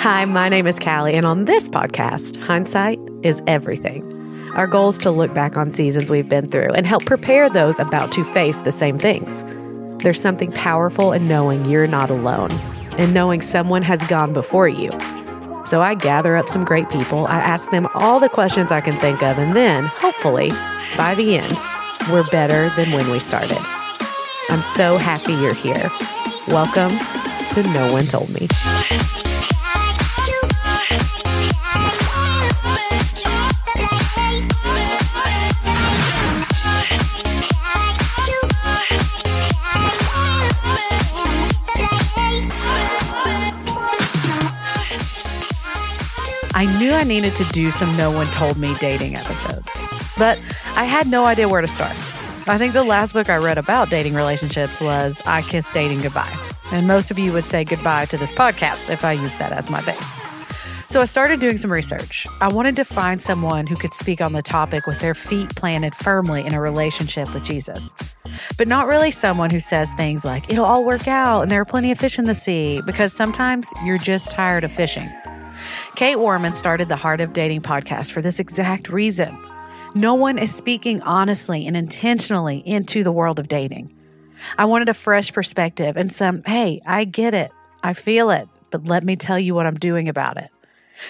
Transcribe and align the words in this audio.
Hi, 0.00 0.24
my 0.24 0.48
name 0.48 0.66
is 0.66 0.78
Callie, 0.78 1.12
and 1.12 1.26
on 1.26 1.44
this 1.44 1.68
podcast, 1.68 2.42
hindsight 2.42 2.98
is 3.22 3.42
everything. 3.46 4.02
Our 4.54 4.66
goal 4.66 4.88
is 4.88 4.98
to 5.00 5.10
look 5.10 5.34
back 5.34 5.58
on 5.58 5.70
seasons 5.70 6.08
we've 6.08 6.26
been 6.26 6.48
through 6.48 6.72
and 6.72 6.86
help 6.86 7.04
prepare 7.04 7.50
those 7.50 7.78
about 7.78 8.10
to 8.12 8.24
face 8.32 8.56
the 8.60 8.72
same 8.72 8.96
things. 8.96 9.44
There's 10.02 10.18
something 10.18 10.52
powerful 10.52 11.12
in 11.12 11.28
knowing 11.28 11.66
you're 11.66 11.86
not 11.86 12.08
alone 12.08 12.50
and 12.96 13.12
knowing 13.12 13.42
someone 13.42 13.82
has 13.82 14.02
gone 14.06 14.32
before 14.32 14.68
you. 14.68 14.90
So 15.66 15.82
I 15.82 15.96
gather 15.96 16.34
up 16.34 16.48
some 16.48 16.64
great 16.64 16.88
people, 16.88 17.26
I 17.26 17.36
ask 17.36 17.70
them 17.70 17.86
all 17.92 18.20
the 18.20 18.30
questions 18.30 18.72
I 18.72 18.80
can 18.80 18.98
think 19.00 19.22
of, 19.22 19.36
and 19.36 19.54
then, 19.54 19.84
hopefully, 19.84 20.48
by 20.96 21.14
the 21.14 21.36
end, 21.36 21.58
we're 22.10 22.24
better 22.30 22.70
than 22.74 22.90
when 22.92 23.10
we 23.10 23.20
started. 23.20 23.58
I'm 24.48 24.62
so 24.62 24.96
happy 24.96 25.34
you're 25.34 25.52
here. 25.52 25.90
Welcome 26.48 26.96
to 27.52 27.62
No 27.74 27.92
One 27.92 28.06
Told 28.06 28.30
Me. 28.30 28.48
I 46.60 46.66
knew 46.78 46.92
I 46.92 47.04
needed 47.04 47.34
to 47.36 47.44
do 47.52 47.70
some 47.70 47.96
No 47.96 48.10
One 48.10 48.26
Told 48.26 48.58
Me 48.58 48.74
dating 48.80 49.16
episodes, 49.16 49.70
but 50.18 50.38
I 50.76 50.84
had 50.84 51.06
no 51.06 51.24
idea 51.24 51.48
where 51.48 51.62
to 51.62 51.66
start. 51.66 51.96
I 52.46 52.58
think 52.58 52.74
the 52.74 52.84
last 52.84 53.14
book 53.14 53.30
I 53.30 53.38
read 53.38 53.56
about 53.56 53.88
dating 53.88 54.12
relationships 54.12 54.78
was 54.78 55.22
I 55.24 55.40
Kissed 55.40 55.72
Dating 55.72 56.02
Goodbye. 56.02 56.30
And 56.70 56.86
most 56.86 57.10
of 57.10 57.18
you 57.18 57.32
would 57.32 57.44
say 57.44 57.64
goodbye 57.64 58.04
to 58.04 58.18
this 58.18 58.30
podcast 58.30 58.90
if 58.90 59.06
I 59.06 59.12
use 59.12 59.38
that 59.38 59.52
as 59.52 59.70
my 59.70 59.80
base. 59.86 60.20
So 60.88 61.00
I 61.00 61.06
started 61.06 61.40
doing 61.40 61.56
some 61.56 61.72
research. 61.72 62.26
I 62.42 62.48
wanted 62.52 62.76
to 62.76 62.84
find 62.84 63.22
someone 63.22 63.66
who 63.66 63.76
could 63.76 63.94
speak 63.94 64.20
on 64.20 64.34
the 64.34 64.42
topic 64.42 64.86
with 64.86 64.98
their 64.98 65.14
feet 65.14 65.56
planted 65.56 65.94
firmly 65.94 66.44
in 66.44 66.52
a 66.52 66.60
relationship 66.60 67.32
with 67.32 67.42
Jesus. 67.42 67.90
But 68.58 68.68
not 68.68 68.86
really 68.86 69.12
someone 69.12 69.48
who 69.48 69.60
says 69.60 69.94
things 69.94 70.26
like, 70.26 70.52
it'll 70.52 70.66
all 70.66 70.84
work 70.84 71.08
out 71.08 71.40
and 71.40 71.50
there 71.50 71.62
are 71.62 71.64
plenty 71.64 71.90
of 71.90 71.98
fish 71.98 72.18
in 72.18 72.26
the 72.26 72.34
sea, 72.34 72.82
because 72.84 73.14
sometimes 73.14 73.66
you're 73.82 73.96
just 73.96 74.30
tired 74.30 74.62
of 74.62 74.70
fishing. 74.70 75.10
Kait 76.00 76.18
Warman 76.18 76.54
started 76.54 76.88
the 76.88 76.96
Heart 76.96 77.20
of 77.20 77.34
Dating 77.34 77.60
podcast 77.60 78.10
for 78.10 78.22
this 78.22 78.40
exact 78.40 78.88
reason. 78.88 79.38
No 79.94 80.14
one 80.14 80.38
is 80.38 80.50
speaking 80.50 81.02
honestly 81.02 81.66
and 81.66 81.76
intentionally 81.76 82.62
into 82.64 83.04
the 83.04 83.12
world 83.12 83.38
of 83.38 83.48
dating. 83.48 83.94
I 84.56 84.64
wanted 84.64 84.88
a 84.88 84.94
fresh 84.94 85.30
perspective 85.30 85.98
and 85.98 86.10
some, 86.10 86.42
hey, 86.44 86.80
I 86.86 87.04
get 87.04 87.34
it, 87.34 87.50
I 87.82 87.92
feel 87.92 88.30
it, 88.30 88.48
but 88.70 88.86
let 88.88 89.04
me 89.04 89.14
tell 89.14 89.38
you 89.38 89.54
what 89.54 89.66
I'm 89.66 89.74
doing 89.74 90.08
about 90.08 90.38
it. 90.38 90.48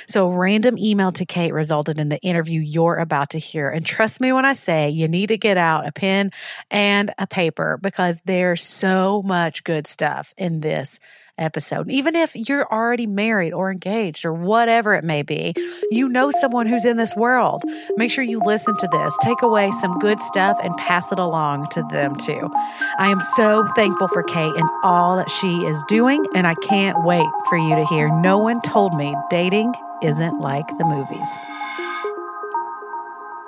So, 0.08 0.26
a 0.26 0.36
random 0.36 0.76
email 0.76 1.12
to 1.12 1.24
Kait 1.24 1.52
resulted 1.52 2.00
in 2.00 2.08
the 2.08 2.18
interview 2.18 2.60
you're 2.60 2.96
about 2.96 3.30
to 3.30 3.38
hear. 3.38 3.68
And 3.68 3.86
trust 3.86 4.20
me 4.20 4.32
when 4.32 4.44
I 4.44 4.54
say 4.54 4.90
you 4.90 5.06
need 5.06 5.28
to 5.28 5.38
get 5.38 5.56
out 5.56 5.86
a 5.86 5.92
pen 5.92 6.32
and 6.68 7.14
a 7.16 7.28
paper 7.28 7.78
because 7.80 8.20
there's 8.24 8.62
so 8.62 9.22
much 9.22 9.62
good 9.62 9.86
stuff 9.86 10.34
in 10.36 10.60
this 10.60 10.98
episode. 11.40 11.90
Even 11.90 12.14
if 12.14 12.36
you're 12.36 12.70
already 12.70 13.06
married 13.06 13.52
or 13.52 13.70
engaged 13.70 14.24
or 14.24 14.32
whatever 14.32 14.94
it 14.94 15.04
may 15.04 15.22
be, 15.22 15.54
you 15.90 16.08
know 16.08 16.30
someone 16.30 16.66
who's 16.66 16.84
in 16.84 16.96
this 16.96 17.16
world. 17.16 17.64
Make 17.96 18.10
sure 18.10 18.22
you 18.22 18.40
listen 18.44 18.76
to 18.76 18.88
this, 18.92 19.16
take 19.22 19.42
away 19.42 19.70
some 19.72 19.98
good 19.98 20.20
stuff, 20.20 20.58
and 20.62 20.76
pass 20.76 21.10
it 21.10 21.18
along 21.18 21.68
to 21.70 21.82
them 21.90 22.14
too. 22.16 22.50
I 22.98 23.08
am 23.08 23.20
so 23.34 23.66
thankful 23.74 24.08
for 24.08 24.22
Kait 24.22 24.56
and 24.58 24.68
all 24.82 25.16
that 25.16 25.30
she 25.30 25.64
is 25.64 25.82
doing, 25.88 26.24
and 26.34 26.46
I 26.46 26.54
can't 26.54 27.04
wait 27.04 27.28
for 27.48 27.58
you 27.58 27.74
to 27.74 27.84
hear. 27.86 28.08
No 28.20 28.38
one 28.38 28.60
told 28.62 28.94
me 28.94 29.14
dating 29.30 29.72
isn't 30.02 30.38
like 30.38 30.66
the 30.78 30.84
movies. 30.84 31.28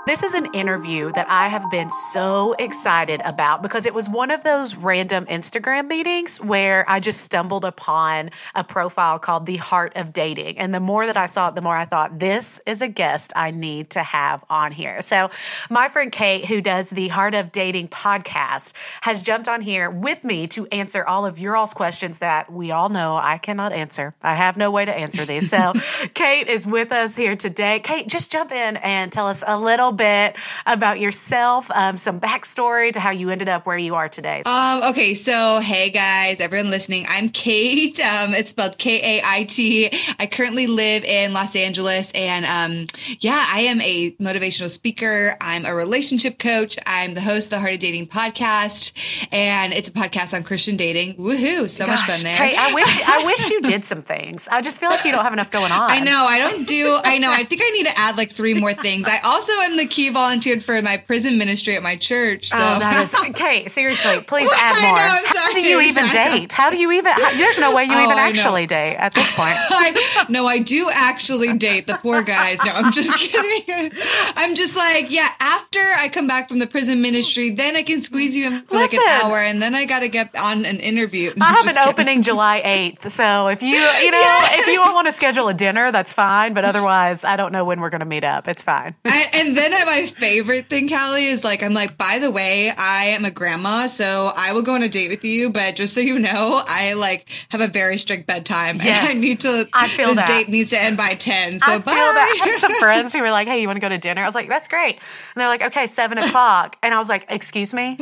This 0.04 0.24
is 0.24 0.34
an 0.34 0.46
interview 0.52 1.12
that 1.12 1.28
I 1.30 1.46
have 1.46 1.70
been 1.70 1.88
so 1.88 2.56
excited 2.58 3.20
about 3.24 3.62
because 3.62 3.86
it 3.86 3.94
was 3.94 4.08
one 4.08 4.32
of 4.32 4.42
those 4.42 4.74
random 4.74 5.26
Instagram 5.26 5.86
meetings 5.86 6.40
where 6.40 6.84
I 6.90 6.98
just 6.98 7.20
stumbled 7.20 7.64
upon 7.64 8.30
a 8.56 8.64
profile 8.64 9.20
called 9.20 9.46
The 9.46 9.58
Heart 9.58 9.92
of 9.94 10.12
Dating. 10.12 10.58
And 10.58 10.74
the 10.74 10.80
more 10.80 11.06
that 11.06 11.16
I 11.16 11.26
saw 11.26 11.50
it, 11.50 11.54
the 11.54 11.60
more 11.60 11.76
I 11.76 11.84
thought, 11.84 12.18
this 12.18 12.60
is 12.66 12.82
a 12.82 12.88
guest 12.88 13.32
I 13.36 13.52
need 13.52 13.91
to 13.91 14.02
have 14.02 14.44
on 14.50 14.72
here. 14.72 15.02
So, 15.02 15.30
my 15.70 15.86
friend 15.86 16.10
Kait, 16.10 16.46
who 16.46 16.60
does 16.60 16.91
the 16.91 17.06
Heart 17.06 17.36
of 17.36 17.52
Dating 17.52 17.86
podcast, 17.86 18.72
has 19.02 19.22
jumped 19.22 19.46
on 19.46 19.60
here 19.60 19.88
with 19.88 20.24
me 20.24 20.48
to 20.48 20.66
answer 20.72 21.04
all 21.04 21.26
of 21.26 21.38
your 21.38 21.56
all's 21.56 21.74
questions 21.74 22.18
that 22.18 22.52
we 22.52 22.72
all 22.72 22.88
know 22.88 23.16
I 23.16 23.38
cannot 23.38 23.72
answer. 23.72 24.14
I 24.20 24.34
have 24.34 24.56
no 24.56 24.72
way 24.72 24.84
to 24.84 24.92
answer 24.92 25.24
these. 25.24 25.48
So, 25.48 25.56
Kait 26.16 26.48
is 26.48 26.66
with 26.66 26.91
us 26.91 27.14
here 27.14 27.36
today. 27.36 27.80
Kait, 27.84 28.08
just 28.08 28.32
jump 28.32 28.50
in 28.50 28.78
and 28.78 29.12
tell 29.12 29.28
us 29.28 29.44
a 29.46 29.56
little 29.56 29.91
bit 29.92 30.36
about 30.66 31.00
yourself, 31.00 31.70
um, 31.70 31.97
some 31.97 32.20
backstory 32.20 32.92
to 32.92 33.00
how 33.00 33.10
you 33.10 33.30
ended 33.30 33.48
up 33.48 33.66
where 33.66 33.78
you 33.78 33.94
are 33.94 34.08
today. 34.08 34.42
Um, 34.44 34.82
okay, 34.91 35.14
so 35.14 35.60
hey 35.60 35.91
guys, 35.91 36.41
everyone 36.41 36.70
listening, 36.70 37.06
I'm 37.08 37.28
Kait. 37.28 38.00
Um, 38.12 38.34
it's 38.34 38.50
spelled 38.50 38.78
K 38.78 39.19
A 39.19 39.22
I 39.25 39.44
T. 39.44 39.91
I 40.19 40.26
currently 40.26 40.66
live 40.66 41.04
in 41.04 41.32
Los 41.32 41.56
Angeles, 41.56 42.10
and 42.12 42.44
um, 42.44 42.86
yeah, 43.20 43.44
I 43.48 43.60
am 43.62 43.80
a 43.80 44.10
motivational 44.12 44.69
speaker. 44.69 45.36
I'm 45.41 45.64
a 45.64 45.75
relationship 45.75 46.38
coach. 46.38 46.78
I'm 46.86 47.14
the 47.14 47.20
host 47.20 47.47
of 47.47 47.50
the 47.50 47.59
Heart 47.60 47.74
of 47.74 47.78
Dating 47.80 48.06
podcast, 48.06 48.92
and 49.32 49.72
it's 49.72 49.88
a 49.88 49.92
podcast 49.92 50.34
on 50.34 50.42
Christian 50.42 50.76
dating. 50.76 51.14
Woohoo! 51.14 51.69
So 51.69 51.86
Gosh, 51.86 52.00
much 52.00 52.10
fun 52.10 52.24
there. 52.24 52.34
Kait, 52.34 52.54
I 52.56 52.74
wish 52.74 53.03
I 53.06 53.24
wish 53.24 53.50
you 53.50 53.62
did 53.62 53.84
some 53.84 54.03
things. 54.03 54.48
I 54.48 54.60
just 54.60 54.80
feel 54.80 54.91
like 54.91 55.04
you 55.04 55.12
don't 55.12 55.24
have 55.24 55.32
enough 55.32 55.50
going 55.50 55.72
on. 55.72 55.91
I 55.91 56.00
know. 56.00 56.24
I 56.24 56.38
don't 56.38 56.66
do. 56.66 56.98
I 57.03 57.19
know. 57.19 57.30
I 57.30 57.44
think 57.44 57.62
I 57.64 57.70
need 57.70 57.86
to 57.86 57.98
add 57.98 58.16
like 58.16 58.32
three 58.32 58.54
more 58.54 58.74
things. 58.74 59.06
I 59.06 59.19
also 59.20 59.53
am 59.53 59.76
the 59.76 59.81
key 59.87 60.09
volunteered 60.10 60.62
for 60.65 60.81
my 60.82 60.97
prison 60.97 61.38
ministry 61.38 61.76
at 61.76 61.82
my 61.82 61.97
church. 61.97 62.48
So. 62.48 62.56
Oh, 62.59 62.78
that 62.78 63.03
is 63.03 63.12
Kait. 63.32 63.70
Seriously, 63.70 64.20
please 64.22 64.48
Well, 64.50 64.59
add 64.60 64.82
more. 64.82 64.97
know, 64.97 65.41
How 65.41 65.53
do 65.53 65.60
you 65.62 65.81
even 65.81 66.09
date? 66.10 66.53
How 66.53 66.70
do 66.70 66.76
you 66.78 66.93
even? 66.93 67.12
How, 67.12 67.31
there's 67.37 67.59
no 67.59 67.75
way 67.75 67.84
you 67.84 67.91
Oh, 67.92 68.04
even 68.04 68.12
I 68.19 68.31
know. 68.32 68.38
actually 68.41 68.66
date 68.66 68.97
at 68.97 69.15
this 69.15 69.31
point. 69.32 69.54
I, 69.56 70.26
no, 70.28 70.47
I 70.47 70.59
do 70.59 70.88
actually 70.92 71.56
date 71.56 71.87
the 71.87 71.94
poor 71.97 72.22
guys. 72.22 72.59
No, 72.65 72.72
I'm 72.72 72.92
just 72.92 73.12
kidding. 73.16 73.91
I'm 74.37 74.54
just 74.54 74.76
like, 74.76 75.10
yeah, 75.10 75.28
after 75.41 75.81
I 75.81 76.09
come 76.09 76.26
back 76.26 76.48
from 76.48 76.59
the 76.59 76.66
prison 76.66 77.03
ministry, 77.03 77.50
then 77.50 77.76
I 77.76 77.82
can 77.82 78.00
squeeze 78.03 78.34
you 78.34 78.47
in 78.47 78.62
for 78.62 78.76
like 78.76 78.92
an 78.92 79.00
hour 79.09 79.37
and 79.38 79.60
then 79.62 79.75
I 79.75 79.84
got 79.84 80.00
to 80.00 80.09
get 80.09 80.37
on 80.37 80.65
an 80.65 80.78
interview. 80.81 81.32
I 81.41 81.44
have 81.53 81.62
an 81.66 81.75
kidding. 81.75 81.88
opening 81.88 82.22
July 82.22 82.62
8th. 82.65 83.10
So 83.10 83.48
if 83.48 83.62
you, 83.62 83.69
you 83.76 84.10
know, 84.10 84.38
if 84.53 84.66
you 84.69 84.81
all 84.81 84.94
want 84.94 85.06
to 85.09 85.12
schedule 85.12 85.48
a 85.48 85.54
dinner, 85.54 85.91
that's 85.92 86.12
fine. 86.12 86.54
But 86.54 86.65
otherwise, 86.65 87.25
I 87.25 87.37
don't 87.37 87.53
know 87.53 87.65
when 87.65 87.81
we're 87.81 87.91
going 87.91 88.00
to 88.00 88.06
meet 88.06 88.25
up. 88.25 88.48
It's 88.48 88.62
fine. 88.62 88.94
I, 89.04 89.28
and 89.32 89.56
then 89.56 89.72
my 89.72 90.06
favorite 90.06 90.69
thing, 90.69 90.88
Callie, 90.88 91.27
is 91.27 91.44
like, 91.44 91.62
I'm 91.62 91.75
like, 91.75 91.97
by 91.97 92.19
the 92.19 92.31
way, 92.31 92.71
I 92.71 93.06
am 93.06 93.25
a 93.25 93.31
grandma, 93.31 93.87
so 93.87 94.31
I 94.34 94.53
will 94.53 94.62
go 94.62 94.75
on 94.75 94.83
a 94.83 94.88
date 94.88 95.09
with 95.09 95.25
you, 95.25 95.50
but 95.50 95.77
just 95.77 95.94
so 95.94 96.00
you 96.00 96.19
know, 96.19 96.62
I 96.66 96.93
like 96.94 97.28
have 97.50 97.60
a 97.60 97.69
very 97.69 97.99
strict 97.99 98.27
bedtime. 98.27 98.77
Yes. 98.83 99.10
and 99.10 99.19
I 99.19 99.21
need 99.21 99.41
to, 99.41 99.69
I 99.72 99.88
feel 99.88 100.09
this 100.09 100.16
that. 100.16 100.27
date 100.27 100.49
needs 100.49 100.71
to 100.71 100.81
end 100.81 100.97
by 100.97 101.15
10. 101.15 101.60
So 101.60 101.66
I 101.66 101.78
bye. 101.78 101.83
feel 101.83 101.94
that. 101.94 102.41
I 102.43 102.49
had 102.49 102.59
some 102.59 102.75
friends 102.81 103.12
who 103.12 103.21
were 103.21 103.31
like, 103.31 103.49
"Hey, 103.49 103.60
you 103.60 103.66
want 103.66 103.77
to 103.77 103.81
go 103.81 103.88
to 103.88 103.99
dinner?" 103.99 104.22
I 104.22 104.27
was 104.27 104.34
like, 104.34 104.49
"That's 104.49 104.69
great." 104.69 104.94
And 104.97 105.03
they're 105.37 105.49
like, 105.49 105.62
"Okay, 105.62 105.87
seven 105.87 106.19
o'clock," 106.19 106.77
and 106.83 106.93
I 106.94 106.99
was 106.99 107.09
like, 107.09 107.27
"Excuse 107.28 107.72
me, 107.72 107.97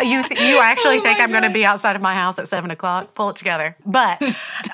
you 0.00 0.22
th- 0.22 0.40
you 0.40 0.56
oh 0.58 0.62
actually 0.62 0.98
Oh 0.98 1.02
think 1.02 1.20
I'm 1.20 1.30
going 1.30 1.42
to 1.42 1.50
be 1.52 1.64
outside 1.64 1.96
of 1.96 2.02
my 2.02 2.14
house 2.14 2.38
at 2.38 2.48
seven 2.48 2.70
o'clock? 2.70 3.14
Pull 3.14 3.30
it 3.30 3.36
together." 3.36 3.76
But 3.86 4.22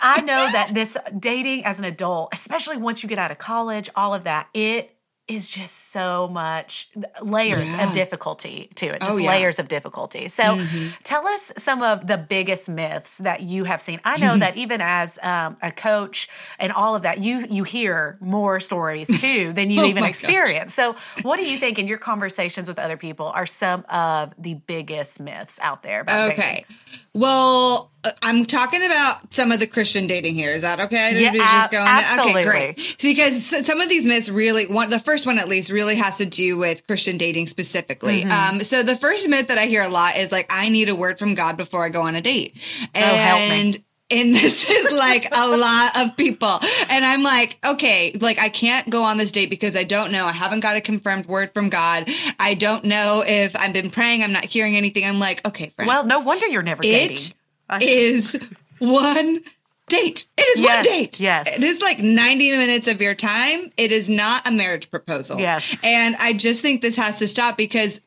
I 0.01 0.21
know 0.23 0.51
that 0.53 0.71
this 0.73 0.97
dating 1.19 1.65
as 1.65 1.79
an 1.79 1.85
adult, 1.85 2.31
especially 2.33 2.77
once 2.77 3.03
you 3.03 3.09
get 3.09 3.19
out 3.19 3.31
of 3.31 3.39
college, 3.39 3.91
all 3.95 4.15
of 4.15 4.25
that, 4.25 4.49
it 4.55 4.96
is 5.29 5.49
just 5.51 5.91
so 5.91 6.29
much 6.29 6.89
layers 7.21 7.73
Yeah. 7.73 7.89
of 7.89 7.93
difficulty 7.93 8.71
to 8.77 8.87
it. 8.87 9.01
Just 9.01 9.11
Oh, 9.11 9.17
yeah. 9.17 9.29
layers 9.29 9.59
of 9.59 9.67
difficulty. 9.67 10.29
So 10.29 10.57
tell 11.03 11.27
us 11.27 11.53
some 11.59 11.83
of 11.83 12.07
the 12.07 12.17
biggest 12.17 12.69
myths 12.69 13.19
that 13.19 13.41
you 13.43 13.65
have 13.65 13.83
seen. 13.83 14.01
I 14.05 14.19
know 14.19 14.37
that 14.37 14.57
even 14.65 14.81
as 14.81 15.19
um, 15.23 15.57
a 15.63 15.73
coach 15.73 16.29
and 16.61 16.71
all 16.73 16.95
of 16.95 17.03
that, 17.03 17.19
you 17.19 17.45
you 17.51 17.65
hear 17.65 18.19
more 18.21 18.61
stories 18.61 19.09
too 19.21 19.53
than 19.53 19.71
you 19.71 19.83
Oh 19.83 19.87
even 19.87 20.03
my 20.03 20.11
gosh. 20.11 20.23
experience. 20.23 20.75
So 20.75 20.95
what 21.23 21.39
do 21.39 21.45
you 21.45 21.59
think 21.59 21.79
in 21.81 21.87
your 21.89 21.99
conversations 21.99 22.69
with 22.69 22.79
other 22.79 22.97
people 22.97 23.27
are 23.27 23.47
some 23.47 23.85
of 23.89 24.33
the 24.39 24.55
biggest 24.55 25.19
myths 25.19 25.59
out 25.61 25.83
there 25.83 26.03
about 26.03 26.29
dating? 26.29 26.45
Okay. 26.45 26.67
Well, 27.15 27.91
I'm 28.23 28.45
talking 28.45 28.85
about 28.85 29.33
some 29.33 29.53
of 29.53 29.61
the 29.61 29.67
Christian 29.67 30.07
dating 30.07 30.35
here. 30.35 30.53
Is 30.53 30.63
that 30.63 30.81
okay? 30.81 31.23
Yeah, 31.23 31.33
just 31.33 31.45
ab- 31.45 31.71
go 31.71 31.81
on 31.81 31.87
absolutely. 31.87 32.41
Okay, 32.43 32.75
great. 32.75 32.79
So 32.79 33.09
because 33.09 33.67
some 33.67 33.81
of 33.81 33.89
these 33.89 34.05
myths 34.05 34.29
really, 34.29 34.67
one, 34.67 34.91
the 34.91 35.01
first 35.01 35.27
one 35.27 35.39
at 35.39 35.49
least, 35.49 35.71
really 35.71 35.97
has 35.97 36.19
to 36.19 36.27
do 36.27 36.57
with 36.57 36.87
Christian 36.87 37.19
dating 37.19 37.47
specifically. 37.49 38.23
Mm-hmm. 38.23 38.57
Um, 38.57 38.65
so 38.65 38.83
the 38.83 38.97
first 38.97 39.29
myth 39.29 39.49
that 39.49 39.59
I 39.59 39.67
hear 39.67 39.83
a 39.83 39.89
lot 39.89 40.17
is 40.17 40.33
like, 40.33 40.47
I 40.51 40.69
need 40.69 40.89
a 40.89 40.95
word 40.95 41.19
from 41.19 41.35
God 41.35 41.57
before 41.57 41.85
I 41.85 41.89
go 41.89 42.03
on 42.03 42.15
a 42.15 42.21
date. 42.21 42.57
Oh, 42.95 43.01
help 43.01 43.41
me. 43.41 43.61
And 43.61 43.83
and 44.11 44.35
this 44.35 44.69
is 44.69 44.93
like 44.97 45.29
a 45.33 45.57
lot 45.57 45.97
of 45.97 46.17
people. 46.17 46.59
And 46.89 47.05
I'm 47.05 47.23
like, 47.23 47.59
okay, 47.65 48.13
like 48.21 48.39
I 48.39 48.49
can't 48.49 48.89
go 48.89 49.03
on 49.03 49.17
this 49.17 49.33
date 49.33 49.51
because 49.51 49.77
I 49.77 49.85
don't 49.85 50.13
know. 50.13 50.27
I 50.27 50.33
haven't 50.33 50.61
got 50.61 50.77
a 50.77 50.81
confirmed 50.81 51.27
word 51.27 51.53
from 51.55 51.69
God. 51.69 52.09
I 52.39 52.55
don't 52.55 52.85
know 52.85 53.25
if 53.27 53.57
I've 53.57 53.73
been 53.73 53.91
praying. 53.91 54.23
I'm 54.23 54.33
not 54.33 54.45
hearing 54.45 54.77
anything. 54.77 55.05
I'm 55.05 55.19
like, 55.19 55.47
okay, 55.47 55.71
friend. 55.71 55.89
Well, 55.89 56.07
no 56.07 56.21
wonder 56.21 56.47
you're 56.47 56.63
never 56.63 56.83
dating. 56.83 57.33
Is 57.81 58.39
one 58.79 59.41
date. 59.89 60.25
It 60.37 60.59
is 60.59 60.61
Yes, 60.61 60.77
one 60.77 60.85
date. 60.85 61.21
yes. 61.21 61.57
It 61.59 61.63
is 61.63 61.81
like 61.81 61.99
90 61.99 62.51
minutes 62.57 62.89
of 62.89 63.01
your 63.01 63.15
time. 63.15 63.71
It 63.77 63.93
is 63.93 64.09
not 64.09 64.47
a 64.47 64.51
marriage 64.51 64.91
proposal. 64.91 65.39
Yes. 65.39 65.77
And 65.85 66.17
I 66.17 66.33
just 66.33 66.61
think 66.61 66.83
this 66.83 66.97
has 66.97 67.19
to 67.21 67.29
stop 67.29 67.57
because 67.57 68.01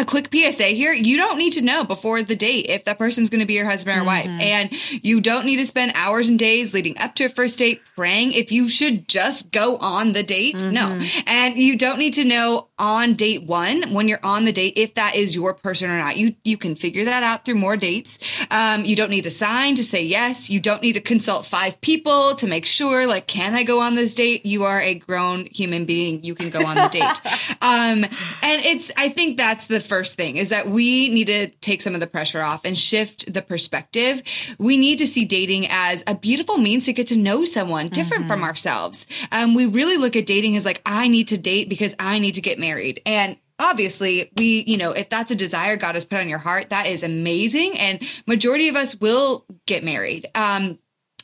a 0.00 0.04
quick 0.04 0.28
PSA 0.32 0.68
here 0.68 0.92
you 0.92 1.16
don't 1.16 1.38
need 1.38 1.52
to 1.52 1.62
know 1.62 1.84
before 1.84 2.22
the 2.22 2.36
date 2.36 2.66
if 2.68 2.84
that 2.84 2.98
person's 2.98 3.30
going 3.30 3.40
to 3.40 3.46
be 3.46 3.54
your 3.54 3.66
husband 3.66 4.00
or 4.00 4.04
wife. 4.04 4.26
Mm-hmm. 4.26 4.40
And 4.40 5.04
you 5.04 5.20
don't 5.20 5.46
need 5.46 5.56
to 5.56 5.66
spend 5.66 5.92
hours 5.94 6.28
and 6.28 6.38
days 6.38 6.72
leading 6.72 6.98
up 6.98 7.14
to 7.16 7.24
a 7.24 7.28
first 7.28 7.58
date 7.58 7.80
praying 7.94 8.32
if 8.32 8.52
you 8.52 8.68
should 8.68 9.08
just 9.08 9.50
go 9.50 9.76
on 9.76 10.12
the 10.12 10.22
date. 10.22 10.64
No. 10.64 10.88
Mm-hmm. 10.88 11.20
And 11.26 11.58
you 11.58 11.76
don't 11.76 11.98
need 11.98 12.14
to 12.14 12.24
know 12.24 12.68
on 12.78 13.14
date 13.14 13.42
one 13.42 13.92
when 13.92 14.08
you're 14.08 14.20
on 14.22 14.44
the 14.44 14.52
date 14.52 14.74
if 14.76 14.94
that 14.94 15.14
is 15.14 15.34
your 15.34 15.54
person 15.54 15.90
or 15.90 15.98
not. 15.98 16.16
You 16.16 16.34
you 16.44 16.56
can 16.56 16.74
figure 16.74 17.04
that 17.04 17.22
out 17.22 17.44
through 17.44 17.56
more 17.56 17.76
dates. 17.76 18.18
Um, 18.50 18.84
you 18.84 18.96
don't 18.96 19.10
need 19.10 19.24
to 19.24 19.30
sign 19.30 19.76
to 19.76 19.84
say 19.84 20.02
yes. 20.02 20.48
You 20.48 20.60
don't 20.60 20.82
need 20.82 20.94
to 20.94 21.00
consult 21.00 21.46
five 21.46 21.80
people 21.80 22.34
to 22.36 22.46
make 22.46 22.66
sure, 22.66 23.06
like, 23.06 23.26
can 23.26 23.54
I 23.54 23.62
go 23.62 23.80
on 23.80 23.94
this 23.94 24.14
date? 24.14 24.46
You 24.46 24.64
are 24.64 24.80
a 24.80 24.94
grown 24.94 25.46
human 25.46 25.84
being. 25.84 26.24
You 26.24 26.34
can 26.34 26.50
go 26.50 26.64
on 26.64 26.76
the 26.76 26.88
date. 26.88 27.20
Um, 27.62 28.04
and 28.04 28.64
it's, 28.64 28.90
I 28.96 29.10
think 29.10 29.36
that's 29.36 29.66
the 29.66 29.80
first 29.90 30.16
thing 30.16 30.36
is 30.36 30.50
that 30.50 30.68
we 30.68 31.08
need 31.08 31.26
to 31.26 31.48
take 31.48 31.82
some 31.82 31.94
of 31.94 32.00
the 32.00 32.06
pressure 32.06 32.40
off 32.40 32.64
and 32.64 32.78
shift 32.78 33.30
the 33.32 33.42
perspective. 33.42 34.22
We 34.56 34.76
need 34.76 34.98
to 34.98 35.06
see 35.06 35.24
dating 35.24 35.66
as 35.68 36.04
a 36.06 36.14
beautiful 36.14 36.58
means 36.58 36.84
to 36.84 36.92
get 36.92 37.08
to 37.08 37.16
know 37.16 37.44
someone 37.44 37.88
different 37.88 38.28
from 38.28 38.44
ourselves. 38.44 39.04
Um, 39.32 39.54
we 39.54 39.66
really 39.66 39.96
look 39.96 40.14
at 40.14 40.26
dating 40.26 40.56
as 40.56 40.64
like, 40.64 40.80
I 40.86 41.08
need 41.08 41.28
to 41.28 41.38
date 41.38 41.68
because 41.68 41.94
I 41.98 42.20
need 42.20 42.36
to 42.36 42.40
get 42.40 42.58
married. 42.58 43.02
And 43.04 43.36
obviously 43.58 44.30
we 44.36 44.64
you 44.66 44.78
know 44.78 44.92
if 44.92 45.10
that's 45.10 45.30
a 45.30 45.34
desire 45.34 45.76
god 45.76 45.94
has 45.94 46.06
put 46.06 46.18
on 46.18 46.30
your 46.30 46.38
heart 46.38 46.70
that 46.70 46.86
is 46.86 47.02
amazing 47.02 47.78
and 47.78 48.00
majority 48.26 48.68
of 48.68 48.74
us 48.74 48.96
will 48.96 49.44
get 49.66 49.84
married 49.84 50.26
um 50.34 50.78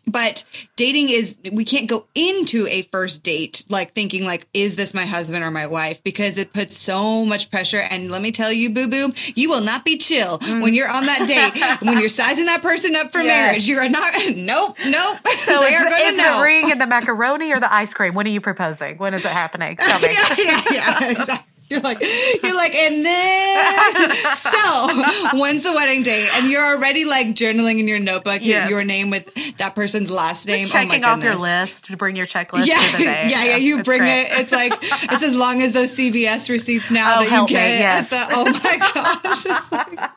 but 0.07 0.45
dating 0.77 1.09
is 1.09 1.37
we 1.53 1.65
can't 1.65 1.89
go 1.89 2.07
into 2.15 2.67
a 2.69 2.83
first 2.83 3.23
date 3.23 3.65
like 3.69 3.93
thinking 3.95 4.25
like 4.25 4.47
is 4.55 4.77
this 4.77 4.95
my 4.95 5.05
husband 5.05 5.45
or 5.45 5.51
my 5.51 5.67
wife 5.67 6.03
because 6.05 6.39
it 6.39 6.53
puts 6.53 6.77
so 6.77 7.25
much 7.25 7.51
pressure 7.51 7.81
and 7.91 8.11
let 8.11 8.23
me 8.23 8.31
tell 8.33 8.53
you 8.53 8.71
boo 8.71 8.89
boo 8.89 9.13
you 9.35 9.49
will 9.49 9.61
not 9.61 9.85
be 9.85 9.99
chill 9.99 10.39
mm. 10.39 10.63
when 10.63 10.75
you're 10.75 10.89
on 10.89 11.07
that 11.07 11.27
date 11.27 11.83
when 11.87 11.99
you're 11.99 12.09
sizing 12.09 12.47
that 12.47 12.63
person 12.63 12.95
up 12.97 13.11
for 13.13 13.21
Yes. 13.21 13.27
marriage 13.27 13.67
you 13.69 13.79
are 13.79 13.89
not 13.89 14.13
nope 14.37 14.77
nope 14.87 15.19
So 15.39 15.61
they 15.61 15.69
is, 15.69 15.75
are 15.81 15.85
the, 15.85 15.91
going 15.91 16.11
to 16.13 16.17
know 16.17 16.39
the 16.39 16.45
ring 16.45 16.71
and 16.71 16.81
the 16.81 16.87
macaroni 16.87 17.53
or 17.53 17.59
the 17.61 17.73
ice 17.73 17.93
cream? 17.93 18.15
When 18.15 18.27
are 18.27 18.31
you 18.31 18.41
proposing? 18.41 18.99
When 18.99 19.15
is 19.15 19.25
it 19.25 19.31
happening? 19.33 19.77
Tell 19.77 19.99
me. 20.01 20.09
yeah, 20.13 20.35
yeah, 20.39 20.63
yeah, 20.71 21.11
exactly. 21.11 21.53
You're 21.71 21.81
like, 21.81 22.01
you're 22.01 22.55
like, 22.55 22.75
and 22.77 23.05
then, 23.05 24.11
so 24.35 25.39
when's 25.39 25.65
the 25.65 25.73
wedding 25.75 26.05
date? 26.05 26.29
And 26.33 26.49
you're 26.49 26.65
already 26.65 27.05
like 27.05 27.29
journaling 27.29 27.81
in 27.81 27.89
your 27.89 27.99
notebook 27.99 28.39
Yes. 28.41 28.71
your 28.71 28.85
name 28.85 29.11
with 29.11 29.33
that 29.59 29.75
person's 29.75 30.09
last 30.11 30.47
name. 30.47 30.67
Checking 30.67 31.03
oh 31.05 31.09
my 31.09 31.13
off 31.15 31.23
your 31.25 31.35
list 31.35 31.87
to 31.87 31.97
bring 31.97 32.15
your 32.15 32.27
checklist 32.27 32.67
Yeah, 32.67 32.79
to 32.93 32.97
the 32.99 33.05
day. 33.05 33.27
yeah, 33.31 33.45
yeah. 33.45 33.57
You 33.57 33.81
it's 33.81 33.87
bring 33.87 33.99
great. 34.03 34.23
it. 34.27 34.39
It's 34.41 34.53
like 34.53 34.73
it's 35.13 35.23
as 35.25 35.35
long 35.35 35.61
as 35.63 35.73
those 35.73 35.91
CVS 35.97 36.49
receipts 36.49 36.91
now 36.93 37.17
Oh, 37.17 37.19
that 37.21 37.25
you 37.25 37.31
help 37.31 37.49
me, 37.49 37.55
get. 37.55 37.81
yes. 37.81 38.11
the- 38.11 38.27
oh 38.31 38.45
my 38.45 38.77
gosh! 39.25 39.73
Like- 39.73 40.11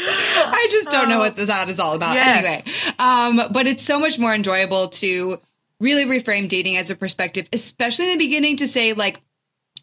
I 0.00 0.68
just 0.70 0.88
don't 0.90 1.08
know 1.08 1.18
what 1.18 1.36
that 1.36 1.68
is 1.68 1.78
all 1.80 1.94
about. 1.96 2.14
Yes. 2.14 2.44
Anyway, 2.46 2.94
um, 2.98 3.52
but 3.52 3.66
it's 3.66 3.82
so 3.82 3.98
much 3.98 4.18
more 4.18 4.32
enjoyable 4.34 4.88
to 4.88 5.38
really 5.80 6.04
reframe 6.04 6.48
dating 6.48 6.76
as 6.76 6.90
a 6.90 6.96
perspective, 6.96 7.48
especially 7.52 8.12
in 8.12 8.18
the 8.18 8.24
beginning, 8.24 8.56
to 8.58 8.66
say 8.68 8.92
like 8.92 9.20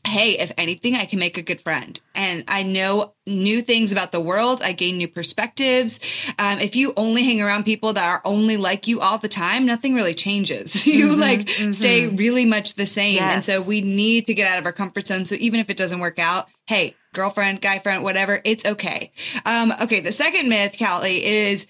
hey, 0.05 0.37
if 0.37 0.51
anything, 0.57 0.95
I 0.95 1.05
can 1.05 1.19
make 1.19 1.37
a 1.37 1.41
good 1.41 1.61
friend. 1.61 1.99
And 2.13 2.43
I 2.47 2.63
know 2.63 3.13
new 3.27 3.61
things 3.61 3.91
about 3.91 4.11
the 4.11 4.19
world. 4.19 4.61
I 4.61 4.71
gain 4.71 4.97
new 4.97 5.07
perspectives. 5.07 5.99
Um, 6.37 6.59
if 6.59 6.75
you 6.75 6.93
only 6.95 7.23
hang 7.23 7.41
around 7.41 7.65
people 7.65 7.93
that 7.93 8.07
are 8.07 8.21
only 8.23 8.57
like 8.57 8.87
you 8.87 9.01
all 9.01 9.17
the 9.17 9.27
time, 9.27 9.65
nothing 9.65 9.95
really 9.95 10.13
changes. 10.13 10.85
you 10.87 11.15
like 11.15 11.49
stay 11.49 12.07
really 12.07 12.45
much 12.45 12.75
the 12.75 12.85
same. 12.85 13.19
And 13.21 13.43
so 13.43 13.61
we 13.61 13.81
need 13.81 14.27
to 14.27 14.33
get 14.33 14.51
out 14.51 14.59
of 14.59 14.65
our 14.65 14.73
comfort 14.73 15.07
zone. 15.07 15.25
So 15.25 15.35
even 15.35 15.59
if 15.59 15.69
it 15.69 15.77
doesn't 15.77 15.99
work 15.99 16.19
out, 16.19 16.47
hey, 16.67 16.95
girlfriend, 17.13 17.61
guy 17.61 17.79
friend, 17.79 18.03
whatever, 18.03 18.39
it's 18.43 18.65
okay. 18.65 19.11
Um, 19.45 19.73
okay. 19.81 20.01
The 20.01 20.11
second 20.11 20.49
myth, 20.49 20.75
Callie, 20.77 21.25
is 21.25 21.65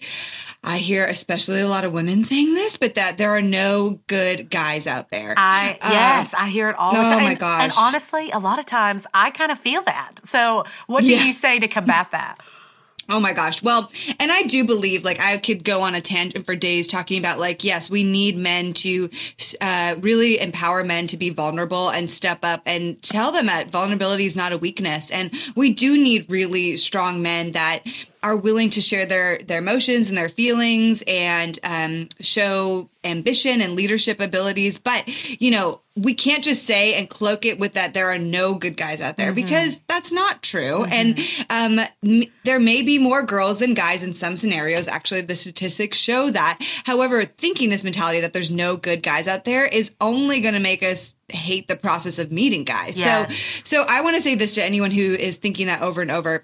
I 0.65 0.77
hear 0.79 1.05
especially 1.05 1.61
a 1.61 1.67
lot 1.67 1.85
of 1.85 1.91
women 1.93 2.23
saying 2.23 2.53
this, 2.55 2.75
but 2.75 2.95
that 2.95 3.17
there 3.17 3.31
are 3.31 3.41
no 3.41 3.99
good 4.07 4.49
guys 4.49 4.87
out 4.87 5.11
there. 5.11 5.33
I 5.37 5.77
Um, 5.81 5.91
yes, 5.91 6.33
I 6.33 6.49
hear 6.49 6.69
it 6.69 6.75
all 6.77 6.93
the 6.93 6.99
oh 7.05 7.09
time. 7.09 7.23
my 7.23 7.29
And- 7.31 7.39
gosh. 7.39 7.63
And 7.63 7.73
honestly, 7.77 8.31
a 8.31 8.39
lot 8.39 8.59
of 8.59 8.65
times 8.65 9.05
I 9.13 9.29
kind 9.31 9.51
of 9.51 9.59
feel 9.59 9.83
that. 9.83 10.25
So, 10.25 10.65
what 10.87 11.01
do 11.03 11.11
Yeah. 11.11 11.23
you 11.23 11.33
say 11.33 11.59
to 11.59 11.67
combat 11.67 12.09
that? 12.11 12.39
Oh 13.07 13.19
my 13.19 13.33
gosh. 13.33 13.61
Well, 13.61 13.91
and 14.19 14.31
I 14.31 14.41
do 14.41 14.63
believe 14.63 15.05
like 15.05 15.19
I 15.21 15.37
could 15.37 15.63
go 15.63 15.81
on 15.83 15.93
a 15.93 16.01
tangent 16.01 16.43
for 16.43 16.55
days 16.55 16.87
talking 16.87 17.19
about 17.19 17.37
like, 17.37 17.63
yes, 17.63 17.87
we 17.87 18.01
need 18.01 18.35
men 18.35 18.73
to 18.73 19.11
uh, 19.61 19.93
really 19.99 20.39
empower 20.41 20.83
men 20.83 21.05
to 21.09 21.15
be 21.15 21.29
vulnerable 21.29 21.89
and 21.89 22.09
step 22.09 22.39
up 22.41 22.63
and 22.65 22.99
tell 23.03 23.31
them 23.31 23.45
that 23.45 23.69
vulnerability 23.69 24.25
is 24.25 24.35
not 24.35 24.53
a 24.53 24.57
weakness. 24.57 25.11
And 25.11 25.29
we 25.55 25.71
do 25.71 25.95
need 25.99 26.25
really 26.29 26.77
strong 26.77 27.21
men 27.21 27.51
that 27.51 27.83
are 28.25 28.35
willing 28.35 28.71
to 28.71 28.81
share 28.81 29.05
their 29.05 29.37
their 29.37 29.59
emotions 29.59 30.07
and 30.07 30.17
their 30.17 30.29
feelings 30.29 31.03
and 31.05 31.59
um, 31.63 32.09
show 32.19 32.89
ambition 33.03 33.61
and 33.61 33.75
leadership 33.75 34.19
abilities. 34.19 34.79
But 34.79 35.07
you 35.39 35.51
know, 35.51 35.81
we 35.95 36.15
can't 36.15 36.43
just 36.43 36.63
say 36.63 36.95
and 36.95 37.07
cloak 37.07 37.45
it 37.45 37.59
with 37.59 37.73
that 37.73 37.93
there 37.93 38.09
are 38.09 38.17
no 38.17 38.55
good 38.55 38.77
guys 38.77 38.99
out 38.99 39.17
there 39.17 39.31
because 39.31 39.79
that's 39.87 40.11
not 40.11 40.41
true. 40.41 40.85
And 40.85 41.19
um, 41.51 41.79
m- 42.03 42.23
there 42.43 42.59
may 42.59 42.81
be 42.81 42.97
more 42.97 43.21
girls 43.21 43.59
than 43.59 43.75
guys 43.75 44.03
in 44.03 44.15
some 44.15 44.35
scenarios. 44.37 44.87
Actually, 44.87 45.21
the 45.21 45.35
statistics 45.35 45.97
show 45.97 46.31
that. 46.31 46.57
However, 46.83 47.25
thinking 47.25 47.69
this 47.69 47.83
mentality 47.83 48.21
that 48.21 48.33
there's 48.33 48.49
no 48.49 48.75
good 48.75 49.03
guys 49.03 49.27
out 49.27 49.45
there 49.45 49.67
is 49.67 49.93
only 50.01 50.41
going 50.41 50.55
to 50.55 50.59
make 50.59 50.81
us 50.81 51.13
hate 51.29 51.67
the 51.67 51.75
process 51.75 52.17
of 52.17 52.31
meeting 52.31 52.63
guys. 52.63 52.97
Yeah. 52.97 53.27
So, 53.27 53.35
so 53.63 53.85
I 53.87 54.01
want 54.01 54.15
to 54.15 54.21
say 54.21 54.33
this 54.33 54.55
to 54.55 54.63
anyone 54.63 54.89
who 54.89 55.13
is 55.13 55.35
thinking 55.35 55.67
that 55.67 55.83
over 55.83 56.01
and 56.01 56.09
over. 56.09 56.43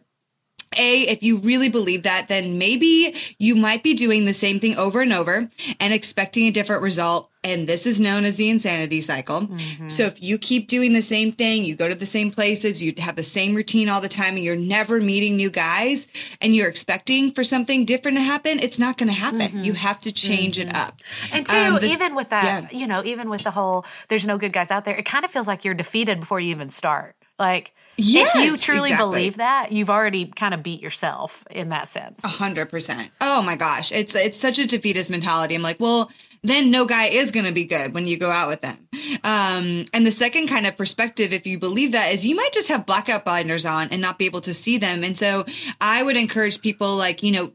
A, 0.77 1.01
if 1.01 1.21
you 1.21 1.37
really 1.37 1.69
believe 1.69 2.03
that, 2.03 2.27
then 2.27 2.57
maybe 2.57 3.15
you 3.37 3.55
might 3.55 3.83
be 3.83 3.93
doing 3.93 4.25
the 4.25 4.33
same 4.33 4.59
thing 4.59 4.77
over 4.77 5.01
and 5.01 5.11
over 5.11 5.49
and 5.79 5.93
expecting 5.93 6.47
a 6.47 6.51
different 6.51 6.81
result. 6.81 7.29
And 7.43 7.67
this 7.67 7.87
is 7.87 7.99
known 7.99 8.23
as 8.23 8.35
the 8.35 8.49
insanity 8.49 9.01
cycle. 9.01 9.41
Mm-hmm. 9.41 9.87
So 9.87 10.03
if 10.03 10.21
you 10.21 10.37
keep 10.37 10.67
doing 10.67 10.93
the 10.93 11.01
same 11.01 11.31
thing, 11.31 11.65
you 11.65 11.75
go 11.75 11.89
to 11.89 11.95
the 11.95 12.05
same 12.05 12.29
places, 12.29 12.83
you 12.83 12.93
have 12.99 13.15
the 13.15 13.23
same 13.23 13.55
routine 13.55 13.89
all 13.89 13.99
the 13.99 14.07
time, 14.07 14.35
and 14.35 14.43
you're 14.43 14.55
never 14.55 15.01
meeting 15.01 15.37
new 15.37 15.49
guys 15.49 16.07
and 16.39 16.55
you're 16.55 16.69
expecting 16.69 17.31
for 17.31 17.43
something 17.43 17.83
different 17.83 18.17
to 18.17 18.23
happen, 18.23 18.59
it's 18.59 18.77
not 18.77 18.97
going 18.97 19.07
to 19.07 19.13
happen. 19.13 19.39
Mm-hmm. 19.39 19.63
You 19.63 19.73
have 19.73 19.99
to 20.01 20.11
change 20.11 20.59
it 20.59 20.67
mm-hmm. 20.67 20.87
up. 20.87 20.99
And 21.33 21.45
two, 21.47 21.55
Um, 21.55 21.79
this- 21.79 21.91
even 21.91 22.13
with 22.13 22.29
that, 22.29 22.71
yeah. 22.71 22.79
you 22.79 22.85
know, 22.85 23.03
even 23.03 23.29
with 23.29 23.43
the 23.43 23.51
whole 23.51 23.85
"there's 24.07 24.27
no 24.27 24.37
good 24.37 24.53
guys 24.53 24.69
out 24.69 24.85
there," 24.85 24.95
it 24.95 25.05
kind 25.05 25.25
of 25.25 25.31
feels 25.31 25.47
like 25.47 25.65
you're 25.65 25.73
defeated 25.73 26.19
before 26.19 26.39
you 26.39 26.51
even 26.51 26.69
start. 26.69 27.15
Like, 27.39 27.73
if 28.01 28.35
you 28.35 28.57
truly 28.57 28.89
exactly. 28.89 29.11
believe 29.11 29.37
that, 29.37 29.71
you've 29.71 29.89
already 29.89 30.25
kind 30.25 30.53
of 30.53 30.63
beat 30.63 30.81
yourself 30.81 31.45
in 31.51 31.69
that 31.69 31.87
sense. 31.87 32.23
A 32.23 32.27
hundred 32.27 32.69
percent. 32.69 33.11
Oh 33.19 33.41
my 33.41 33.55
gosh. 33.55 33.91
It's 33.91 34.15
it's 34.15 34.39
such 34.39 34.59
a 34.59 34.67
defeatist 34.67 35.09
mentality. 35.09 35.55
I'm 35.55 35.61
like, 35.61 35.79
well, 35.79 36.11
then 36.43 36.71
no 36.71 36.85
guy 36.85 37.07
is 37.07 37.31
gonna 37.31 37.51
be 37.51 37.65
good 37.65 37.93
when 37.93 38.07
you 38.07 38.17
go 38.17 38.29
out 38.29 38.47
with 38.47 38.61
them. 38.61 38.77
Um, 39.23 39.85
and 39.93 40.05
the 40.05 40.11
second 40.11 40.47
kind 40.47 40.65
of 40.65 40.77
perspective, 40.77 41.33
if 41.33 41.45
you 41.45 41.59
believe 41.59 41.91
that, 41.91 42.13
is 42.13 42.25
you 42.25 42.35
might 42.35 42.51
just 42.53 42.67
have 42.69 42.85
blackout 42.85 43.25
blinders 43.25 43.65
on 43.65 43.89
and 43.91 44.01
not 44.01 44.17
be 44.17 44.25
able 44.25 44.41
to 44.41 44.53
see 44.53 44.77
them. 44.77 45.03
And 45.03 45.17
so 45.17 45.45
I 45.79 46.01
would 46.01 46.17
encourage 46.17 46.61
people 46.61 46.95
like, 46.95 47.21
you 47.23 47.31
know, 47.31 47.51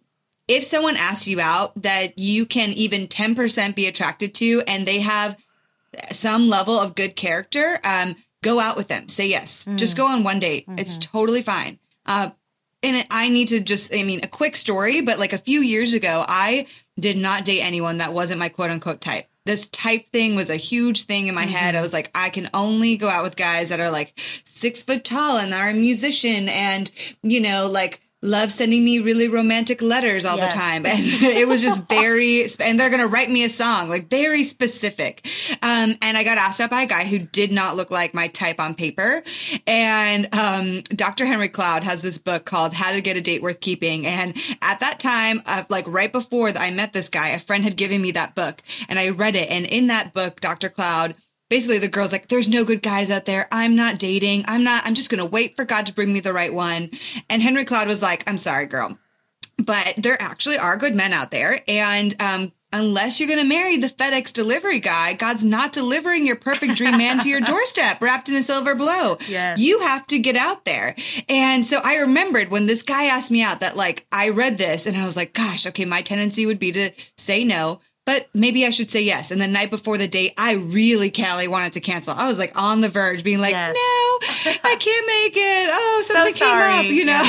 if 0.48 0.62
someone 0.64 0.96
asks 0.96 1.26
you 1.26 1.40
out 1.40 1.80
that 1.82 2.18
you 2.18 2.46
can 2.46 2.70
even 2.70 3.08
10% 3.08 3.74
be 3.74 3.86
attracted 3.86 4.34
to 4.36 4.62
and 4.68 4.86
they 4.86 5.00
have 5.00 5.36
some 6.12 6.48
level 6.48 6.78
of 6.78 6.94
good 6.94 7.16
character, 7.16 7.78
um, 7.82 8.14
go 8.46 8.60
out 8.60 8.76
with 8.76 8.88
them. 8.88 9.08
Say 9.08 9.26
yes. 9.26 9.68
Just 9.74 9.94
mm. 9.94 9.98
go 9.98 10.06
on 10.06 10.22
one 10.22 10.38
date. 10.38 10.64
It's 10.78 10.98
mm-hmm. 10.98 11.16
totally 11.16 11.42
fine. 11.42 11.78
Uh, 12.06 12.30
and 12.82 13.04
I 13.10 13.28
need 13.28 13.48
to 13.48 13.60
just, 13.60 13.92
I 13.92 14.04
mean, 14.04 14.20
a 14.22 14.28
quick 14.28 14.54
story, 14.54 15.00
but 15.00 15.18
like 15.18 15.32
a 15.32 15.38
few 15.38 15.60
years 15.60 15.94
ago, 15.94 16.24
I 16.28 16.66
did 16.98 17.16
not 17.16 17.44
date 17.44 17.62
anyone 17.62 17.98
that 17.98 18.12
wasn't 18.12 18.38
my 18.38 18.48
quote 18.48 18.70
unquote 18.70 19.00
type. 19.00 19.26
This 19.44 19.66
type 19.68 20.08
thing 20.10 20.36
was 20.36 20.50
a 20.50 20.56
huge 20.56 21.04
thing 21.04 21.26
in 21.26 21.34
my 21.34 21.44
head. 21.46 21.74
Mm-hmm. 21.74 21.78
I 21.78 21.82
was 21.82 21.92
like, 21.92 22.10
I 22.14 22.30
can 22.30 22.48
only 22.54 22.96
go 22.96 23.08
out 23.08 23.24
with 23.24 23.36
guys 23.36 23.70
that 23.70 23.80
are 23.80 23.90
like 23.90 24.12
six 24.44 24.84
foot 24.84 25.04
tall 25.04 25.38
and 25.38 25.52
are 25.52 25.70
a 25.70 25.74
musician 25.74 26.48
and, 26.48 26.90
you 27.22 27.40
know, 27.40 27.68
like, 27.70 28.00
love 28.22 28.50
sending 28.50 28.84
me 28.84 28.98
really 29.00 29.28
romantic 29.28 29.82
letters 29.82 30.24
all 30.24 30.36
Yes. 30.36 30.52
the 30.52 30.58
time. 30.58 30.86
And 30.86 31.00
it 31.04 31.46
was 31.46 31.60
just 31.60 31.88
very 31.88 32.44
and 32.60 32.80
they're 32.80 32.90
gonna 32.90 33.06
write 33.06 33.30
me 33.30 33.44
a 33.44 33.48
song 33.48 33.88
like 33.88 34.08
very 34.08 34.42
specific. 34.42 35.26
Um 35.62 35.94
and 36.02 36.16
i 36.16 36.24
got 36.24 36.38
asked 36.38 36.60
out 36.60 36.70
by 36.70 36.82
a 36.82 36.86
guy 36.86 37.04
who 37.04 37.18
did 37.18 37.52
not 37.52 37.76
look 37.76 37.90
like 37.90 38.14
my 38.14 38.28
type 38.28 38.58
on 38.60 38.74
paper. 38.74 39.22
And 39.66 40.34
um 40.34 40.80
dr 40.88 41.24
henry 41.24 41.48
cloud 41.48 41.84
has 41.84 42.02
this 42.02 42.18
book 42.18 42.44
called 42.44 42.72
how 42.72 42.92
to 42.92 43.00
get 43.00 43.16
a 43.16 43.20
date 43.20 43.42
worth 43.42 43.60
keeping. 43.60 44.06
And 44.06 44.36
at 44.62 44.80
that 44.80 44.98
time 44.98 45.42
uh, 45.46 45.64
like 45.68 45.86
right 45.86 46.10
before 46.12 46.48
i 46.56 46.70
met 46.70 46.92
this 46.92 47.08
guy 47.08 47.28
a 47.28 47.38
friend 47.38 47.64
had 47.64 47.76
given 47.76 48.00
me 48.00 48.12
that 48.12 48.34
book. 48.34 48.62
And 48.88 48.98
i 48.98 49.10
read 49.10 49.36
it. 49.36 49.50
And 49.50 49.66
in 49.66 49.88
that 49.88 50.14
book 50.14 50.40
dr 50.40 50.68
cloud 50.70 51.14
basically 51.48 51.78
the 51.78 51.88
girl's 51.88 52.12
like 52.12 52.28
there's 52.28 52.48
no 52.48 52.64
good 52.64 52.82
guys 52.82 53.10
out 53.10 53.24
there 53.24 53.48
i'm 53.52 53.76
not 53.76 53.98
dating 53.98 54.44
i'm 54.48 54.64
not 54.64 54.86
i'm 54.86 54.94
just 54.94 55.10
gonna 55.10 55.24
wait 55.24 55.56
for 55.56 55.64
god 55.64 55.86
to 55.86 55.94
bring 55.94 56.12
me 56.12 56.20
the 56.20 56.32
right 56.32 56.52
one 56.52 56.90
and 57.28 57.42
henry 57.42 57.64
cloud 57.64 57.88
was 57.88 58.02
like 58.02 58.28
i'm 58.28 58.38
sorry 58.38 58.66
girl 58.66 58.98
but 59.58 59.94
there 59.96 60.20
actually 60.20 60.58
are 60.58 60.76
good 60.76 60.94
men 60.94 61.12
out 61.12 61.30
there 61.30 61.60
and 61.66 62.14
um, 62.20 62.52
unless 62.72 63.18
you're 63.18 63.28
going 63.28 63.40
to 63.40 63.48
marry 63.48 63.76
the 63.76 63.88
FedEx 63.88 64.32
delivery 64.32 64.80
guy, 64.80 65.14
God's 65.14 65.44
not 65.44 65.72
delivering 65.72 66.26
your 66.26 66.36
perfect 66.36 66.76
dream 66.76 66.98
man 66.98 67.20
to 67.20 67.28
your 67.28 67.40
doorstep 67.42 68.02
wrapped 68.02 68.28
in 68.28 68.34
a 68.34 68.42
silver 68.42 68.74
blow. 68.74 69.18
Yes. 69.28 69.58
You 69.58 69.80
have 69.80 70.06
to 70.08 70.18
get 70.18 70.36
out 70.36 70.64
there. 70.64 70.94
And 71.28 71.66
so 71.66 71.80
I 71.82 71.98
remembered 71.98 72.50
when 72.50 72.66
this 72.66 72.82
guy 72.82 73.06
asked 73.06 73.30
me 73.30 73.42
out 73.42 73.60
that 73.60 73.76
like 73.76 74.06
I 74.12 74.30
read 74.30 74.58
this 74.58 74.86
and 74.86 74.96
I 74.96 75.06
was 75.06 75.16
like, 75.16 75.32
gosh, 75.32 75.66
okay, 75.66 75.84
my 75.84 76.02
tendency 76.02 76.46
would 76.46 76.58
be 76.58 76.72
to 76.72 76.90
say 77.16 77.44
no. 77.44 77.80
But 78.06 78.28
maybe 78.32 78.64
I 78.64 78.70
should 78.70 78.88
say 78.88 79.02
yes. 79.02 79.32
And 79.32 79.40
the 79.40 79.48
night 79.48 79.68
before 79.70 79.98
the 79.98 80.06
date, 80.06 80.32
I 80.38 80.54
really, 80.54 81.10
Callie, 81.10 81.48
wanted 81.48 81.72
to 81.74 81.80
cancel. 81.80 82.14
I 82.14 82.28
was 82.28 82.38
like 82.38 82.52
on 82.54 82.80
the 82.80 82.88
verge, 82.88 83.24
being 83.24 83.40
like, 83.40 83.52
Yes. 83.52 83.74
no, 83.74 84.58
I 84.70 84.76
can't 84.80 85.06
make 85.06 85.36
it. 85.36 85.68
Oh, 85.72 86.02
something 86.06 86.34
came 86.34 86.56
up, 86.56 86.84
you 86.84 87.04
know? 87.04 87.22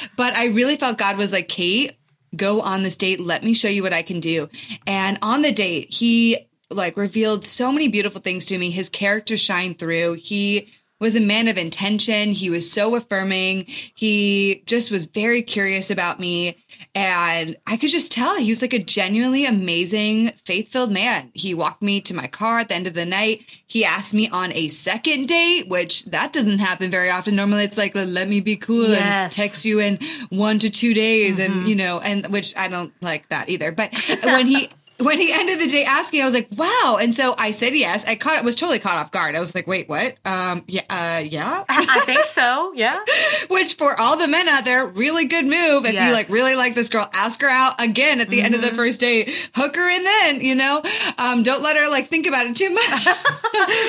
but 0.16 0.36
I 0.36 0.46
really 0.46 0.74
felt 0.76 0.98
God 0.98 1.16
was 1.16 1.30
like, 1.32 1.48
Kait, 1.48 1.92
go 2.34 2.60
on 2.62 2.82
this 2.82 2.96
date. 2.96 3.20
Let 3.20 3.44
me 3.44 3.54
show 3.54 3.68
you 3.68 3.84
what 3.84 3.92
I 3.92 4.02
can 4.02 4.18
do. 4.18 4.48
And 4.88 5.18
on 5.22 5.42
the 5.42 5.52
date, 5.52 5.92
he 5.94 6.48
like 6.68 6.96
revealed 6.96 7.44
so 7.44 7.70
many 7.70 7.86
beautiful 7.86 8.20
things 8.20 8.46
to 8.46 8.58
me. 8.58 8.70
His 8.70 8.88
character 8.88 9.36
shined 9.36 9.78
through. 9.78 10.14
He 10.14 10.72
was 11.02 11.16
a 11.16 11.20
man 11.20 11.48
of 11.48 11.58
intention. 11.58 12.30
He 12.30 12.48
was 12.48 12.70
so 12.70 12.94
affirming. 12.94 13.66
He 13.66 14.62
just 14.66 14.90
was 14.90 15.06
very 15.06 15.42
curious 15.42 15.90
about 15.90 16.20
me. 16.20 16.56
And 16.94 17.56
I 17.66 17.76
could 17.76 17.90
just 17.90 18.12
tell 18.12 18.36
he 18.36 18.50
was 18.50 18.62
like 18.62 18.72
a 18.72 18.78
genuinely 18.78 19.44
amazing, 19.44 20.28
faith 20.44 20.70
filled 20.70 20.92
man. 20.92 21.32
He 21.34 21.54
walked 21.54 21.82
me 21.82 22.00
to 22.02 22.14
my 22.14 22.28
car 22.28 22.60
at 22.60 22.68
the 22.68 22.76
end 22.76 22.86
of 22.86 22.94
the 22.94 23.04
night. 23.04 23.44
He 23.66 23.84
asked 23.84 24.14
me 24.14 24.28
on 24.28 24.52
a 24.52 24.68
second 24.68 25.26
date, 25.26 25.68
which 25.68 26.04
that 26.06 26.32
doesn't 26.32 26.60
happen 26.60 26.90
very 26.90 27.10
often. 27.10 27.34
Normally 27.34 27.64
it's 27.64 27.76
like, 27.76 27.96
let 27.96 28.28
me 28.28 28.40
be 28.40 28.56
cool 28.56 28.86
and 28.86 29.32
text 29.32 29.64
you 29.64 29.80
in 29.80 29.98
one 30.30 30.60
to 30.60 30.70
two 30.70 30.94
days. 30.94 31.40
And, 31.40 31.52
mm-hmm. 31.52 31.66
you 31.66 31.74
know, 31.74 31.98
and 31.98 32.28
which 32.28 32.56
I 32.56 32.68
don't 32.68 32.92
like 33.02 33.28
that 33.28 33.48
either. 33.48 33.72
But 33.72 33.92
when 34.22 34.46
he, 34.46 34.70
when 35.02 35.18
he 35.18 35.32
ended 35.32 35.58
the 35.60 35.66
day 35.66 35.84
asking, 35.84 36.22
I 36.22 36.24
was 36.24 36.34
like, 36.34 36.48
wow. 36.56 36.98
And 37.00 37.14
so 37.14 37.34
I 37.38 37.50
said 37.50 37.74
yes. 37.74 38.04
I 38.06 38.14
caught 38.16 38.38
it 38.38 38.44
was 38.44 38.56
totally 38.56 38.78
caught 38.78 38.96
off 38.96 39.10
guard. 39.10 39.34
I 39.34 39.40
was 39.40 39.54
like, 39.54 39.66
wait, 39.66 39.88
what? 39.88 40.16
Um, 40.24 40.64
yeah, 40.66 40.82
uh, 40.90 41.22
yeah. 41.24 41.64
I 41.68 42.00
think 42.00 42.20
so. 42.20 42.72
Yeah. 42.74 42.98
Which 43.48 43.74
for 43.74 43.98
all 44.00 44.16
the 44.16 44.28
men 44.28 44.48
out 44.48 44.64
there, 44.64 44.86
really 44.86 45.26
good 45.26 45.44
move. 45.44 45.84
If 45.84 45.94
you 45.94 46.12
like 46.12 46.28
really 46.28 46.54
like 46.54 46.74
this 46.74 46.88
girl, 46.88 47.08
ask 47.14 47.40
her 47.42 47.48
out 47.48 47.80
again 47.80 48.20
at 48.20 48.28
the 48.28 48.40
end 48.42 48.54
of 48.54 48.62
the 48.62 48.72
first 48.74 49.00
date. 49.00 49.30
Hook 49.54 49.76
her 49.76 49.88
in 49.88 50.02
then, 50.02 50.40
you 50.40 50.54
know? 50.54 50.82
Um, 51.18 51.42
don't 51.42 51.62
let 51.62 51.76
her 51.76 51.88
like 51.90 52.08
think 52.08 52.26
about 52.26 52.46
it 52.46 52.56
too 52.56 52.70
much. 52.70 53.06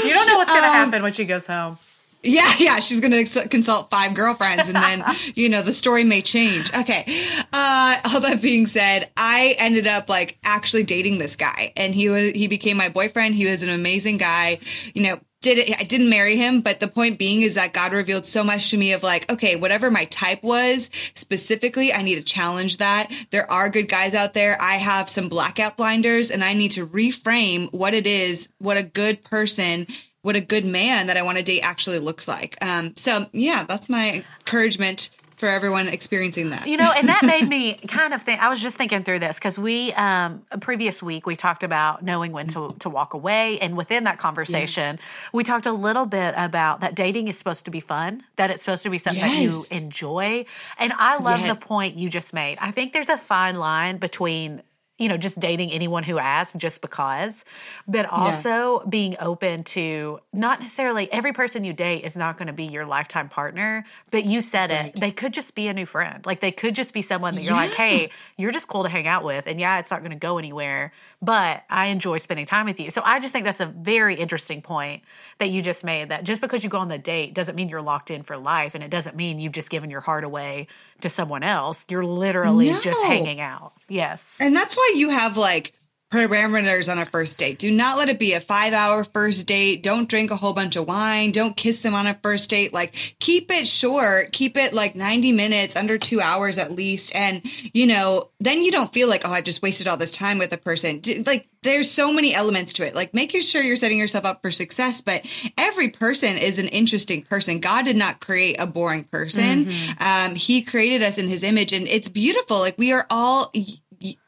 You 0.04 0.10
don't 0.14 0.28
know 0.28 0.38
what's 0.38 0.52
going 0.52 0.64
to 0.64 0.68
Um, 0.70 0.74
happen 0.74 1.04
when 1.04 1.14
she 1.14 1.26
goes 1.26 1.48
home. 1.48 1.78
Yeah, 2.24 2.54
yeah, 2.58 2.80
she's 2.80 3.02
going 3.02 3.12
to 3.12 3.18
ex- 3.18 3.48
consult 3.50 3.90
five 3.90 4.14
girlfriends 4.14 4.70
and 4.70 4.76
then, 4.76 5.04
you 5.36 5.50
know, 5.50 5.62
the 5.62 5.74
story 5.74 6.04
may 6.04 6.22
change. 6.22 6.74
Okay. 6.74 7.06
Uh 7.52 8.00
all 8.06 8.22
that 8.22 8.42
being 8.42 8.66
said, 8.66 9.10
I 9.18 9.56
ended 9.58 9.88
up 9.88 10.10
like 10.10 10.38
actually 10.44 10.84
dating 10.84 11.18
this 11.18 11.36
guy 11.36 11.74
and 11.76 11.94
he 11.94 12.10
was 12.10 12.32
he 12.32 12.48
became 12.48 12.78
my 12.78 12.90
boyfriend. 12.90 13.36
He 13.36 13.50
was 13.50 13.62
an 13.62 13.70
amazing 13.70 14.18
guy. 14.18 14.60
You 14.94 15.04
know, 15.04 15.20
did 15.44 15.60
it 15.60 15.80
I 15.80 15.84
didn't 15.84 16.10
marry 16.10 16.36
him, 16.36 16.62
but 16.62 16.80
the 16.80 16.88
point 16.88 17.20
being 17.20 17.44
is 17.44 17.54
that 17.54 17.74
God 17.74 17.94
revealed 17.94 18.26
so 18.26 18.44
much 18.44 18.72
to 18.72 18.78
me 18.78 18.94
of 18.94 19.04
like, 19.04 19.32
okay, 19.32 19.56
whatever 19.56 19.92
my 19.92 20.06
type 20.06 20.42
was, 20.42 20.90
specifically, 21.14 21.94
I 21.94 22.02
need 22.02 22.16
to 22.16 22.24
challenge 22.24 22.78
that. 22.78 23.12
There 23.30 23.50
are 23.52 23.70
good 23.70 23.88
guys 23.90 24.16
out 24.16 24.34
there. 24.34 24.58
I 24.60 24.76
have 24.76 25.10
some 25.10 25.30
blackout 25.30 25.78
blinders 25.78 26.32
and 26.32 26.44
I 26.44 26.54
need 26.54 26.72
to 26.72 26.88
reframe 26.88 27.72
what 27.72 27.94
it 27.94 28.08
is, 28.08 28.48
what 28.58 28.78
a 28.78 28.84
good 28.84 29.24
person 29.24 29.86
what 30.24 30.38
a 30.38 30.42
good 30.42 30.64
man 30.64 31.08
that 31.08 31.18
I 31.18 31.22
want 31.22 31.38
to 31.38 31.44
date 31.44 31.64
actually 31.64 32.00
looks 32.00 32.30
like. 32.30 32.56
Um, 32.64 32.96
so 32.96 33.28
yeah, 33.34 33.64
that's 33.64 33.90
my 33.90 34.24
encouragement 34.40 35.10
for 35.44 35.50
everyone 35.50 35.90
experiencing 35.90 36.52
that. 36.52 36.68
You 36.68 36.78
know, 36.78 36.90
and 36.96 37.10
that 37.10 37.22
made 37.26 37.50
me 37.50 37.74
kind 37.90 38.14
of 38.14 38.22
think. 38.22 38.42
I 38.42 38.48
was 38.48 38.62
just 38.62 38.78
thinking 38.78 39.04
through 39.04 39.20
this 39.20 39.38
because 39.38 39.60
we, 39.60 39.92
um, 39.92 40.42
previous 40.62 41.04
week, 41.04 41.26
we 41.26 41.36
talked 41.36 41.64
about 41.64 42.02
knowing 42.02 42.32
when 42.32 42.48
to, 42.48 42.74
to 42.80 42.90
walk 42.90 43.14
away. 43.14 43.60
And 43.60 43.76
within 43.76 44.06
that 44.06 44.18
conversation, 44.20 45.00
we 45.34 45.44
talked 45.44 45.66
a 45.66 45.74
little 45.74 46.06
bit 46.06 46.34
about 46.38 46.80
that 46.80 46.96
dating 46.96 47.28
is 47.28 47.38
supposed 47.38 47.66
to 47.66 47.72
be 47.72 47.82
fun, 47.82 48.24
that 48.38 48.52
it's 48.52 48.64
supposed 48.64 48.84
to 48.84 48.90
be 48.90 48.98
something 48.98 49.22
that 49.22 49.42
you 49.42 49.66
enjoy. 49.70 50.46
And 50.78 50.94
I 50.94 51.18
love 51.18 51.42
Yes. 51.42 51.50
the 51.50 51.56
point 51.60 51.98
you 51.98 52.08
just 52.08 52.34
made. 52.34 52.58
I 52.62 52.72
think 52.72 52.94
there's 52.94 53.10
a 53.10 53.18
fine 53.18 53.56
line 53.56 53.98
between, 53.98 54.62
you 55.04 55.10
know, 55.10 55.18
just 55.18 55.38
dating 55.38 55.70
anyone 55.74 56.02
who 56.02 56.18
asks 56.18 56.58
just 56.58 56.82
because, 56.82 57.44
but 57.90 58.06
also 58.06 58.86
being 58.88 59.18
open 59.20 59.66
to 59.66 60.22
not 60.32 60.62
necessarily 60.62 61.12
every 61.12 61.34
person 61.34 61.66
you 61.66 61.74
date 61.74 62.06
is 62.06 62.16
not 62.16 62.38
going 62.38 62.48
to 62.48 62.54
be 62.54 62.64
your 62.64 62.86
lifetime 62.86 63.28
partner, 63.28 63.84
but 64.12 64.24
you 64.24 64.40
said 64.40 64.72
it, 64.72 64.96
they 64.96 65.12
could 65.12 65.34
just 65.34 65.56
be 65.56 65.68
a 65.68 65.74
new 65.74 65.86
friend. 65.86 66.26
Like 66.26 66.40
they 66.40 66.54
could 66.54 66.74
just 66.74 66.94
be 66.94 67.02
someone 67.02 67.36
that 67.36 67.44
you're 67.44 67.54
like, 67.54 67.72
hey, 67.72 68.12
you're 68.38 68.52
just 68.52 68.70
cool 68.70 68.84
to 68.84 68.90
hang 68.90 69.06
out 69.06 69.26
with. 69.26 69.46
And 69.46 69.60
yeah, 69.60 69.80
it's 69.80 69.92
not 69.92 70.00
going 70.00 70.12
to 70.12 70.18
go 70.18 70.38
anywhere, 70.38 70.94
but 71.24 71.64
I 71.70 71.88
enjoy 71.88 72.18
spending 72.18 72.46
time 72.46 72.66
with 72.66 72.82
you. 72.82 72.92
So 72.92 73.02
I 73.06 73.20
just 73.22 73.32
think 73.32 73.46
that's 73.46 73.62
a 73.62 73.66
very 73.66 74.16
interesting 74.16 74.62
point 74.62 75.04
that 75.38 75.50
you 75.50 75.62
just 75.62 75.86
made 75.86 76.10
that 76.10 76.26
just 76.26 76.42
because 76.42 76.66
you 76.66 76.70
go 76.70 76.80
on 76.80 76.90
the 76.90 76.98
date 76.98 77.34
doesn't 77.34 77.56
mean 77.56 77.70
you're 77.70 77.82
locked 77.82 78.12
in 78.12 78.24
for 78.24 78.36
life. 78.36 78.76
And 78.76 78.84
it 78.84 78.90
doesn't 78.90 79.16
mean 79.16 79.40
you've 79.40 79.54
just 79.54 79.70
given 79.70 79.90
your 79.90 80.02
heart 80.02 80.26
away 80.26 80.68
to 81.00 81.10
someone 81.10 81.42
else. 81.42 81.86
You're 81.90 82.04
literally 82.04 82.76
just 82.82 83.02
hanging 83.04 83.40
out. 83.40 83.72
Yes. 83.88 84.38
And 84.42 84.54
that's 84.54 84.76
why 84.76 84.94
you 84.96 85.10
have 85.10 85.38
like 85.38 85.72
parameters 86.14 86.92
on 86.92 87.00
a 87.00 87.06
first 87.06 87.40
date. 87.40 87.58
Do 87.58 87.72
not 87.72 87.98
let 87.98 88.08
it 88.08 88.20
be 88.20 88.34
a 88.34 88.40
five 88.40 88.74
hour 88.74 89.04
first 89.04 89.48
date. 89.48 89.82
Don't 89.82 90.08
drink 90.08 90.30
a 90.30 90.36
whole 90.36 90.54
bunch 90.54 90.76
of 90.76 90.88
wine. 90.88 91.32
Don't 91.32 91.58
kiss 91.58 91.80
them 91.80 91.96
on 91.96 92.06
a 92.06 92.14
first 92.22 92.52
date. 92.52 92.72
Like 92.72 92.94
keep 93.20 93.52
it 93.52 93.68
short. 93.68 94.32
Keep 94.32 94.56
it 94.56 94.74
like 94.74 94.96
90 94.96 95.32
minutes, 95.32 95.76
under 95.76 95.98
two 95.98 96.22
hours 96.22 96.60
at 96.60 96.72
least. 96.72 97.16
And, 97.16 97.42
you 97.74 97.88
know, 97.88 98.30
then 98.40 98.62
you 98.62 98.72
don't 98.72 98.94
feel 98.94 99.08
like, 99.08 99.28
oh, 99.28 99.32
I've 99.32 99.44
just 99.44 99.64
wasted 99.64 99.88
all 99.88 99.98
this 99.98 100.12
time 100.12 100.38
with 100.38 100.54
a 100.54 100.58
person. 100.58 101.02
Like 101.26 101.48
there's 101.64 101.90
so 101.90 102.14
many 102.14 102.36
elements 102.36 102.74
to 102.74 102.86
it. 102.86 102.94
Like 102.94 103.14
making 103.14 103.42
sure 103.42 103.64
you're 103.64 103.76
setting 103.76 103.98
yourself 103.98 104.26
up 104.26 104.42
for 104.44 104.52
success, 104.52 105.02
but 105.02 105.26
every 105.58 105.90
person 105.90 106.38
is 106.38 106.60
an 106.60 106.68
interesting 106.68 107.24
person. 107.24 107.60
God 107.60 107.86
did 107.86 107.98
not 107.98 108.20
create 108.20 108.58
a 108.60 108.68
boring 108.68 109.06
person. 109.06 109.72
Um, 110.00 110.36
he 110.36 110.62
created 110.62 111.02
us 111.02 111.18
in 111.18 111.28
his 111.28 111.42
image 111.42 111.74
and 111.74 111.88
it's 111.88 112.08
beautiful. 112.08 112.60
Like 112.60 112.78
we 112.78 112.92
are 112.92 113.08
all 113.10 113.52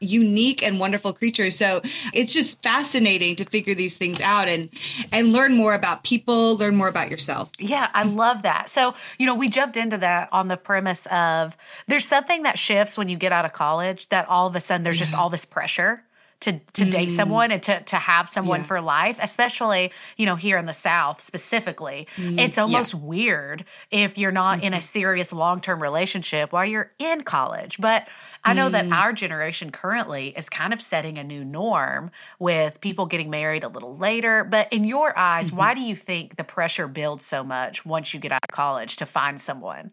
unique 0.00 0.62
and 0.62 0.80
wonderful 0.80 1.12
creatures. 1.12 1.56
So 1.56 1.80
it's 2.14 2.32
just 2.32 2.62
fascinating 2.62 3.36
to 3.36 3.44
figure 3.44 3.74
these 3.74 3.96
things 3.96 4.20
out 4.20 4.48
and 4.48 4.70
and 5.12 5.32
learn 5.32 5.54
more 5.56 5.74
about 5.74 6.04
people, 6.04 6.56
learn 6.56 6.76
more 6.76 6.88
about 6.88 7.10
yourself. 7.10 7.50
Yeah, 7.58 7.88
I 7.94 8.04
love 8.04 8.42
that. 8.42 8.68
So, 8.68 8.94
you 9.18 9.26
know, 9.26 9.34
we 9.34 9.48
jumped 9.48 9.76
into 9.76 9.98
that 9.98 10.28
on 10.32 10.48
the 10.48 10.56
premise 10.56 11.06
of 11.06 11.56
there's 11.86 12.06
something 12.06 12.42
that 12.44 12.58
shifts 12.58 12.96
when 12.96 13.08
you 13.08 13.16
get 13.16 13.32
out 13.32 13.44
of 13.44 13.52
college 13.52 14.08
that 14.08 14.28
all 14.28 14.46
of 14.46 14.56
a 14.56 14.60
sudden 14.60 14.82
there's 14.82 14.98
just 14.98 15.14
all 15.14 15.30
this 15.30 15.44
pressure 15.44 16.02
to 16.40 16.58
to 16.74 16.84
date 16.90 17.10
someone 17.10 17.50
and 17.50 17.62
to 17.62 17.80
to 17.82 17.96
have 17.96 18.28
someone 18.28 18.60
Mm. 18.60 18.62
Yeah. 18.62 18.66
for 18.68 18.80
life, 18.80 19.18
especially, 19.22 19.92
you 20.16 20.26
know, 20.26 20.36
here 20.36 20.58
in 20.58 20.66
the 20.66 20.72
South 20.74 21.20
specifically. 21.20 22.06
It's 22.18 22.58
almost 22.58 22.94
weird 22.94 23.64
if 23.90 24.18
you're 24.18 24.32
not 24.32 24.58
Mm-hmm. 24.58 24.66
in 24.66 24.74
a 24.74 24.80
serious 24.80 25.32
long-term 25.32 25.82
relationship 25.82 26.52
while 26.52 26.64
you're 26.66 26.90
in 26.98 27.22
college. 27.22 27.78
But 27.80 28.06
I 28.44 28.52
know 28.52 28.68
Mm. 28.68 28.72
that 28.72 28.92
our 28.92 29.12
generation 29.12 29.70
currently 29.72 30.28
is 30.36 30.48
kind 30.48 30.72
of 30.72 30.80
setting 30.80 31.18
a 31.18 31.24
new 31.24 31.44
norm 31.44 32.10
with 32.38 32.80
people 32.80 33.06
getting 33.06 33.30
married 33.30 33.64
a 33.64 33.68
little 33.68 33.96
later. 33.96 34.44
But 34.44 34.72
in 34.72 34.84
your 34.84 35.16
eyes, 35.18 35.48
Mm-hmm. 35.48 35.56
why 35.56 35.74
do 35.74 35.80
you 35.80 35.96
think 35.96 36.36
the 36.36 36.44
pressure 36.44 36.86
builds 36.86 37.24
so 37.26 37.42
much 37.42 37.84
once 37.86 38.12
you 38.14 38.20
get 38.20 38.32
out 38.32 38.40
of 38.48 38.54
college 38.54 38.96
to 38.96 39.06
find 39.06 39.40
someone? 39.40 39.90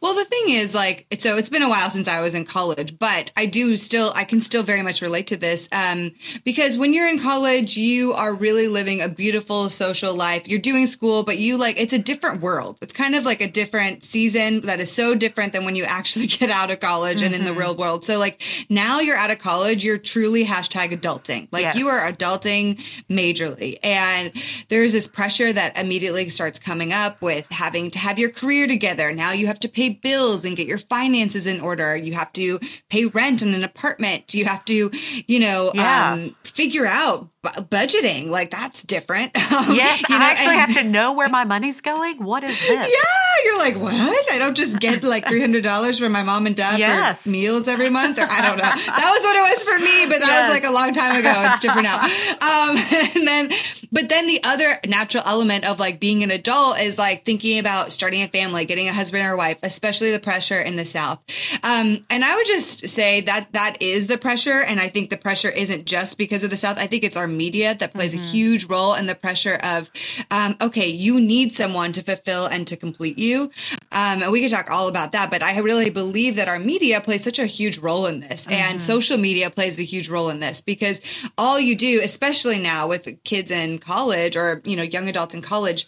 Well, 0.00 0.14
the 0.14 0.24
thing 0.24 0.50
is, 0.56 0.74
like, 0.74 1.06
so 1.18 1.36
it's 1.36 1.48
been 1.48 1.62
a 1.62 1.68
while 1.68 1.90
since 1.90 2.08
I 2.08 2.20
was 2.20 2.34
in 2.34 2.44
college, 2.44 2.98
but 2.98 3.30
I 3.36 3.46
do 3.46 3.76
still, 3.76 4.12
I 4.14 4.24
can 4.24 4.40
still 4.40 4.62
very 4.62 4.82
much 4.82 5.00
relate 5.00 5.28
to 5.28 5.36
this. 5.36 5.68
Um, 5.72 6.10
because 6.44 6.76
when 6.76 6.92
you're 6.92 7.08
in 7.08 7.18
college, 7.18 7.76
you 7.76 8.12
are 8.14 8.34
really 8.34 8.68
living 8.68 9.00
a 9.00 9.08
beautiful 9.08 9.70
social 9.70 10.14
life. 10.14 10.48
You're 10.48 10.60
doing 10.60 10.86
school, 10.86 11.22
but 11.22 11.38
you 11.38 11.56
like, 11.56 11.80
it's 11.80 11.92
a 11.92 11.98
different 11.98 12.40
world. 12.40 12.78
It's 12.82 12.92
kind 12.92 13.14
of 13.14 13.24
like 13.24 13.40
a 13.40 13.48
different 13.50 14.04
season 14.04 14.62
that 14.62 14.80
is 14.80 14.90
so 14.90 15.14
different 15.14 15.52
than 15.52 15.64
when 15.64 15.76
you 15.76 15.84
actually 15.84 16.26
get 16.38 16.50
out 16.50 16.70
of 16.70 16.80
college 16.80 17.22
and 17.22 17.34
in 17.34 17.44
the 17.44 17.54
real 17.54 17.76
world. 17.76 18.04
So, 18.04 18.18
like, 18.18 18.42
now 18.68 19.00
you're 19.00 19.16
out 19.16 19.30
of 19.30 19.38
college, 19.38 19.84
you're 19.84 19.98
truly 19.98 20.44
hashtag 20.44 20.90
adulting. 20.98 21.48
Like, 21.52 21.64
Yes. 21.66 21.76
you 21.76 21.88
are 21.88 22.12
adulting 22.12 22.80
majorly. 23.10 23.76
And 23.82 24.32
there's 24.68 24.92
this 24.92 25.06
pressure 25.06 25.52
that 25.52 25.78
immediately 25.78 26.28
starts 26.28 26.58
coming 26.58 26.92
up 26.92 27.20
with 27.22 27.46
having 27.50 27.90
to 27.92 27.98
have 27.98 28.18
your 28.18 28.30
career 28.30 28.66
together. 28.66 28.95
Now 29.12 29.32
you 29.32 29.46
have 29.46 29.60
to 29.60 29.68
pay 29.68 29.90
bills 29.90 30.44
and 30.44 30.56
get 30.56 30.66
your 30.66 30.78
finances 30.78 31.46
in 31.46 31.60
order. 31.60 31.96
You 31.96 32.14
have 32.14 32.32
to 32.34 32.58
pay 32.90 33.06
rent 33.06 33.42
on 33.42 33.54
an 33.54 33.64
apartment. 33.64 34.34
You 34.34 34.44
have 34.46 34.64
to, 34.66 34.90
you 35.26 35.40
know, 35.40 35.70
Yeah. 35.74 36.12
um, 36.12 36.36
figure 36.44 36.86
out 36.86 37.28
bu- 37.42 37.62
budgeting. 37.64 38.28
Like 38.28 38.50
that's 38.50 38.82
different. 38.82 39.32
Um, 39.56 39.74
Yes, 39.74 40.02
you 40.06 40.14
I 40.14 40.30
actually 40.30 40.56
and- 40.56 40.60
have 40.60 40.74
to 40.74 40.84
know 40.84 41.12
where 41.14 41.30
my 41.30 41.44
money's 41.44 41.80
going. 41.80 42.22
What 42.22 42.44
is 42.44 42.58
this? 42.60 42.68
yeah, 42.70 43.44
you're 43.46 43.58
like, 43.58 43.76
what? 43.76 44.32
I 44.32 44.36
don't 44.38 44.54
just 44.54 44.78
get 44.80 45.02
like 45.02 45.26
three 45.28 45.40
hundred 45.40 45.62
dollars 45.64 45.98
from 45.98 46.12
my 46.12 46.22
mom 46.22 46.46
and 46.46 46.54
dad 46.54 46.78
Yes. 46.78 47.22
for 47.24 47.30
meals 47.30 47.66
every 47.66 47.88
month, 47.88 48.18
or 48.18 48.26
I 48.28 48.46
don't 48.46 48.58
know. 48.58 48.64
That 48.64 49.10
was 49.16 49.22
what 49.24 49.34
it 49.36 49.40
was 49.54 49.62
for 49.62 49.78
me, 49.78 50.04
but 50.06 50.20
that 50.20 50.28
Yes. 50.28 50.42
was 50.42 50.52
like 50.52 50.64
a 50.64 50.74
long 50.74 50.92
time 50.92 51.16
ago. 51.16 51.32
It's 51.46 51.60
different 51.60 51.84
now. 51.84 52.00
Um, 52.02 52.76
and 53.16 53.26
then 53.26 53.50
but 53.90 54.10
then 54.10 54.26
the 54.26 54.42
other 54.44 54.78
natural 54.86 55.22
element 55.24 55.64
of 55.64 55.78
like 55.80 55.98
being 56.00 56.22
an 56.22 56.30
adult 56.30 56.78
is 56.80 56.98
like 56.98 57.24
thinking 57.24 57.58
about 57.58 57.92
starting 57.92 58.22
a 58.22 58.28
family, 58.28 58.66
getting 58.66 58.75
a 58.84 58.92
husband 58.92 59.26
or 59.26 59.36
wife, 59.36 59.58
especially 59.62 60.10
the 60.10 60.20
pressure 60.20 60.60
in 60.60 60.76
the 60.76 60.84
South. 60.84 61.18
Um, 61.62 62.04
and 62.10 62.24
I 62.24 62.36
would 62.36 62.46
just 62.46 62.88
say 62.88 63.22
that 63.22 63.52
that 63.52 63.80
is 63.80 64.06
the 64.06 64.18
pressure. 64.18 64.62
And 64.62 64.78
I 64.78 64.88
think 64.88 65.10
the 65.10 65.16
pressure 65.16 65.48
isn't 65.48 65.86
just 65.86 66.18
because 66.18 66.44
of 66.44 66.50
the 66.50 66.56
South. 66.56 66.78
I 66.78 66.86
think 66.86 67.04
it's 67.04 67.16
our 67.16 67.26
media 67.26 67.74
that 67.74 67.94
plays 67.94 68.14
mm-hmm. 68.14 68.22
a 68.22 68.26
huge 68.26 68.64
role 68.66 68.94
in 68.94 69.06
the 69.06 69.14
pressure 69.14 69.58
of, 69.62 69.90
um, 70.30 70.56
okay, 70.60 70.88
you 70.88 71.20
need 71.20 71.52
someone 71.52 71.92
to 71.92 72.02
fulfill 72.02 72.46
and 72.46 72.66
to 72.68 72.76
complete 72.76 73.18
you. 73.18 73.50
Um, 73.92 74.22
and 74.22 74.32
we 74.32 74.42
could 74.42 74.50
talk 74.50 74.70
all 74.70 74.88
about 74.88 75.12
that, 75.12 75.30
but 75.30 75.42
I 75.42 75.58
really 75.60 75.90
believe 75.90 76.36
that 76.36 76.48
our 76.48 76.58
media 76.58 77.00
plays 77.00 77.24
such 77.24 77.38
a 77.38 77.46
huge 77.46 77.78
role 77.78 78.06
in 78.06 78.20
this 78.20 78.44
mm-hmm. 78.44 78.54
and 78.54 78.82
social 78.82 79.16
media 79.16 79.50
plays 79.50 79.78
a 79.78 79.82
huge 79.82 80.08
role 80.08 80.28
in 80.30 80.40
this 80.40 80.60
because 80.60 81.00
all 81.38 81.58
you 81.58 81.76
do, 81.76 82.00
especially 82.02 82.58
now 82.58 82.88
with 82.88 83.22
kids 83.24 83.50
in 83.50 83.78
college 83.78 84.36
or, 84.36 84.60
you 84.64 84.76
know, 84.76 84.82
young 84.82 85.08
adults 85.08 85.34
in 85.34 85.42
college, 85.42 85.86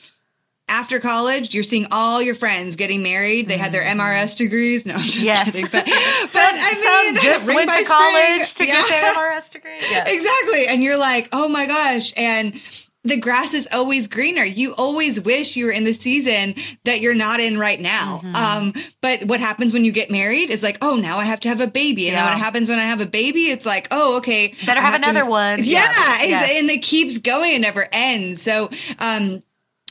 after 0.68 1.00
college, 1.00 1.54
you're 1.54 1.64
seeing 1.64 1.86
all 1.90 2.22
your 2.22 2.34
friends 2.34 2.76
getting 2.76 3.02
married. 3.02 3.48
They 3.48 3.58
had 3.58 3.72
their 3.72 3.82
MRS 3.82 3.96
mm-hmm. 3.96 4.44
degrees. 4.44 4.86
No, 4.86 4.94
I'm 4.94 5.00
just 5.00 5.18
yes. 5.18 5.52
kidding. 5.52 5.68
But, 5.70 5.84
but 5.86 5.92
I 5.94 7.12
mean, 7.12 7.16
just 7.22 7.46
went 7.46 7.70
to 7.70 7.84
college 7.84 8.46
spring. 8.46 8.68
to 8.68 8.72
yeah. 8.72 8.88
get 8.88 9.14
their 9.14 9.14
MRS 9.14 9.50
degree. 9.50 9.78
Yes. 9.88 10.12
Exactly. 10.12 10.66
And 10.66 10.82
you're 10.82 10.98
like, 10.98 11.28
oh 11.32 11.48
my 11.48 11.66
gosh. 11.66 12.12
And 12.16 12.60
the 13.04 13.16
grass 13.16 13.54
is 13.54 13.68
always 13.72 14.06
greener. 14.06 14.44
You 14.44 14.74
always 14.74 15.20
wish 15.20 15.56
you 15.56 15.66
were 15.66 15.72
in 15.72 15.84
the 15.84 15.92
season 15.92 16.54
that 16.84 17.00
you're 17.00 17.14
not 17.14 17.40
in 17.40 17.58
right 17.58 17.80
now. 17.80 18.20
Mm-hmm. 18.22 18.36
Um, 18.36 18.72
but 19.00 19.24
what 19.24 19.40
happens 19.40 19.72
when 19.72 19.84
you 19.84 19.92
get 19.92 20.10
married 20.10 20.50
is 20.50 20.62
like, 20.62 20.78
oh, 20.82 20.96
now 20.96 21.16
I 21.16 21.24
have 21.24 21.40
to 21.40 21.48
have 21.48 21.60
a 21.60 21.66
baby. 21.66 22.08
And 22.08 22.16
yeah. 22.16 22.24
then 22.24 22.32
what 22.32 22.38
happens 22.38 22.68
when 22.68 22.78
I 22.78 22.82
have 22.82 23.00
a 23.00 23.06
baby? 23.06 23.50
It's 23.50 23.64
like, 23.64 23.88
oh, 23.90 24.18
okay. 24.18 24.48
Better 24.66 24.80
have, 24.80 24.92
have 24.92 25.02
another 25.02 25.20
to, 25.20 25.26
one. 25.26 25.58
Yeah. 25.64 25.90
Yes. 26.22 26.50
And 26.58 26.70
it 26.70 26.82
keeps 26.82 27.18
going. 27.18 27.54
It 27.54 27.60
never 27.60 27.88
ends. 27.92 28.42
So, 28.42 28.68
um, 28.98 29.42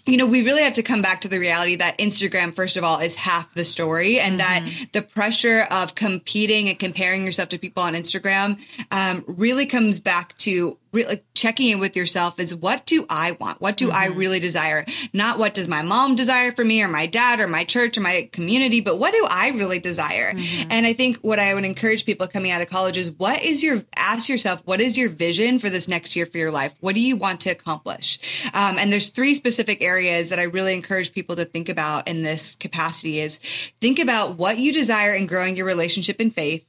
you 0.08 0.18
know, 0.18 0.26
we 0.26 0.44
really 0.44 0.64
have 0.64 0.74
to 0.74 0.84
come 0.84 1.02
back 1.02 1.22
to 1.22 1.28
the 1.28 1.38
reality 1.38 1.76
that 1.76 1.98
Instagram, 1.98 2.56
first 2.56 2.78
of 2.78 2.84
all, 2.84 3.00
is 3.00 3.14
half 3.14 3.54
the 3.54 3.66
story, 3.66 4.20
and 4.20 4.40
mm-hmm. 4.40 4.66
that 4.66 4.94
the 4.94 5.02
pressure 5.02 5.68
of 5.70 5.96
competing 5.96 6.70
and 6.70 6.80
comparing 6.80 7.26
yourself 7.26 7.50
to 7.50 7.60
people 7.60 7.84
on 7.84 7.94
Instagram 7.94 8.60
um, 8.92 9.24
really 9.28 9.66
comes 9.66 10.00
back 10.00 10.38
to 10.40 10.78
really 10.91 11.22
checking 11.34 11.70
in 11.70 11.79
with 11.79 11.96
yourself 11.96 12.39
is 12.39 12.53
what 12.53 12.86
do 12.86 13.06
I 13.10 13.32
want? 13.39 13.62
What 13.62 13.77
do 13.77 13.88
mm-hmm. 13.88 13.98
I 13.98 14.08
really 14.08 14.39
desire? 14.39 14.86
Not 15.13 15.39
what 15.39 15.53
does 15.53 15.67
my 15.67 15.82
mom 15.82 16.15
desire 16.15 16.51
for 16.51 16.63
me 16.63 16.82
or 16.84 16.88
my 16.88 17.06
dad 17.06 17.39
or 17.39 17.48
my 17.48 17.63
church 17.63 17.98
or 17.98 18.01
my 18.01 18.29
community, 18.32 18.82
but 18.82 18.98
what 18.98 19.13
do 19.13 19.25
I 19.29 19.50
really 19.50 19.79
desire? 19.79 20.34
Mm-hmm. 20.34 20.72
And 20.72 20.86
I 20.86 20.94
think 20.94 21.17
what 21.17 21.39
I 21.39 21.53
would 21.53 21.65
encourage 21.65 22.06
people 22.06 22.27
coming 22.27 22.51
out 22.51 22.62
of 22.62 22.70
college 22.70 22.98
is 22.98 23.12
what 23.12 23.44
is 23.44 23.63
your, 23.63 23.84
ask 23.96 24.29
yourself, 24.29 24.62
what 24.65 24.82
is 24.82 24.98
your 24.98 25.10
vision 25.10 25.60
for 25.60 25.70
this 25.70 25.88
next 25.88 26.15
year 26.15 26.25
for 26.25 26.38
your 26.38 26.51
life? 26.51 26.74
What 26.79 26.96
do 26.96 27.01
you 27.01 27.15
want 27.15 27.41
to 27.41 27.50
accomplish? 27.50 28.20
Um, 28.53 28.77
and 28.77 28.91
there's 28.91 29.10
three 29.10 29.36
specific 29.36 29.84
areas 29.84 30.29
that 30.29 30.39
I 30.39 30.44
really 30.44 30.74
encourage 30.74 31.13
people 31.13 31.36
to 31.36 31.46
think 31.46 31.70
about 31.70 32.08
in 32.08 32.24
this 32.24 32.56
capacity 32.56 33.20
is 33.20 33.39
think 33.82 34.00
about 34.00 34.38
what 34.38 34.58
you 34.58 34.74
desire 34.74 35.13
in 35.13 35.27
growing 35.27 35.58
your 35.58 35.65
relationship 35.65 36.20
in 36.20 36.32
faith. 36.32 36.65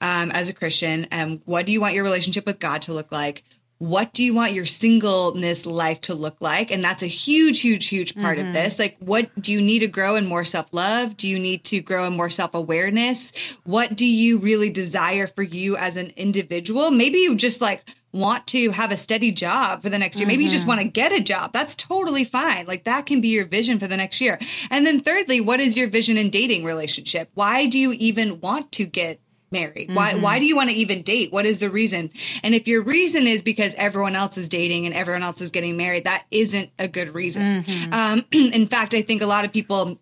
Um, 0.00 0.30
as 0.30 0.48
a 0.48 0.54
Christian, 0.54 1.06
and 1.10 1.32
um, 1.32 1.42
what 1.44 1.66
do 1.66 1.72
you 1.72 1.78
want 1.78 1.92
your 1.92 2.02
relationship 2.02 2.46
with 2.46 2.58
God 2.58 2.80
to 2.82 2.94
look 2.94 3.12
like? 3.12 3.44
What 3.82 4.12
do 4.12 4.22
you 4.22 4.32
want 4.32 4.52
your 4.52 4.64
singleness 4.64 5.66
life 5.66 6.00
to 6.02 6.14
look 6.14 6.36
like? 6.40 6.70
And 6.70 6.84
that's 6.84 7.02
a 7.02 7.08
huge, 7.08 7.62
huge, 7.62 7.88
huge 7.88 8.14
part 8.14 8.38
mm-hmm. 8.38 8.46
of 8.46 8.54
this. 8.54 8.78
Like, 8.78 8.96
what 9.00 9.28
do 9.42 9.50
you 9.50 9.60
need 9.60 9.80
to 9.80 9.88
grow 9.88 10.14
in 10.14 10.24
more 10.24 10.44
self 10.44 10.72
love? 10.72 11.16
Do 11.16 11.26
you 11.26 11.36
need 11.36 11.64
to 11.64 11.80
grow 11.80 12.06
in 12.06 12.12
more 12.12 12.30
self 12.30 12.54
awareness? 12.54 13.32
What 13.64 13.96
do 13.96 14.06
you 14.06 14.38
really 14.38 14.70
desire 14.70 15.26
for 15.26 15.42
you 15.42 15.76
as 15.76 15.96
an 15.96 16.12
individual? 16.16 16.92
Maybe 16.92 17.18
you 17.18 17.34
just 17.34 17.60
like, 17.60 17.82
want 18.12 18.46
to 18.46 18.70
have 18.70 18.92
a 18.92 18.96
steady 18.96 19.32
job 19.32 19.82
for 19.82 19.88
the 19.88 19.98
next 19.98 20.18
year. 20.18 20.28
Maybe 20.28 20.44
mm-hmm. 20.44 20.44
you 20.44 20.50
just 20.50 20.62
mm-hmm. 20.62 20.68
want 20.68 20.80
to 20.82 20.88
get 20.88 21.12
a 21.12 21.20
job. 21.20 21.52
That's 21.52 21.74
totally 21.74 22.24
fine. 22.24 22.66
Like 22.66 22.84
that 22.84 23.06
can 23.06 23.22
be 23.22 23.28
your 23.28 23.46
vision 23.46 23.80
for 23.80 23.86
the 23.86 23.96
next 23.96 24.20
year. 24.20 24.38
And 24.70 24.86
then 24.86 25.00
thirdly, 25.00 25.40
what 25.40 25.60
is 25.60 25.78
your 25.78 25.88
vision 25.88 26.18
in 26.18 26.28
dating 26.28 26.62
relationship? 26.62 27.30
Why 27.34 27.66
do 27.66 27.78
you 27.78 27.92
even 27.92 28.38
want 28.40 28.70
to 28.72 28.84
get 28.84 29.18
married? 29.52 29.88
Mm-hmm. 29.88 29.94
Why 29.94 30.14
why 30.14 30.38
do 30.38 30.46
you 30.46 30.56
want 30.56 30.70
to 30.70 30.76
even 30.76 31.02
date? 31.02 31.32
What 31.32 31.46
is 31.46 31.58
the 31.58 31.70
reason? 31.70 32.10
And 32.42 32.54
if 32.54 32.66
your 32.66 32.82
reason 32.82 33.26
is 33.26 33.42
because 33.42 33.74
everyone 33.74 34.16
else 34.16 34.36
is 34.36 34.48
dating 34.48 34.86
and 34.86 34.94
everyone 34.94 35.22
else 35.22 35.40
is 35.40 35.50
getting 35.50 35.76
married, 35.76 36.04
that 36.04 36.24
isn't 36.30 36.70
a 36.78 36.88
good 36.88 37.14
reason. 37.14 37.62
Mm-hmm. 37.62 37.92
Um, 37.92 38.24
in 38.32 38.66
fact, 38.66 38.94
I 38.94 39.02
think 39.02 39.22
a 39.22 39.26
lot 39.26 39.44
of 39.44 39.52
people 39.52 39.98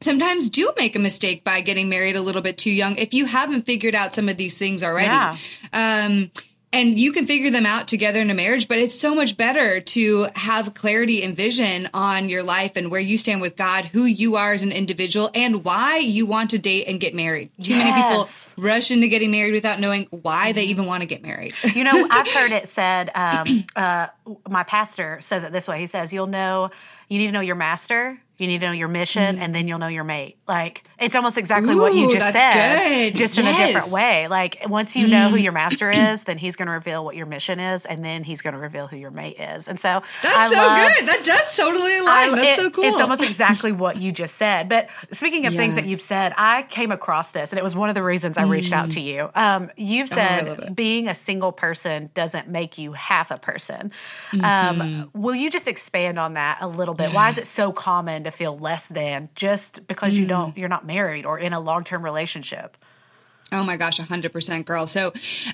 sometimes 0.00 0.50
do 0.50 0.72
make 0.76 0.94
a 0.96 0.98
mistake 0.98 1.44
by 1.44 1.60
getting 1.60 1.88
married 1.88 2.16
a 2.16 2.20
little 2.20 2.42
bit 2.42 2.58
too 2.58 2.70
young 2.70 2.96
if 2.96 3.14
you 3.14 3.24
haven't 3.24 3.62
figured 3.62 3.94
out 3.94 4.14
some 4.14 4.28
of 4.28 4.36
these 4.36 4.56
things 4.56 4.82
already. 4.82 5.08
Yeah. 5.08 5.36
Um, 5.72 6.30
and 6.72 6.98
you 6.98 7.12
can 7.12 7.26
figure 7.26 7.50
them 7.50 7.64
out 7.64 7.88
together 7.88 8.20
in 8.20 8.30
a 8.30 8.34
marriage, 8.34 8.68
but 8.68 8.78
it's 8.78 8.98
so 8.98 9.14
much 9.14 9.36
better 9.36 9.80
to 9.80 10.26
have 10.34 10.74
clarity 10.74 11.22
and 11.22 11.36
vision 11.36 11.88
on 11.94 12.28
your 12.28 12.42
life 12.42 12.72
and 12.76 12.90
where 12.90 13.00
you 13.00 13.16
stand 13.16 13.40
with 13.40 13.56
God, 13.56 13.86
who 13.86 14.04
you 14.04 14.36
are 14.36 14.52
as 14.52 14.62
an 14.62 14.72
individual, 14.72 15.30
and 15.34 15.64
why 15.64 15.98
you 15.98 16.26
want 16.26 16.50
to 16.50 16.58
date 16.58 16.86
and 16.86 17.00
get 17.00 17.14
married. 17.14 17.50
Too 17.62 17.74
yes. 17.74 17.84
many 17.84 18.02
people 18.02 18.68
rush 18.70 18.90
into 18.90 19.08
getting 19.08 19.30
married 19.30 19.52
without 19.52 19.80
knowing 19.80 20.06
why 20.10 20.52
they 20.52 20.64
even 20.64 20.86
want 20.86 21.00
to 21.00 21.06
get 21.06 21.22
married. 21.22 21.54
you 21.74 21.84
know, 21.84 22.06
I've 22.10 22.28
heard 22.28 22.52
it 22.52 22.68
said, 22.68 23.10
um, 23.14 23.64
uh, 23.74 24.08
my 24.48 24.62
pastor 24.62 25.18
says 25.22 25.44
it 25.44 25.52
this 25.52 25.66
way. 25.66 25.80
He 25.80 25.86
says, 25.86 26.12
You'll 26.12 26.26
know, 26.26 26.70
you 27.08 27.18
need 27.18 27.26
to 27.26 27.32
know 27.32 27.40
your 27.40 27.56
master 27.56 28.20
you 28.38 28.46
need 28.46 28.60
to 28.60 28.66
know 28.66 28.72
your 28.72 28.88
mission, 28.88 29.36
mm. 29.36 29.40
and 29.40 29.54
then 29.54 29.66
you'll 29.66 29.80
know 29.80 29.88
your 29.88 30.04
mate. 30.04 30.38
Like 30.46 30.84
it's 30.98 31.16
almost 31.16 31.38
exactly 31.38 31.74
Ooh, 31.74 31.80
what 31.80 31.94
you 31.94 32.10
just 32.10 32.32
said, 32.32 33.10
good. 33.10 33.16
just 33.16 33.36
yes. 33.36 33.46
in 33.46 33.52
a 33.52 33.66
different 33.66 33.92
way. 33.92 34.28
Like 34.28 34.58
once 34.66 34.94
you 34.94 35.06
mm. 35.06 35.10
know 35.10 35.28
who 35.28 35.36
mm. 35.36 35.42
your 35.42 35.52
master 35.52 35.90
is, 36.12 36.22
then 36.22 36.38
he's 36.38 36.54
going 36.54 36.66
to 36.66 36.72
reveal 36.72 37.04
what 37.04 37.16
your 37.16 37.26
mission 37.26 37.58
is, 37.58 37.84
and 37.84 38.04
then 38.04 38.22
he's 38.22 38.40
going 38.40 38.54
to 38.54 38.60
reveal 38.60 38.86
who 38.86 38.96
your 38.96 39.10
mate 39.10 39.40
is. 39.40 39.66
And 39.66 39.78
so 39.78 40.02
that's 40.22 40.24
I 40.24 40.48
so 40.50 40.56
love, 40.56 40.92
good. 40.98 41.08
That 41.08 41.24
does 41.24 41.56
totally 41.56 41.98
align. 41.98 42.08
I, 42.08 42.36
that's 42.36 42.60
it, 42.60 42.62
so 42.62 42.70
cool. 42.70 42.84
It's 42.84 43.00
almost 43.00 43.22
exactly 43.22 43.72
what 43.72 43.96
you 43.96 44.12
just 44.12 44.36
said. 44.36 44.68
But 44.68 44.88
speaking 45.10 45.46
of 45.46 45.52
yeah. 45.52 45.58
things 45.58 45.74
that 45.74 45.86
you've 45.86 46.00
said, 46.00 46.32
I 46.36 46.62
came 46.62 46.92
across 46.92 47.32
this, 47.32 47.50
and 47.50 47.58
it 47.58 47.64
was 47.64 47.74
one 47.74 47.88
of 47.88 47.96
the 47.96 48.04
reasons 48.04 48.38
I 48.38 48.44
reached 48.44 48.72
mm. 48.72 48.76
out 48.76 48.92
to 48.92 49.00
you. 49.00 49.30
Um, 49.34 49.70
you've 49.76 50.10
oh, 50.12 50.14
said 50.14 50.48
oh, 50.48 50.70
being 50.74 51.08
a 51.08 51.14
single 51.14 51.50
person 51.50 52.10
doesn't 52.14 52.48
make 52.48 52.78
you 52.78 52.92
half 52.92 53.32
a 53.32 53.36
person. 53.36 53.90
Um, 54.32 54.40
mm-hmm. 54.40 54.78
Um, 54.78 55.10
will 55.12 55.34
you 55.34 55.50
just 55.50 55.66
expand 55.66 56.18
on 56.18 56.34
that 56.34 56.58
a 56.60 56.68
little 56.68 56.94
bit? 56.94 57.12
Why 57.12 57.30
is 57.30 57.38
it 57.38 57.46
so 57.46 57.72
common? 57.72 58.22
To 58.30 58.36
feel 58.36 58.56
less 58.56 58.88
than 58.88 59.28
just 59.34 59.86
because 59.86 60.14
mm. 60.14 60.18
you 60.18 60.26
don't 60.26 60.56
you're 60.56 60.68
not 60.68 60.86
married 60.86 61.26
or 61.26 61.38
in 61.38 61.52
a 61.52 61.60
long-term 61.60 62.04
relationship. 62.04 62.76
Oh 63.50 63.64
my 63.64 63.76
gosh, 63.76 63.98
100% 63.98 64.64
girl. 64.66 64.86
So 64.86 65.12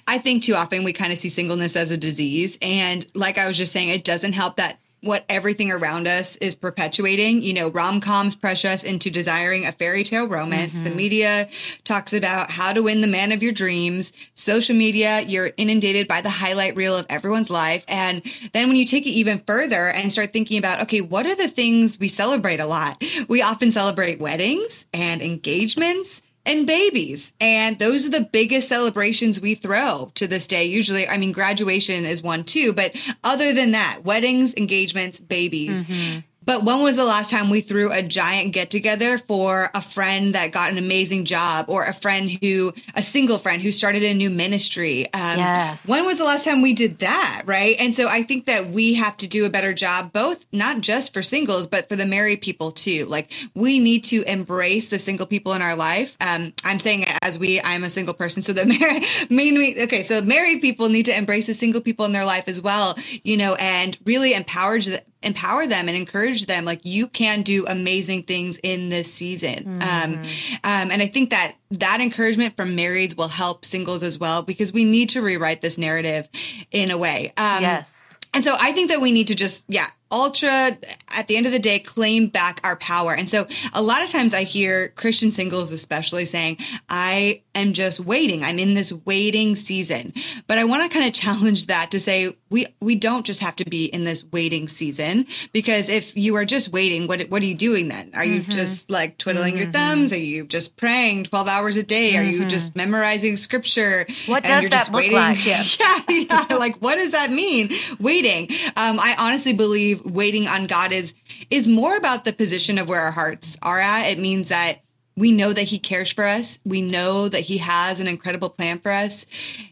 I 0.09 0.19
think 0.19 0.43
too 0.43 0.55
often 0.55 0.83
we 0.83 0.93
kind 0.93 1.13
of 1.13 1.19
see 1.19 1.29
singleness 1.29 1.77
as 1.77 1.91
a 1.93 1.97
disease. 1.97 2.59
And 2.61 3.07
like 3.15 3.39
I 3.39 3.47
was 3.47 3.57
just 3.57 3.73
saying, 3.73 3.91
it 3.91 4.03
doesn't 4.03 4.33
help 4.33 4.57
that 4.57 4.81
what 5.05 5.25
everything 5.29 5.71
around 5.71 6.09
us 6.09 6.37
is 6.37 6.55
perpetuating. 6.55 7.43
You 7.43 7.53
know, 7.53 7.69
rom 7.69 8.01
coms 8.01 8.35
pressure 8.35 8.69
us 8.69 8.85
into 8.85 9.11
desiring 9.11 9.67
a 9.67 9.73
fairy 9.73 10.03
tale 10.03 10.27
romance. 10.27 10.75
Mm-hmm. 10.75 10.85
The 10.85 10.91
media 10.91 11.49
talks 11.85 12.13
about 12.13 12.51
how 12.51 12.73
to 12.73 12.83
win 12.83 13.01
the 13.01 13.07
man 13.07 13.33
of 13.33 13.43
your 13.43 13.53
dreams. 13.53 14.13
Social 14.35 14.75
media, 14.75 15.21
you're 15.21 15.51
inundated 15.57 16.09
by 16.09 16.23
the 16.23 16.31
highlight 16.31 16.77
reel 16.77 16.97
of 16.97 17.07
everyone's 17.09 17.51
life. 17.51 17.85
And 17.89 18.23
then 18.53 18.69
when 18.69 18.77
you 18.77 18.87
take 18.87 19.07
it 19.07 19.11
even 19.11 19.41
further 19.47 19.89
and 19.89 20.11
start 20.11 20.33
thinking 20.33 20.59
about, 20.59 20.83
okay, 20.83 21.01
what 21.01 21.27
are 21.27 21.37
the 21.37 21.49
things 21.49 21.99
we 21.99 22.09
celebrate 22.09 22.61
a 22.61 22.67
lot? 22.67 23.03
We 23.29 23.43
often 23.43 23.71
celebrate 23.71 24.21
weddings 24.21 24.87
and 24.93 25.21
engagements 25.21 26.23
and 26.47 26.67
babies. 26.67 27.33
And 27.41 27.79
those 27.79 28.05
are 28.05 28.11
the 28.11 28.29
biggest 28.33 28.69
celebrations 28.69 29.41
we 29.41 29.55
throw 29.55 30.13
to 30.15 30.27
this 30.27 30.47
day. 30.47 30.65
Usually, 30.65 31.09
I 31.09 31.17
mean, 31.17 31.33
graduation 31.33 32.05
is 32.05 32.23
one 32.23 32.45
too, 32.45 32.73
but 32.73 32.95
other 33.23 33.53
than 33.53 33.73
that, 33.73 34.01
weddings, 34.05 34.55
engagements, 34.55 35.21
babies. 35.21 35.85
Mm-hmm. 35.85 36.21
But 36.45 36.65
when 36.65 36.83
was 36.83 36.97
the 36.97 37.05
last 37.05 37.31
time 37.31 37.51
we 37.51 37.61
threw 37.61 37.91
a 37.93 38.03
giant 38.03 38.53
get 38.53 38.71
together 38.71 39.19
for 39.19 39.71
a 39.75 39.81
friend 39.81 40.35
that 40.35 40.53
got 40.53 40.73
an 40.73 40.79
amazing 40.79 41.25
job 41.25 41.67
or 41.69 41.85
a 41.85 41.95
friend 41.95 42.31
who, 42.31 42.73
a 42.95 43.03
single 43.03 43.39
friend 43.39 43.63
who 43.63 43.73
started 43.73 44.03
a 44.03 44.15
new 44.15 44.31
ministry? 44.31 45.07
Um, 45.13 45.39
yes. 45.39 45.89
When 45.89 46.05
was 46.05 46.19
the 46.19 46.25
last 46.25 46.45
time 46.45 46.63
we 46.63 46.75
did 46.75 46.99
that? 46.99 47.43
Right. 47.47 47.77
And 47.79 47.95
so 47.95 48.09
I 48.09 48.23
think 48.23 48.47
that 48.47 48.69
we 48.69 48.95
have 48.95 49.17
to 49.19 49.27
do 49.27 49.47
a 49.47 49.51
better 49.51 49.73
job, 49.73 50.13
both 50.13 50.45
not 50.53 50.81
just 50.81 51.13
for 51.13 51.23
singles, 51.23 51.67
but 51.67 51.89
for 51.89 51.97
the 51.97 52.07
married 52.07 52.43
people 52.43 52.73
too. 52.73 53.07
Like 53.07 53.33
we 53.55 53.79
need 53.79 54.05
to 54.05 54.23
embrace 54.23 54.89
the 54.89 54.99
single 54.99 55.27
people 55.27 55.55
in 55.55 55.63
our 55.63 55.77
life. 55.77 56.17
Um, 56.21 56.53
I'm 56.65 56.79
saying 56.79 57.05
as 57.25 57.39
we, 57.39 57.61
I'm 57.61 57.83
a 57.83 57.91
single 57.91 58.15
person. 58.15 58.43
So 58.43 58.53
the 58.53 58.67
married, 58.81 59.05
mean 59.31 59.55
we, 59.55 59.83
okay. 59.85 60.03
So 60.03 60.23
married 60.23 60.61
people 60.61 60.89
need 60.89 61.07
to 61.07 61.17
embrace 61.17 61.47
the 61.47 61.55
single 61.55 61.81
people 61.81 62.05
in 62.05 62.13
their 62.13 62.25
life 62.25 62.45
as 62.47 62.61
well, 62.61 62.97
you 63.25 63.37
know, 63.37 63.55
and 63.55 63.99
really 64.05 64.35
empower 64.35 64.79
empower 65.23 65.67
them 65.67 65.89
and 65.89 65.97
encourage 65.97 66.45
them 66.45 66.67
like 66.67 66.85
you 66.85 67.07
can 67.07 67.41
do 67.41 67.65
amazing 67.67 68.25
things 68.25 68.59
in 68.63 68.91
this 68.91 69.11
season 69.11 69.81
um, 69.81 69.81
mm-hmm. 69.81 70.55
um, 70.65 70.83
um, 70.83 70.91
and 70.91 71.01
i 71.01 71.07
think 71.07 71.31
that 71.31 71.55
that 71.71 72.03
encouragement 72.03 72.55
from 72.57 72.77
marrieds 72.77 73.17
will 73.17 73.29
help 73.29 73.65
singles 73.65 74.03
as 74.03 74.19
well 74.19 74.43
because 74.43 74.71
we 74.71 74.85
need 74.85 75.09
to 75.09 75.23
rewrite 75.23 75.63
this 75.63 75.79
narrative 75.79 76.29
in 76.73 76.91
a 76.91 76.99
way 76.99 77.33
um, 77.39 77.63
yes 77.63 78.05
and 78.35 78.43
so 78.43 78.57
I 78.59 78.73
think 78.73 78.91
that 78.91 79.01
we 79.01 79.13
need 79.13 79.29
to 79.29 79.37
just, 79.37 79.65
yeah, 79.69 79.87
ultra 80.11 80.77
at 81.17 81.27
the 81.29 81.37
end 81.37 81.47
of 81.47 81.53
the 81.53 81.59
day 81.59 81.79
claim 81.79 82.29
back 82.29 82.61
our 82.63 82.77
power 82.77 83.15
and 83.15 83.29
so 83.29 83.47
a 83.73 83.83
lot 83.83 84.03
of 84.03 84.09
times 84.09 84.35
i 84.35 84.43
hear 84.43 84.89
christian 84.91 85.33
singles 85.33 85.73
especially 85.73 86.25
saying 86.25 86.57
i 86.89 87.43
am 87.55 87.73
just 87.73 88.01
waiting 88.01 88.45
i'm 88.45 88.59
in 88.59 88.75
this 88.75 88.93
waiting 89.05 89.57
season 89.57 90.13
but 90.47 90.59
i 90.59 90.65
want 90.65 90.83
to 90.83 90.97
kind 90.97 91.09
of 91.09 91.15
challenge 91.15 91.67
that 91.67 91.91
to 91.91 91.99
say 91.99 92.35
we 92.55 92.67
we 92.81 92.95
don't 92.95 93.27
just 93.27 93.41
have 93.41 93.57
to 93.57 93.65
be 93.65 93.87
in 93.87 94.05
this 94.05 94.25
waiting 94.31 94.69
season 94.69 95.27
because 95.53 95.89
if 95.89 96.17
you 96.17 96.37
are 96.37 96.45
just 96.45 96.69
waiting 96.69 97.09
what 97.09 97.21
what 97.23 97.43
are 97.43 97.47
you 97.47 97.55
doing 97.55 97.89
then 97.89 98.13
are 98.15 98.25
you 98.25 98.41
mm-hmm. 98.41 98.51
just 98.53 98.89
like 98.89 99.19
twiddling 99.19 99.55
mm-hmm. 99.55 99.65
your 99.65 99.73
thumbs 99.73 100.13
are 100.13 100.19
you 100.19 100.45
just 100.47 100.77
praying 100.77 101.25
12 101.25 101.49
hours 101.49 101.77
a 101.77 101.83
day 101.83 102.13
mm-hmm. 102.13 102.21
are 102.21 102.31
you 102.31 102.45
just 102.45 102.71
mm-hmm. 102.71 102.91
memorizing 102.91 103.37
scripture 103.37 104.07
what 104.27 104.45
does 104.45 104.71
that 104.71 104.87
look 104.93 105.01
waiting? 105.01 105.17
like 105.17 105.45
yes. 105.45 105.79
yeah 106.09 106.45
yeah 106.49 106.57
like 106.57 106.77
what 106.77 106.95
does 106.95 107.11
that 107.11 107.33
mean 107.33 107.71
waiting 107.99 108.45
um, 108.77 109.01
i 109.01 109.17
honestly 109.19 109.53
believe 109.53 110.04
waiting 110.05 110.47
on 110.47 110.67
God 110.67 110.93
is 110.93 111.15
is 111.51 111.67
more 111.67 111.97
about 111.97 112.25
the 112.25 112.33
position 112.33 112.79
of 112.79 112.89
where 112.89 113.01
our 113.01 113.11
hearts 113.11 113.57
are 113.63 113.81
at. 113.81 114.07
It 114.07 114.19
means 114.19 114.49
that 114.49 114.81
we 115.17 115.33
know 115.33 115.53
that 115.53 115.63
he 115.63 115.79
cares 115.79 116.13
for 116.13 116.25
us. 116.25 116.59
We 116.65 116.83
know 116.83 117.29
that 117.29 117.43
he 117.43 117.59
has 117.59 118.01
an 118.01 118.09
incredible 118.09 118.51
plan 118.51 118.81
for 118.81 118.91
us. 118.91 119.27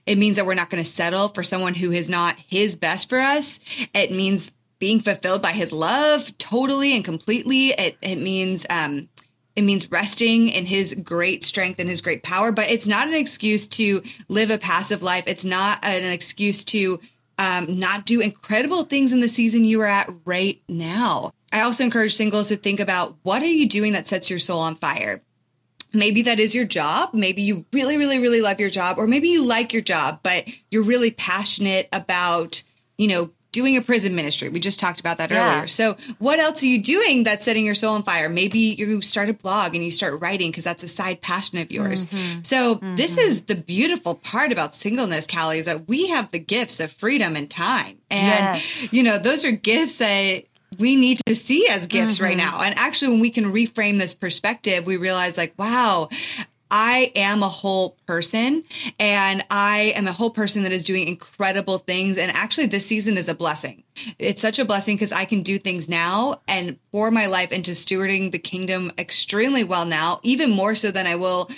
It 0.07 0.16
means 0.16 0.37
that 0.37 0.47
we're 0.47 0.55
not 0.55 0.71
going 0.71 0.83
to 0.83 0.88
settle 0.88 1.29
for 1.29 1.42
someone 1.42 1.75
who 1.75 1.90
is 1.90 2.09
not 2.09 2.37
his 2.38 2.77
best 2.77 3.09
for 3.09 3.18
us. 3.18 3.59
It 3.92 4.12
means 4.12 4.53
being 4.79 5.01
fulfilled 5.01 5.42
by 5.42 5.53
his 5.53 5.73
love 5.73 6.37
totally 6.38 6.95
and 6.95 7.05
completely. 7.05 7.68
It, 7.68 7.97
it 8.03 8.16
means, 8.16 8.64
um, 8.71 9.09
it 9.57 9.62
means 9.62 9.90
resting 9.90 10.49
in 10.49 10.64
his 10.64 10.95
great 10.95 11.45
strength 11.45 11.79
and 11.79 11.88
his 11.88 12.01
great 12.01 12.23
power, 12.23 12.53
but 12.53 12.71
it's 12.71 12.87
not 12.87 13.09
an 13.09 13.14
excuse 13.14 13.66
to 13.68 14.03
live 14.29 14.51
a 14.51 14.59
passive 14.59 15.03
life. 15.03 15.25
It's 15.27 15.45
not 15.45 15.85
an 15.85 16.05
excuse 16.05 16.64
to 16.66 17.01
um, 17.38 17.79
not 17.79 18.07
do 18.07 18.21
incredible 18.21 18.85
things 18.85 19.12
in 19.12 19.21
the 19.21 19.29
season 19.29 19.64
you 19.64 19.81
are 19.81 19.87
at 19.87 20.12
right 20.25 20.61
now. 20.68 21.33
I 21.53 21.62
also 21.62 21.85
encourage 21.85 22.14
singles 22.14 22.49
to 22.49 22.57
think 22.57 22.81
about 22.81 23.16
what 23.23 23.42
are 23.42 23.47
you 23.47 23.68
doing 23.68 23.92
that 23.92 24.07
sets 24.07 24.31
your 24.31 24.38
soul 24.38 24.61
on 24.61 24.77
fire? 24.77 25.23
Maybe 25.92 26.23
that 26.23 26.40
is 26.40 26.55
your 26.55 26.64
job. 26.64 27.11
Maybe 27.12 27.42
you 27.42 27.66
really, 27.73 27.99
really, 27.99 28.18
really 28.18 28.40
love 28.40 28.61
your 28.61 28.71
job, 28.71 28.99
or 28.99 29.07
maybe 29.07 29.29
you 29.29 29.45
like 29.45 29.73
your 29.73 29.83
job, 29.83 30.21
but 30.23 30.49
you're 30.71 30.83
really 30.83 31.11
passionate 31.11 31.88
about, 31.92 32.62
you 32.97 33.09
know, 33.09 33.31
doing 33.53 33.77
a 33.77 33.83
prison 33.83 34.15
ministry. 34.15 34.49
We 34.49 34.61
just 34.61 34.81
talked 34.81 34.99
about 34.99 35.19
that 35.19 35.31
yeah. 35.31 35.57
earlier. 35.57 35.69
So, 35.69 35.97
what 36.19 36.38
else 36.38 36.62
are 36.62 36.67
you 36.67 36.83
doing 36.83 37.25
that's 37.25 37.45
setting 37.45 37.65
your 37.65 37.75
soul 37.75 37.95
on 37.95 38.03
fire? 38.03 38.29
Maybe 38.29 38.59
you 38.59 39.03
start 39.03 39.29
a 39.29 39.35
blog 39.35 39.75
and 39.75 39.85
you 39.85 39.91
start 39.91 40.21
writing 40.21 40.51
because 40.51 40.65
that's 40.65 40.83
a 40.83 40.88
side 40.88 41.21
passion 41.21 41.59
of 41.59 41.71
yours. 41.71 42.07
Mm-hmm. 42.07 42.43
So, 42.43 42.77
mm-hmm. 42.77 42.97
this 42.97 43.17
is 43.17 43.43
the 43.43 43.55
beautiful 43.55 44.15
part 44.15 44.51
about 44.53 44.75
singleness, 44.75 45.27
Callie, 45.27 45.59
is 45.59 45.67
that 45.67 45.87
we 45.87 46.09
have 46.09 46.31
the 46.31 46.38
gifts 46.38 46.81
of 46.81 46.91
freedom 46.93 47.37
and 47.37 47.49
time. 47.49 47.99
And, 48.11 48.57
yes. 48.57 48.93
you 48.93 49.03
know, 49.03 49.19
those 49.19 49.45
are 49.45 49.53
gifts 49.53 49.97
that 49.97 50.45
we 50.79 50.97
need 50.97 51.21
to 51.27 51.35
see 51.35 51.69
as 51.69 51.87
gifts 51.87 52.15
mm-hmm. 52.15 52.25
right 52.25 52.37
now. 52.37 52.62
And 52.62 52.79
actually, 52.79 53.12
when 53.12 53.21
we 53.21 53.31
can 53.31 53.53
reframe 53.53 53.99
this 53.99 54.15
perspective, 54.15 54.87
we 54.87 54.97
realize, 54.97 55.37
like, 55.37 55.55
wow, 55.59 56.09
I 56.73 57.13
am 57.15 57.43
a 57.43 57.49
whole 57.51 57.99
person 58.07 58.65
and 58.99 59.45
I 59.51 59.93
am 59.95 60.09
a 60.09 60.13
whole 60.13 60.31
person 60.31 60.63
that 60.63 60.73
is 60.73 60.85
doing 60.85 61.07
incredible 61.07 61.77
things. 61.79 62.17
And 62.17 62.33
actually, 62.35 62.67
this 62.67 62.87
season 62.87 63.19
is 63.19 63.29
a 63.29 63.35
blessing. 63.35 63.85
It's 64.19 64.41
such 64.41 64.59
a 64.59 64.65
blessing 64.65 64.97
because 64.97 65.13
I 65.13 65.27
can 65.27 65.43
do 65.43 65.59
things 65.59 65.87
now 65.87 66.41
and 66.49 66.79
pour 66.91 67.11
my 67.11 67.27
life 67.27 67.53
into 67.53 67.73
stewarding 67.73 68.33
the 68.33 68.39
kingdom 68.39 68.91
extremely 68.99 69.65
well 69.65 69.85
now, 69.85 70.21
even 70.23 70.51
more 70.51 70.75
so 70.75 70.91
than 70.91 71.07
I 71.07 71.17
will 71.17 71.51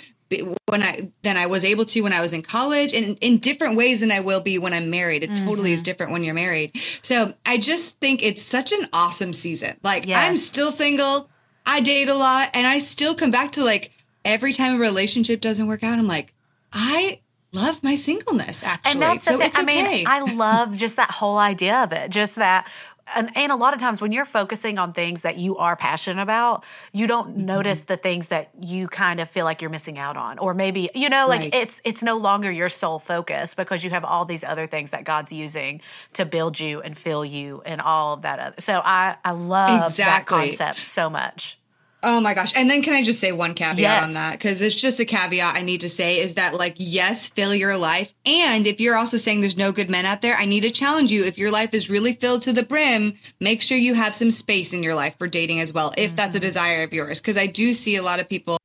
when 0.67 0.81
I 0.81 1.11
than 1.21 1.37
I 1.37 1.45
was 1.45 1.63
able 1.63 1.85
to 1.85 2.01
when 2.01 2.11
I 2.11 2.19
was 2.19 2.33
in 2.33 2.41
college 2.41 2.93
and 2.93 3.17
in 3.21 3.37
different 3.37 3.77
ways 3.77 4.01
than 4.01 4.11
I 4.11 4.19
will 4.19 4.41
be 4.41 4.57
when 4.57 4.73
I'm 4.73 4.89
married. 4.89 5.23
It 5.23 5.29
mm-hmm. 5.29 5.45
totally 5.45 5.71
is 5.71 5.79
mm-hmm. 5.79 5.85
different 5.85 6.11
when 6.11 6.23
you're 6.25 6.33
married. 6.33 6.77
So 7.03 7.33
I 7.45 7.57
just 7.57 7.99
think 7.99 8.21
it's 8.21 8.41
such 8.41 8.73
an 8.73 8.89
awesome 8.91 9.31
season. 9.31 9.77
Like 9.81 10.07
yes. 10.07 10.17
I'm 10.17 10.35
still 10.35 10.73
single. 10.73 11.29
I 11.65 11.79
date 11.79 12.09
a 12.09 12.15
lot 12.15 12.49
and 12.53 12.67
I 12.67 12.79
still 12.79 13.15
come 13.15 13.31
back 13.31 13.53
to 13.53 13.63
like 13.63 13.91
every 14.25 14.51
time 14.51 14.75
a 14.75 14.79
relationship 14.79 15.39
doesn't 15.39 15.67
work 15.67 15.83
out, 15.83 15.97
I'm 15.97 16.07
like, 16.07 16.33
I 16.73 17.21
love 17.53 17.81
my 17.83 17.95
singleness 17.95 18.63
actually. 18.63 18.91
And 18.91 19.01
that's 19.01 19.23
so 19.23 19.37
the 19.37 19.49
thing. 19.49 19.51
Okay. 19.51 19.61
I 19.61 19.63
mean, 19.63 20.07
I 20.07 20.33
love 20.33 20.77
just 20.77 20.97
that 20.97 21.11
whole 21.11 21.37
idea 21.37 21.83
of 21.83 21.93
it. 21.93 22.11
Just 22.11 22.35
that 22.35 22.67
and, 23.13 23.29
and 23.35 23.51
a 23.51 23.55
lot 23.55 23.73
of 23.73 23.79
times 23.79 24.01
when 24.01 24.11
you're 24.11 24.25
focusing 24.25 24.79
on 24.79 24.93
things 24.93 25.21
that 25.21 25.37
you 25.37 25.57
are 25.57 25.75
passionate 25.75 26.21
about, 26.21 26.65
you 26.91 27.05
don't 27.07 27.37
mm-hmm. 27.37 27.45
notice 27.45 27.81
the 27.81 27.97
things 27.97 28.29
that 28.29 28.49
you 28.65 28.87
kind 28.87 29.19
of 29.19 29.29
feel 29.29 29.45
like 29.45 29.61
you're 29.61 29.69
missing 29.69 29.99
out 29.99 30.17
on. 30.17 30.39
Or 30.39 30.53
maybe, 30.53 30.89
you 30.95 31.09
know, 31.09 31.27
like 31.27 31.41
right. 31.41 31.55
it's 31.55 31.81
it's 31.85 32.01
no 32.01 32.17
longer 32.17 32.51
your 32.51 32.69
sole 32.69 32.99
focus 32.99 33.53
because 33.53 33.83
you 33.83 33.91
have 33.91 34.03
all 34.03 34.25
these 34.25 34.43
other 34.43 34.67
things 34.67 34.91
that 34.91 35.03
God's 35.03 35.31
using 35.31 35.81
to 36.13 36.25
build 36.25 36.59
you 36.59 36.81
and 36.81 36.97
fill 36.97 37.23
you 37.23 37.61
and 37.65 37.79
all 37.79 38.13
of 38.13 38.23
that 38.23 38.39
other. 38.39 38.55
So 38.59 38.81
I 38.83 39.17
I 39.23 39.31
love 39.31 39.91
exactly. 39.91 40.37
that 40.37 40.47
concept 40.47 40.79
so 40.79 41.09
much. 41.09 41.59
Oh 42.07 42.21
my 42.21 42.35
gosh. 42.35 42.53
And 42.55 42.69
then 42.69 42.83
can 42.83 42.93
I 42.93 43.01
just 43.01 43.19
say 43.19 43.31
one 43.31 43.55
caveat 43.55 43.79
yes. 43.79 44.03
on 44.05 44.13
that? 44.13 44.33
Because 44.33 44.61
it's 44.61 44.75
just 44.75 44.99
a 44.99 45.05
caveat 45.05 45.55
I 45.55 45.63
need 45.63 45.81
to 45.81 45.89
say 45.89 46.19
is 46.19 46.35
that, 46.35 46.53
like, 46.53 46.75
yes, 46.77 47.29
fill 47.29 47.55
your 47.55 47.75
life. 47.77 48.13
And 48.27 48.67
if 48.67 48.79
you're 48.79 48.95
also 48.95 49.17
saying 49.17 49.41
there's 49.41 49.57
no 49.57 49.71
good 49.71 49.89
men 49.89 50.05
out 50.05 50.21
there, 50.21 50.35
I 50.35 50.45
need 50.45 50.61
to 50.61 50.69
challenge 50.69 51.11
you. 51.11 51.23
If 51.23 51.39
your 51.39 51.49
life 51.49 51.73
is 51.73 51.89
really 51.89 52.13
filled 52.13 52.43
to 52.43 52.53
the 52.53 52.61
brim, 52.61 53.17
make 53.39 53.63
sure 53.63 53.75
you 53.75 53.95
have 53.95 54.13
some 54.13 54.29
space 54.29 54.71
in 54.71 54.83
your 54.83 54.93
life 54.93 55.17
for 55.17 55.27
dating 55.27 55.61
as 55.61 55.73
well, 55.73 55.93
if 55.97 56.09
mm-hmm. 56.09 56.15
that's 56.15 56.35
a 56.35 56.39
mm-hmm. 56.39 56.47
desire 56.47 56.83
of 56.83 56.93
yours. 56.93 57.19
Because 57.19 57.37
I 57.37 57.47
do 57.47 57.73
see 57.73 57.95
a 57.95 58.03
lot 58.03 58.19
of 58.19 58.29
people 58.29 58.59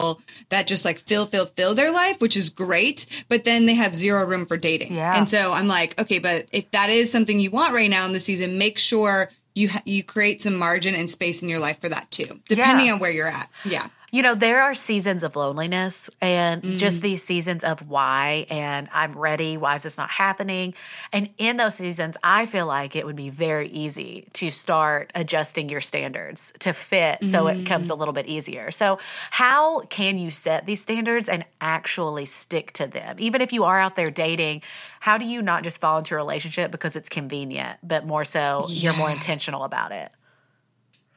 that 0.51 0.67
just 0.67 0.85
like 0.85 0.99
fill, 0.99 1.25
fill, 1.25 1.47
fill 1.47 1.75
their 1.75 1.91
life, 1.91 2.21
which 2.21 2.37
is 2.37 2.51
great, 2.51 3.07
but 3.29 3.45
then 3.45 3.65
they 3.65 3.75
have 3.75 3.95
zero 3.95 4.23
room 4.27 4.45
for 4.45 4.59
dating. 4.59 4.93
Yeah. 4.93 5.17
And 5.17 5.31
so 5.31 5.53
I'm 5.53 5.67
like, 5.67 5.99
okay, 5.99 6.19
but 6.19 6.47
if 6.53 6.71
that 6.73 6.91
is 6.91 7.11
something 7.11 7.41
you 7.41 7.51
want 7.51 7.75
right 7.75 7.89
now 7.89 8.05
in 8.05 8.13
the 8.13 8.21
season, 8.21 8.59
make 8.59 8.79
sure 8.79 9.31
you 9.55 9.69
ha- 9.69 9.83
you 9.85 10.03
create 10.03 10.43
some 10.43 10.57
margin 10.57 10.95
and 10.95 11.11
space 11.11 11.43
in 11.43 11.49
your 11.49 11.59
life 11.59 11.81
for 11.81 11.89
that 11.89 12.11
too, 12.11 12.41
depending 12.49 12.87
yeah. 12.87 12.95
on 12.95 12.99
where 12.99 13.11
you're 13.11 13.27
at. 13.27 13.49
Yeah. 13.65 13.87
You 14.11 14.23
know, 14.23 14.35
there 14.35 14.63
are 14.63 14.75
seasons 14.75 15.23
of 15.23 15.37
loneliness 15.37 16.11
and 16.21 16.63
mm. 16.63 16.77
just 16.79 17.01
these 17.01 17.23
seasons 17.23 17.65
of 17.65 17.89
why 17.89 18.47
and 18.51 18.89
I'm 18.93 19.17
ready, 19.17 19.57
why 19.57 19.77
is 19.77 19.83
this 19.83 19.97
not 19.97 20.11
happening? 20.11 20.75
And 21.13 21.31
in 21.39 21.57
those 21.57 21.77
seasons, 21.77 22.17
I 22.23 22.47
feel 22.47 22.67
like 22.67 22.97
it 22.97 23.07
would 23.07 23.17
be 23.17 23.31
very 23.31 23.69
easy 23.69 24.29
to 24.35 24.51
start 24.51 25.11
adjusting 25.15 25.69
your 25.69 25.81
standards 25.81 26.53
to 26.61 26.73
fit 26.73 27.25
so 27.25 27.45
mm. 27.45 27.55
it 27.55 27.59
becomes 27.59 27.91
a 27.91 27.95
little 27.95 28.15
bit 28.15 28.27
easier. 28.27 28.71
So, 28.71 28.99
how 29.31 29.81
can 29.81 30.19
you 30.19 30.31
set 30.31 30.67
these 30.67 30.81
standards 30.81 31.29
and 31.29 31.45
actually 31.61 32.27
stick 32.27 32.73
to 32.73 32.87
them? 32.87 33.17
Even 33.19 33.41
if 33.41 33.53
you 33.53 33.65
are 33.65 33.79
out 33.79 33.97
there 33.97 34.07
dating, 34.07 34.63
how 35.01 35.19
do 35.19 35.25
you 35.25 35.43
not 35.43 35.63
just 35.63 35.81
fall 35.81 35.99
into 35.99 36.15
a 36.15 36.17
relationship 36.17 36.71
because 36.71 36.97
it's 36.97 37.09
convenient, 37.09 37.79
but 37.83 38.07
more 38.07 38.25
so 38.25 38.67
yeah. 38.69 38.91
you're 38.91 38.99
more 38.99 39.11
intentional 39.11 39.65
about 39.65 39.93
it? 39.93 40.11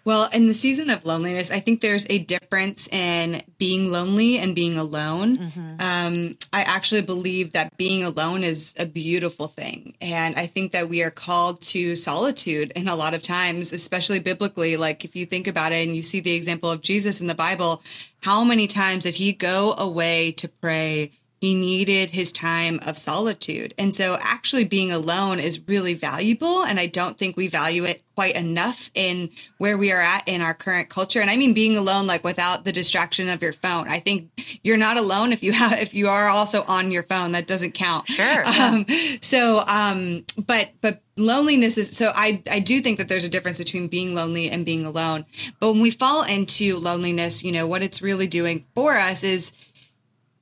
Well, 0.06 0.30
in 0.34 0.48
the 0.48 0.54
season 0.54 0.90
of 0.90 1.06
loneliness, 1.06 1.50
I 1.50 1.62
think 1.62 1.80
there's 1.80 2.06
a 2.10 2.18
difference 2.18 2.88
in 2.90 3.42
being 3.58 3.90
lonely 3.90 4.38
and 4.38 4.54
being 4.54 4.78
alone. 4.78 5.38
Mm-hmm. 5.38 5.76
Um, 5.80 6.38
I 6.52 6.64
actually 6.64 7.04
believe 7.04 7.54
that 7.54 7.78
being 7.78 8.04
alone 8.04 8.44
is 8.44 8.76
a 8.78 8.86
beautiful 8.86 9.48
thing. 9.48 9.96
And 10.02 10.36
I 10.36 10.46
think 10.46 10.74
that 10.74 10.90
we 10.90 11.04
are 11.04 11.12
called 11.12 11.62
to 11.62 11.96
solitude 11.96 12.74
in 12.76 12.90
a 12.90 12.96
lot 12.96 13.14
of 13.14 13.22
times, 13.22 13.72
especially 13.72 14.20
biblically. 14.20 14.76
Like 14.76 15.06
if 15.06 15.16
you 15.16 15.26
think 15.26 15.48
about 15.48 15.72
it 15.72 15.88
and 15.88 15.96
you 15.96 16.04
see 16.04 16.20
the 16.20 16.36
example 16.36 16.70
of 16.70 16.82
Jesus 16.82 17.22
in 17.22 17.28
the 17.28 17.36
Bible, 17.36 17.82
how 18.22 18.44
many 18.44 18.68
times 18.68 19.04
did 19.04 19.16
he 19.16 19.32
go 19.32 19.74
away 19.78 20.34
to 20.34 20.50
pray? 20.50 21.12
He 21.44 21.56
needed 21.56 22.12
his 22.12 22.32
time 22.32 22.80
of 22.88 22.98
solitude. 22.98 23.74
And 23.78 23.94
so 23.94 24.18
actually 24.22 24.64
being 24.64 24.94
alone 24.94 25.42
is 25.42 25.68
really 25.68 25.94
valuable. 25.94 26.64
And 26.64 26.80
I 26.80 26.86
don't 26.86 27.18
think 27.18 27.36
we 27.36 27.50
value 27.50 27.84
it 27.84 28.02
quite 28.16 28.38
enough 28.38 28.90
in 28.94 29.30
where 29.58 29.78
we 29.78 29.92
are 29.92 30.00
at 30.00 30.26
in 30.26 30.40
our 30.40 30.54
current 30.54 30.88
culture. 30.88 31.20
And 31.20 31.30
I 31.30 31.36
mean 31.36 31.54
being 31.54 31.76
alone, 31.76 32.08
like 32.08 32.24
without 32.24 32.64
the 32.64 32.72
distraction 32.72 33.28
of 33.28 33.42
your 33.42 33.52
phone. 33.52 33.90
I 33.90 34.00
think 34.00 34.30
you're 34.64 34.78
not 34.78 34.96
alone 34.96 35.34
if 35.34 35.44
you 35.44 35.52
have, 35.64 35.82
if 35.82 35.94
you 35.94 36.08
are 36.08 36.30
also 36.30 36.64
on 36.64 36.94
your 36.94 37.04
phone, 37.04 37.34
that 37.34 37.46
doesn't 37.46 37.74
count. 37.74 38.08
Sure. 38.08 38.48
Um, 38.48 38.86
so, 39.20 39.66
um, 39.68 40.26
but, 40.38 40.70
but 40.80 41.02
loneliness 41.18 41.78
is, 41.78 41.98
so 41.98 42.14
I, 42.16 42.42
I 42.50 42.60
do 42.60 42.80
think 42.80 43.00
that 43.00 43.10
there's 43.10 43.26
a 43.26 43.30
difference 43.30 43.58
between 43.58 43.90
being 43.90 44.16
lonely 44.16 44.50
and 44.50 44.66
being 44.66 44.86
alone. 44.86 45.26
But 45.60 45.74
when 45.74 45.82
we 45.82 45.92
fall 45.92 46.24
into 46.24 46.78
loneliness, 46.78 47.44
you 47.44 47.52
know, 47.52 47.68
what 47.68 47.84
it's 47.84 48.02
really 48.02 48.28
doing 48.28 48.64
for 48.76 48.96
us 48.96 49.26
is, 49.26 49.52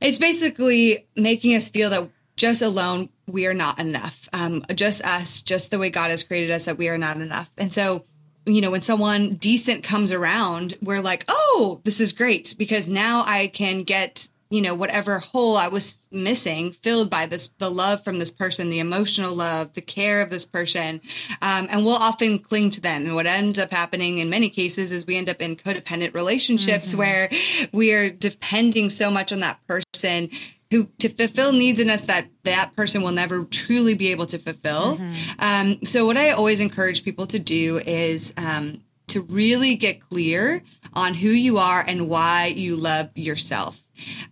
it's 0.02 0.18
basically 0.18 1.08
making 1.16 1.56
us 1.56 1.70
feel 1.70 1.90
that 1.92 2.10
just 2.36 2.62
alone 2.62 3.10
we 3.28 3.48
are 3.48 3.54
not 3.54 3.80
enough. 3.80 4.28
Um, 4.34 4.64
just 4.76 5.04
us, 5.06 5.42
just 5.42 5.72
the 5.72 5.80
way 5.80 5.90
God 5.90 6.12
has 6.12 6.24
created 6.24 6.52
us, 6.52 6.66
that 6.66 6.78
we 6.78 6.90
are 6.90 6.98
not 6.98 7.18
enough. 7.18 7.52
And 7.58 7.72
so, 7.72 8.06
you 8.46 8.62
know, 8.62 8.72
when 8.72 8.82
someone 8.82 9.36
decent 9.36 9.84
comes 9.84 10.12
around, 10.12 10.76
we're 10.82 11.02
like, 11.02 11.24
oh, 11.28 11.82
this 11.84 12.00
is 12.00 12.12
great 12.12 12.56
because 12.58 12.88
now 12.88 13.24
I 13.26 13.48
can 13.48 13.84
get 13.84 14.28
you 14.52 14.62
know, 14.62 14.76
whatever 14.76 15.20
hole 15.20 15.56
I 15.56 15.70
was 15.70 15.96
missing 16.12 16.74
filled 16.74 17.10
by 17.10 17.26
this, 17.26 17.50
the 17.58 17.72
love 17.72 18.04
from 18.04 18.20
this 18.20 18.30
person, 18.30 18.70
the 18.70 18.80
emotional 18.80 19.34
love, 19.34 19.74
the 19.74 19.82
care 19.82 20.22
of 20.22 20.30
this 20.30 20.44
person. 20.44 21.00
Um, 21.42 21.68
and 21.70 21.86
we'll 21.86 21.96
often 21.96 22.38
cling 22.38 22.72
to 22.72 22.82
them. 22.82 23.06
And 23.06 23.16
what 23.16 23.26
ends 23.26 23.58
up 23.58 23.72
happening 23.72 24.18
in 24.18 24.30
many 24.30 24.50
cases 24.50 24.92
is 24.92 25.06
we 25.06 25.16
end 25.16 25.30
up 25.30 25.42
in 25.42 25.56
codependent 25.56 26.14
relationships 26.14 26.90
mm-hmm. 26.90 26.98
where 26.98 27.30
we 27.72 27.94
are 27.94 28.10
depending 28.10 28.90
so 28.90 29.10
much 29.10 29.32
on 29.32 29.40
that 29.40 29.66
person 29.68 30.30
who 30.70 30.86
to 31.00 31.10
fulfill 31.10 31.54
needs 31.54 31.80
in 31.80 31.90
us 31.90 32.04
that 32.04 32.28
that 32.44 32.76
person 32.76 33.02
will 33.02 33.12
never 33.12 33.46
truly 33.46 33.94
be 33.94 34.12
able 34.12 34.26
to 34.26 34.38
fulfill. 34.38 35.00
Um, 35.40 35.84
so 35.84 36.06
what 36.06 36.18
I 36.18 36.32
always 36.32 36.60
encourage 36.60 37.04
people 37.04 37.28
to 37.28 37.40
do 37.40 37.80
is 37.86 38.34
um, 38.38 38.82
to 39.08 39.22
really 39.22 39.76
get 39.76 40.00
clear 40.00 40.64
on 40.94 41.14
who 41.14 41.30
you 41.30 41.58
are 41.58 41.84
and 41.86 42.10
why 42.10 42.48
you 42.48 42.76
love 42.76 43.10
yourself. 43.16 43.84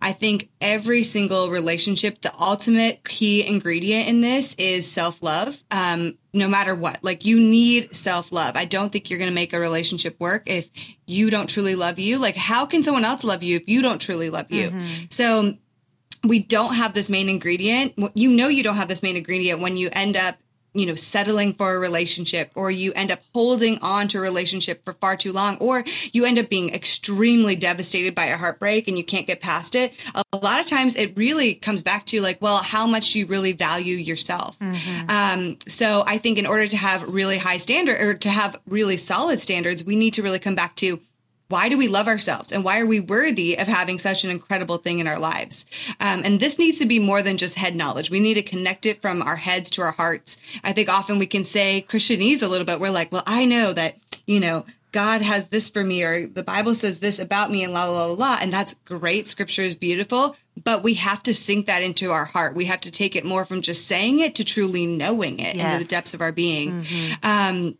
I 0.02 0.12
think 0.12 0.50
every 0.60 1.04
single 1.04 1.50
relationship, 1.50 2.20
the 2.20 2.32
ultimate 2.38 3.04
key 3.04 3.46
ingredient 3.46 4.08
in 4.08 4.20
this 4.20 4.54
is 4.54 4.90
self 4.90 5.22
love. 5.22 5.62
Um, 5.70 6.16
no 6.32 6.48
matter 6.48 6.74
what, 6.74 7.02
like 7.02 7.24
you 7.24 7.38
need 7.40 7.94
self 7.94 8.30
love. 8.32 8.56
I 8.56 8.64
don't 8.64 8.92
think 8.92 9.10
you're 9.10 9.18
going 9.18 9.30
to 9.30 9.34
make 9.34 9.52
a 9.52 9.60
relationship 9.60 10.18
work 10.20 10.44
if 10.46 10.68
you 11.06 11.30
don't 11.30 11.48
truly 11.48 11.74
love 11.74 11.98
you. 11.98 12.18
Like, 12.18 12.36
how 12.36 12.66
can 12.66 12.82
someone 12.82 13.04
else 13.04 13.24
love 13.24 13.42
you 13.42 13.56
if 13.56 13.68
you 13.68 13.82
don't 13.82 14.00
truly 14.00 14.30
love 14.30 14.50
you? 14.50 14.70
So, 15.10 15.54
we 16.22 16.40
don't 16.40 16.74
have 16.74 16.92
this 16.92 17.08
main 17.08 17.28
ingredient. 17.28 17.94
You 18.14 18.30
know, 18.30 18.48
you 18.48 18.62
don't 18.62 18.76
have 18.76 18.88
this 18.88 19.02
main 19.02 19.16
ingredient 19.16 19.60
when 19.60 19.76
you 19.76 19.88
end 19.92 20.16
up 20.16 20.36
you 20.72 20.86
know, 20.86 20.94
settling 20.94 21.54
for 21.54 21.74
a 21.74 21.78
relationship 21.78 22.50
or 22.54 22.70
you 22.70 22.92
end 22.92 23.10
up 23.10 23.20
holding 23.34 23.78
on 23.80 24.08
to 24.08 24.18
a 24.18 24.20
relationship 24.20 24.84
for 24.84 24.92
far 24.94 25.16
too 25.16 25.32
long 25.32 25.56
or 25.58 25.84
you 26.12 26.24
end 26.24 26.38
up 26.38 26.48
being 26.48 26.72
extremely 26.72 27.56
devastated 27.56 28.14
by 28.14 28.26
a 28.26 28.36
heartbreak 28.36 28.86
and 28.86 28.96
you 28.96 29.04
can't 29.04 29.26
get 29.26 29.40
past 29.40 29.74
it. 29.74 29.92
A 30.14 30.36
lot 30.36 30.60
of 30.60 30.66
times 30.66 30.96
it 30.96 31.16
really 31.16 31.54
comes 31.54 31.82
back 31.82 32.06
to 32.06 32.20
like, 32.20 32.40
well, 32.40 32.58
how 32.58 32.86
much 32.86 33.12
do 33.12 33.18
you 33.18 33.26
really 33.26 33.52
value 33.52 33.96
yourself? 33.96 34.56
Um, 35.08 35.58
so 35.66 36.04
I 36.06 36.18
think 36.18 36.38
in 36.38 36.46
order 36.46 36.66
to 36.66 36.76
have 36.76 37.02
really 37.02 37.38
high 37.38 37.58
standard 37.58 38.00
or 38.00 38.14
to 38.14 38.28
have 38.28 38.58
really 38.66 38.96
solid 38.96 39.40
standards, 39.40 39.84
we 39.84 39.96
need 39.96 40.14
to 40.14 40.22
really 40.22 40.38
come 40.38 40.54
back 40.54 40.76
to 40.76 41.00
why 41.50 41.68
do 41.68 41.76
we 41.76 41.88
love 41.88 42.06
ourselves? 42.06 42.52
And 42.52 42.64
why 42.64 42.80
are 42.80 42.86
we 42.86 43.00
worthy 43.00 43.58
of 43.58 43.66
having 43.66 43.98
such 43.98 44.24
an 44.24 44.30
incredible 44.30 44.78
thing 44.78 45.00
in 45.00 45.06
our 45.06 45.18
lives? 45.18 45.66
Um, 45.98 46.22
and 46.24 46.40
this 46.40 46.58
needs 46.58 46.78
to 46.78 46.86
be 46.86 46.98
more 46.98 47.22
than 47.22 47.36
just 47.36 47.56
head 47.56 47.74
knowledge. 47.74 48.08
We 48.10 48.20
need 48.20 48.34
to 48.34 48.42
connect 48.42 48.86
it 48.86 49.02
from 49.02 49.20
our 49.20 49.36
heads 49.36 49.68
to 49.70 49.82
our 49.82 49.90
hearts. 49.90 50.38
I 50.62 50.72
think 50.72 50.88
often 50.88 51.18
we 51.18 51.26
can 51.26 51.44
say 51.44 51.84
christianese 51.88 52.42
a 52.42 52.46
little 52.46 52.64
bit. 52.64 52.80
We're 52.80 52.90
like 52.90 53.10
well 53.12 53.24
i 53.26 53.44
know 53.44 53.72
that 53.72 53.96
you 54.26 54.40
know 54.40 54.64
god 54.92 55.22
has 55.22 55.48
this 55.48 55.68
for 55.68 55.82
me 55.84 56.02
or 56.02 56.26
the 56.26 56.42
bible 56.42 56.74
says 56.74 57.00
this 57.00 57.18
about 57.18 57.50
me 57.50 57.64
and 57.64 57.72
la 57.72 57.86
la 57.86 58.06
la 58.06 58.12
la. 58.12 58.38
And 58.40 58.52
that's 58.52 58.74
great. 58.84 59.26
Scripture 59.28 59.62
is 59.62 59.74
beautiful. 59.74 60.36
But 60.62 60.82
we 60.82 60.94
have 60.94 61.22
to 61.22 61.32
sink 61.32 61.66
that 61.68 61.82
into 61.82 62.10
our 62.10 62.26
heart. 62.26 62.54
We 62.54 62.66
have 62.66 62.82
to 62.82 62.90
take 62.90 63.16
it 63.16 63.24
more 63.24 63.44
from 63.46 63.62
just 63.62 63.86
saying 63.86 64.18
it 64.20 64.34
to 64.34 64.44
truly 64.44 64.84
knowing 64.84 65.38
it 65.40 65.56
into 65.56 65.78
the 65.78 65.88
depths 65.88 66.12
of 66.12 66.20
our 66.20 66.32
being. 66.32 66.84
Um, 67.22 67.78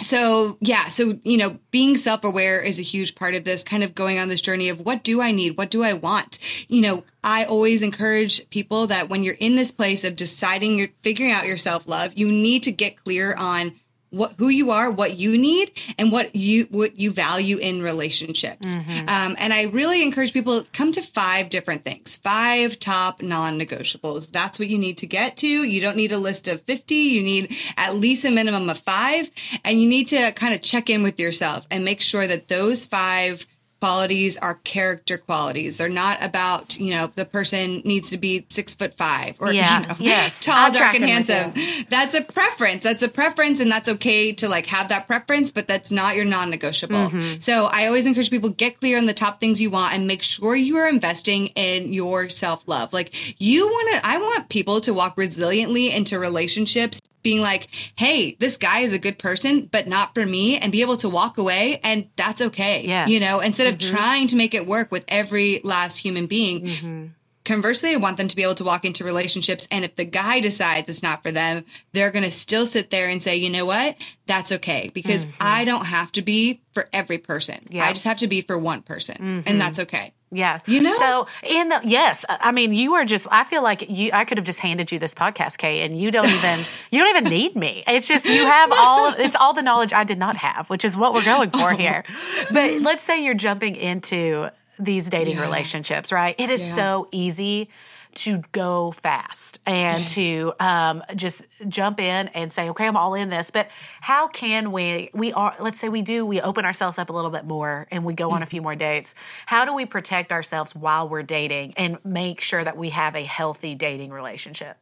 so 0.00 0.56
yeah 0.60 0.88
so 0.88 1.18
you 1.24 1.36
know 1.36 1.58
being 1.70 1.96
self-aware 1.96 2.60
is 2.60 2.78
a 2.78 2.82
huge 2.82 3.14
part 3.14 3.34
of 3.34 3.44
this 3.44 3.64
kind 3.64 3.82
of 3.82 3.94
going 3.94 4.18
on 4.18 4.28
this 4.28 4.40
journey 4.40 4.68
of 4.68 4.80
what 4.80 5.02
do 5.02 5.20
i 5.20 5.32
need? 5.32 5.56
What 5.56 5.70
do 5.70 5.82
i 5.82 5.92
want? 5.92 6.38
You 6.68 6.82
know 6.82 7.04
i 7.24 7.44
always 7.44 7.82
encourage 7.82 8.48
people 8.50 8.86
that 8.88 9.08
when 9.08 9.22
you're 9.22 9.34
in 9.34 9.56
this 9.56 9.70
place 9.70 10.04
of 10.04 10.16
deciding 10.16 10.78
you're 10.78 10.88
figuring 11.02 11.32
out 11.32 11.46
your 11.46 11.58
self-love 11.58 12.12
you 12.16 12.30
need 12.30 12.62
to 12.64 12.72
get 12.72 12.96
clear 12.96 13.34
on 13.38 13.72
what 14.10 14.34
who 14.38 14.48
you 14.48 14.70
are 14.70 14.90
what 14.90 15.16
you 15.16 15.36
need 15.36 15.72
and 15.98 16.10
what 16.10 16.34
you 16.34 16.66
what 16.70 16.98
you 16.98 17.10
value 17.10 17.58
in 17.58 17.82
relationships. 17.82 18.74
Um, 18.76 19.36
and 19.38 19.52
i 19.52 19.64
really 19.64 20.02
encourage 20.02 20.32
people 20.32 20.64
come 20.72 20.92
to 20.92 21.02
five 21.02 21.50
different 21.50 21.84
things. 21.84 22.16
Five 22.16 22.78
top 22.78 23.22
non-negotiables. 23.22 24.30
That's 24.30 24.58
what 24.58 24.68
you 24.68 24.78
need 24.78 24.98
to 24.98 25.06
get 25.06 25.36
to. 25.38 25.46
You 25.46 25.80
don't 25.80 25.96
need 25.96 26.12
a 26.12 26.18
list 26.18 26.48
of 26.48 26.62
50 26.62 26.94
you 26.94 27.22
need 27.22 27.56
at 27.76 27.94
least 27.94 28.24
a 28.24 28.30
minimum 28.30 28.68
of 28.70 28.78
five. 28.78 29.30
And 29.64 29.80
you 29.80 29.88
need 29.88 30.08
to 30.08 30.32
kind 30.32 30.54
of 30.54 30.62
check 30.62 30.90
in 30.90 31.02
with 31.02 31.18
yourself 31.18 31.66
and 31.70 31.84
make 31.84 32.00
sure 32.00 32.26
that 32.26 32.48
those 32.48 32.84
five 32.84 33.46
qualities 33.80 34.36
are 34.36 34.54
character 34.64 35.16
qualities 35.16 35.76
they're 35.76 35.88
not 35.88 36.22
about 36.22 36.78
you 36.78 36.90
know 36.90 37.10
the 37.14 37.24
person 37.24 37.80
needs 37.84 38.10
to 38.10 38.16
be 38.18 38.44
six 38.48 38.74
foot 38.74 38.94
five 38.96 39.36
or 39.40 39.52
Yeah. 39.52 39.80
you 39.82 39.86
know, 39.88 39.94
Yes. 40.00 40.44
tall 40.44 40.54
I'm 40.66 40.72
dark 40.72 40.94
and 40.94 41.04
handsome 41.04 41.52
that's 41.88 42.14
a 42.14 42.22
preference 42.22 42.82
that's 42.82 43.02
a 43.02 43.08
preference 43.08 43.60
and 43.60 43.70
that's 43.70 43.88
okay 43.88 44.32
to 44.32 44.48
like 44.48 44.66
have 44.66 44.88
that 44.88 45.06
preference 45.06 45.50
but 45.50 45.68
that's 45.68 45.90
not 45.90 46.16
your 46.16 46.24
non-negotiable 46.24 46.88
Mm-hmm. 46.98 47.38
so 47.40 47.66
i 47.72 47.86
always 47.86 48.06
encourage 48.06 48.30
people 48.30 48.50
get 48.50 48.80
clear 48.80 48.98
on 48.98 49.06
the 49.06 49.14
top 49.14 49.40
things 49.40 49.60
you 49.60 49.70
want 49.70 49.94
and 49.94 50.06
make 50.06 50.22
sure 50.22 50.56
you 50.56 50.76
are 50.76 50.88
investing 50.88 51.46
in 51.48 51.92
your 51.92 52.28
self-love 52.28 52.92
like 52.92 53.40
you 53.40 53.66
want 53.66 53.94
to 53.94 54.06
i 54.08 54.18
want 54.18 54.48
people 54.48 54.80
to 54.80 54.92
walk 54.92 55.16
resiliently 55.16 55.94
into 55.94 56.18
relationships 56.18 57.00
being 57.22 57.40
like 57.40 57.68
hey 57.96 58.36
this 58.38 58.56
guy 58.56 58.80
is 58.80 58.92
a 58.92 58.98
good 58.98 59.18
person 59.18 59.66
but 59.66 59.86
not 59.86 60.14
for 60.14 60.24
me 60.24 60.56
and 60.58 60.72
be 60.72 60.82
able 60.82 60.96
to 60.96 61.08
walk 61.08 61.38
away 61.38 61.80
and 61.82 62.08
that's 62.16 62.40
okay 62.40 62.84
Yes. 62.86 63.08
you 63.08 63.20
know 63.20 63.40
instead 63.40 63.66
of 63.66 63.78
mm-hmm. 63.78 63.94
trying 63.94 64.26
to 64.28 64.36
make 64.36 64.54
it 64.54 64.66
work 64.66 64.90
with 64.90 65.04
every 65.08 65.60
last 65.64 65.98
human 65.98 66.26
being 66.26 66.66
mm-hmm. 66.66 67.06
Conversely, 67.48 67.94
I 67.94 67.96
want 67.96 68.18
them 68.18 68.28
to 68.28 68.36
be 68.36 68.42
able 68.42 68.56
to 68.56 68.64
walk 68.64 68.84
into 68.84 69.04
relationships. 69.04 69.66
And 69.70 69.82
if 69.82 69.96
the 69.96 70.04
guy 70.04 70.40
decides 70.40 70.86
it's 70.90 71.02
not 71.02 71.22
for 71.22 71.32
them, 71.32 71.64
they're 71.94 72.10
going 72.10 72.26
to 72.26 72.30
still 72.30 72.66
sit 72.66 72.90
there 72.90 73.08
and 73.08 73.22
say, 73.22 73.36
you 73.36 73.48
know 73.48 73.64
what? 73.64 73.96
That's 74.26 74.52
okay. 74.52 74.90
Because 74.92 75.24
mm-hmm. 75.24 75.36
I 75.40 75.64
don't 75.64 75.86
have 75.86 76.12
to 76.12 76.22
be 76.22 76.60
for 76.72 76.90
every 76.92 77.16
person. 77.16 77.56
Yeah. 77.70 77.86
I 77.86 77.92
just 77.94 78.04
have 78.04 78.18
to 78.18 78.26
be 78.26 78.42
for 78.42 78.58
one 78.58 78.82
person. 78.82 79.44
And 79.46 79.58
that's 79.58 79.78
okay. 79.78 80.12
Yes. 80.30 80.62
You 80.66 80.82
know? 80.82 80.90
So 80.90 81.26
in 81.42 81.68
the 81.68 81.80
yes, 81.84 82.24
I 82.28 82.52
mean 82.52 82.72
you 82.74 82.94
are 82.94 83.04
just 83.04 83.26
I 83.30 83.44
feel 83.44 83.62
like 83.62 83.88
you 83.88 84.10
I 84.12 84.24
could 84.24 84.38
have 84.38 84.44
just 84.44 84.60
handed 84.60 84.92
you 84.92 84.98
this 84.98 85.14
podcast, 85.14 85.56
Kait, 85.58 85.84
and 85.84 85.98
you 85.98 86.10
don't 86.10 86.28
even 86.28 86.58
you 86.90 87.00
don't 87.00 87.16
even 87.16 87.30
need 87.30 87.56
me. 87.56 87.82
It's 87.86 88.06
just 88.06 88.26
you 88.26 88.44
have 88.44 88.70
all 88.76 89.14
it's 89.14 89.36
all 89.36 89.54
the 89.54 89.62
knowledge 89.62 89.92
I 89.92 90.04
did 90.04 90.18
not 90.18 90.36
have, 90.36 90.68
which 90.68 90.84
is 90.84 90.96
what 90.96 91.14
we're 91.14 91.24
going 91.24 91.50
for 91.50 91.72
oh. 91.72 91.76
here. 91.76 92.04
But 92.52 92.80
let's 92.82 93.04
say 93.04 93.24
you're 93.24 93.34
jumping 93.34 93.76
into 93.76 94.50
these 94.78 95.08
dating 95.08 95.36
Yeah. 95.36 95.42
relationships, 95.42 96.12
right? 96.12 96.34
It 96.38 96.50
is 96.50 96.66
Yeah. 96.68 96.74
so 96.74 97.08
easy 97.10 97.68
to 98.14 98.42
go 98.52 98.92
fast 98.92 99.60
and 99.66 100.02
to 100.08 100.52
um, 100.60 101.02
just 101.14 101.46
jump 101.68 102.00
in 102.00 102.28
and 102.28 102.52
say, 102.52 102.70
okay, 102.70 102.86
I'm 102.86 102.96
all 102.96 103.14
in 103.14 103.30
this. 103.30 103.50
But 103.50 103.68
how 104.00 104.28
can 104.28 104.72
we, 104.72 105.10
we 105.14 105.32
are, 105.32 105.54
let's 105.60 105.78
say 105.78 105.88
we 105.88 106.02
do, 106.02 106.26
we 106.26 106.40
open 106.40 106.64
ourselves 106.64 106.98
up 106.98 107.10
a 107.10 107.12
little 107.12 107.30
bit 107.30 107.44
more 107.44 107.86
and 107.90 108.04
we 108.04 108.14
go 108.14 108.30
on 108.30 108.42
a 108.42 108.46
few 108.46 108.62
more 108.62 108.74
dates. 108.74 109.14
How 109.46 109.64
do 109.64 109.74
we 109.74 109.86
protect 109.86 110.32
ourselves 110.32 110.74
while 110.74 111.08
we're 111.08 111.22
dating 111.22 111.74
and 111.76 111.98
make 112.04 112.40
sure 112.40 112.64
that 112.64 112.76
we 112.76 112.90
have 112.90 113.14
a 113.14 113.22
healthy 113.24 113.74
dating 113.74 114.10
relationship? 114.10 114.76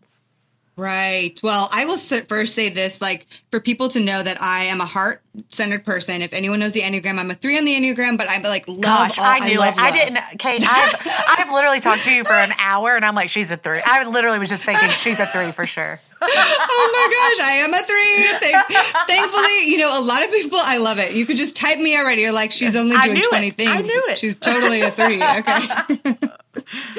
Right. 0.78 1.40
Well, 1.42 1.70
I 1.72 1.86
will 1.86 1.96
first 1.96 2.54
say 2.54 2.68
this 2.68 3.00
like 3.00 3.26
for 3.50 3.60
people 3.60 3.88
to 3.90 4.00
know 4.00 4.22
that 4.22 4.42
I 4.42 4.64
am 4.64 4.82
a 4.82 4.84
heart 4.84 5.22
centered 5.48 5.86
person. 5.86 6.20
If 6.20 6.34
anyone 6.34 6.60
knows 6.60 6.72
the 6.72 6.82
Enneagram, 6.82 7.18
I'm 7.18 7.30
a 7.30 7.34
three 7.34 7.56
on 7.56 7.64
the 7.64 7.72
Enneagram, 7.74 8.18
but 8.18 8.28
I'm 8.28 8.42
like 8.42 8.68
love 8.68 8.80
Gosh, 8.82 9.18
all, 9.18 9.24
I 9.24 9.38
knew 9.38 9.58
love 9.58 9.72
it. 9.72 9.80
I 9.80 9.90
didn't. 9.90 10.16
Kait, 10.38 10.62
I've, 10.68 11.38
I've 11.46 11.50
literally 11.52 11.80
talked 11.80 12.04
to 12.04 12.12
you 12.12 12.24
for 12.24 12.34
an 12.34 12.52
hour 12.58 12.94
and 12.94 13.06
I'm 13.06 13.14
like, 13.14 13.30
she's 13.30 13.50
a 13.50 13.56
three. 13.56 13.80
I 13.82 14.06
literally 14.06 14.38
was 14.38 14.50
just 14.50 14.64
thinking 14.64 14.90
she's 14.90 15.18
a 15.18 15.24
three 15.24 15.50
for 15.50 15.66
sure. 15.66 15.98
oh 16.20 16.90
my 16.92 17.36
gosh, 17.38 17.46
I 17.46 17.52
am 17.58 17.72
a 17.72 17.82
three. 17.82 18.50
Thank- 18.50 19.08
thankfully, 19.08 19.70
you 19.70 19.78
know, 19.78 19.98
a 19.98 20.02
lot 20.02 20.24
of 20.24 20.30
people, 20.30 20.58
I 20.60 20.76
love 20.76 20.98
it. 20.98 21.12
You 21.14 21.24
could 21.24 21.38
just 21.38 21.56
type 21.56 21.78
me 21.78 21.96
already. 21.98 22.20
You're 22.20 22.32
like, 22.32 22.50
she's 22.50 22.76
only 22.76 22.96
I 22.96 23.04
doing 23.04 23.14
knew 23.14 23.28
20 23.30 23.46
it. 23.48 23.54
things. 23.54 23.70
I 23.70 23.80
knew 23.80 24.04
it. 24.08 24.18
She's 24.18 24.34
totally 24.34 24.82
a 24.82 24.90
three. 24.90 25.22
Okay. 25.22 26.28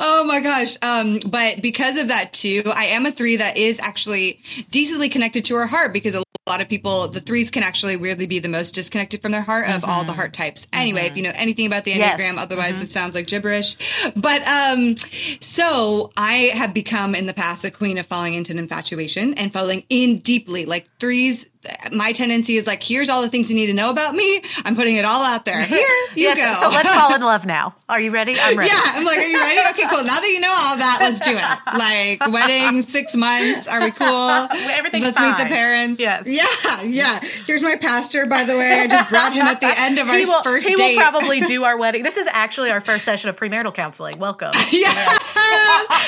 oh 0.00 0.24
my 0.26 0.40
gosh. 0.40 0.76
Um, 0.82 1.20
but 1.30 1.60
because 1.62 1.98
of 1.98 2.08
that 2.08 2.32
too, 2.32 2.62
I 2.66 2.86
am 2.86 3.06
a 3.06 3.12
three 3.12 3.36
that 3.36 3.56
is 3.56 3.78
actually 3.80 4.40
decently 4.70 5.08
connected 5.08 5.44
to 5.46 5.54
her 5.56 5.66
heart 5.66 5.92
because 5.92 6.14
a 6.14 6.22
lot 6.48 6.60
of 6.62 6.68
people, 6.68 7.08
the 7.08 7.20
threes 7.20 7.50
can 7.50 7.62
actually 7.62 7.96
weirdly 7.96 8.26
be 8.26 8.38
the 8.38 8.48
most 8.48 8.74
disconnected 8.74 9.20
from 9.20 9.32
their 9.32 9.42
heart 9.42 9.68
of 9.68 9.84
all 9.84 10.02
the 10.04 10.14
heart 10.14 10.32
types. 10.32 10.66
Anyway, 10.72 11.02
if 11.02 11.16
you 11.16 11.22
know 11.22 11.32
anything 11.34 11.66
about 11.66 11.84
the 11.84 11.90
Yes. 11.90 12.18
Enneagram, 12.20 12.38
otherwise 12.38 12.80
it 12.80 12.88
sounds 12.88 13.14
like 13.14 13.26
gibberish. 13.26 13.76
But 14.16 14.42
um, 14.48 14.96
so 15.40 16.10
I 16.16 16.50
have 16.54 16.72
become 16.72 17.14
in 17.14 17.26
the 17.26 17.34
past 17.34 17.62
the 17.62 17.70
queen 17.70 17.98
of 17.98 18.06
falling 18.06 18.32
into 18.34 18.52
an 18.52 18.58
infatuation 18.58 19.34
and 19.34 19.52
falling 19.52 19.84
in 19.90 20.16
deeply. 20.16 20.64
Like 20.64 20.88
threes, 20.98 21.50
my 21.92 22.12
tendency 22.12 22.56
is 22.56 22.66
like, 22.66 22.82
here's 22.82 23.08
all 23.08 23.22
the 23.22 23.28
things 23.28 23.48
you 23.48 23.54
need 23.56 23.66
to 23.66 23.74
know 23.74 23.90
about 23.90 24.14
me. 24.14 24.42
I'm 24.64 24.74
putting 24.76 24.96
it 24.96 25.04
all 25.04 25.22
out 25.22 25.44
there. 25.44 25.62
Here 25.62 25.78
you 26.14 26.24
Yes, 26.28 26.38
go. 26.60 26.68
So 26.68 26.74
let's 26.74 26.92
fall 26.92 27.14
in 27.14 27.20
love 27.22 27.46
now. 27.46 27.74
Are 27.88 28.00
you 28.00 28.10
ready? 28.10 28.34
I'm 28.38 28.56
ready. 28.58 28.70
Yeah, 28.70 28.80
I'm 28.84 29.04
like, 29.04 29.18
are 29.18 29.22
you 29.26 29.38
ready? 29.38 29.60
Okay, 29.70 29.88
cool. 29.90 30.04
Now 30.04 30.20
that 30.20 30.28
you 30.28 30.40
know 30.40 30.52
all 30.54 30.76
that, 30.76 30.98
let's 31.00 31.20
do 31.20 31.30
it. 31.32 31.38
Like 31.78 32.20
wedding, 32.32 32.82
six 32.82 33.14
months. 33.14 33.66
Are 33.68 33.80
we 33.80 33.90
cool? 33.92 34.06
Everything's 34.08 35.04
Let's 35.04 35.18
meet 35.20 35.38
the 35.38 35.44
parents. 35.46 36.00
Yes. 36.00 36.26
Yeah, 36.26 36.82
yeah. 36.82 37.20
Here's 37.46 37.62
my 37.62 37.76
pastor, 37.76 38.26
by 38.26 38.44
the 38.44 38.56
way. 38.56 38.80
I 38.80 38.86
just 38.88 39.08
brought 39.08 39.32
him 39.32 39.46
at 39.46 39.60
the 39.60 39.78
end 39.78 39.98
of 39.98 40.08
our 40.10 40.16
he 40.16 40.24
will, 40.24 40.42
first 40.42 40.66
he 40.68 40.74
date. 40.74 40.96
will 40.96 41.02
probably 41.02 41.40
do 41.40 41.64
our 41.68 41.78
wedding. 41.78 42.02
This 42.02 42.16
is 42.16 42.26
actually 42.30 42.70
our 42.70 42.80
first 42.80 43.04
session 43.04 43.30
of 43.30 43.36
premarital 43.36 43.74
counseling. 43.74 44.18
Welcome. 44.18 44.50
Yeah. 44.72 44.92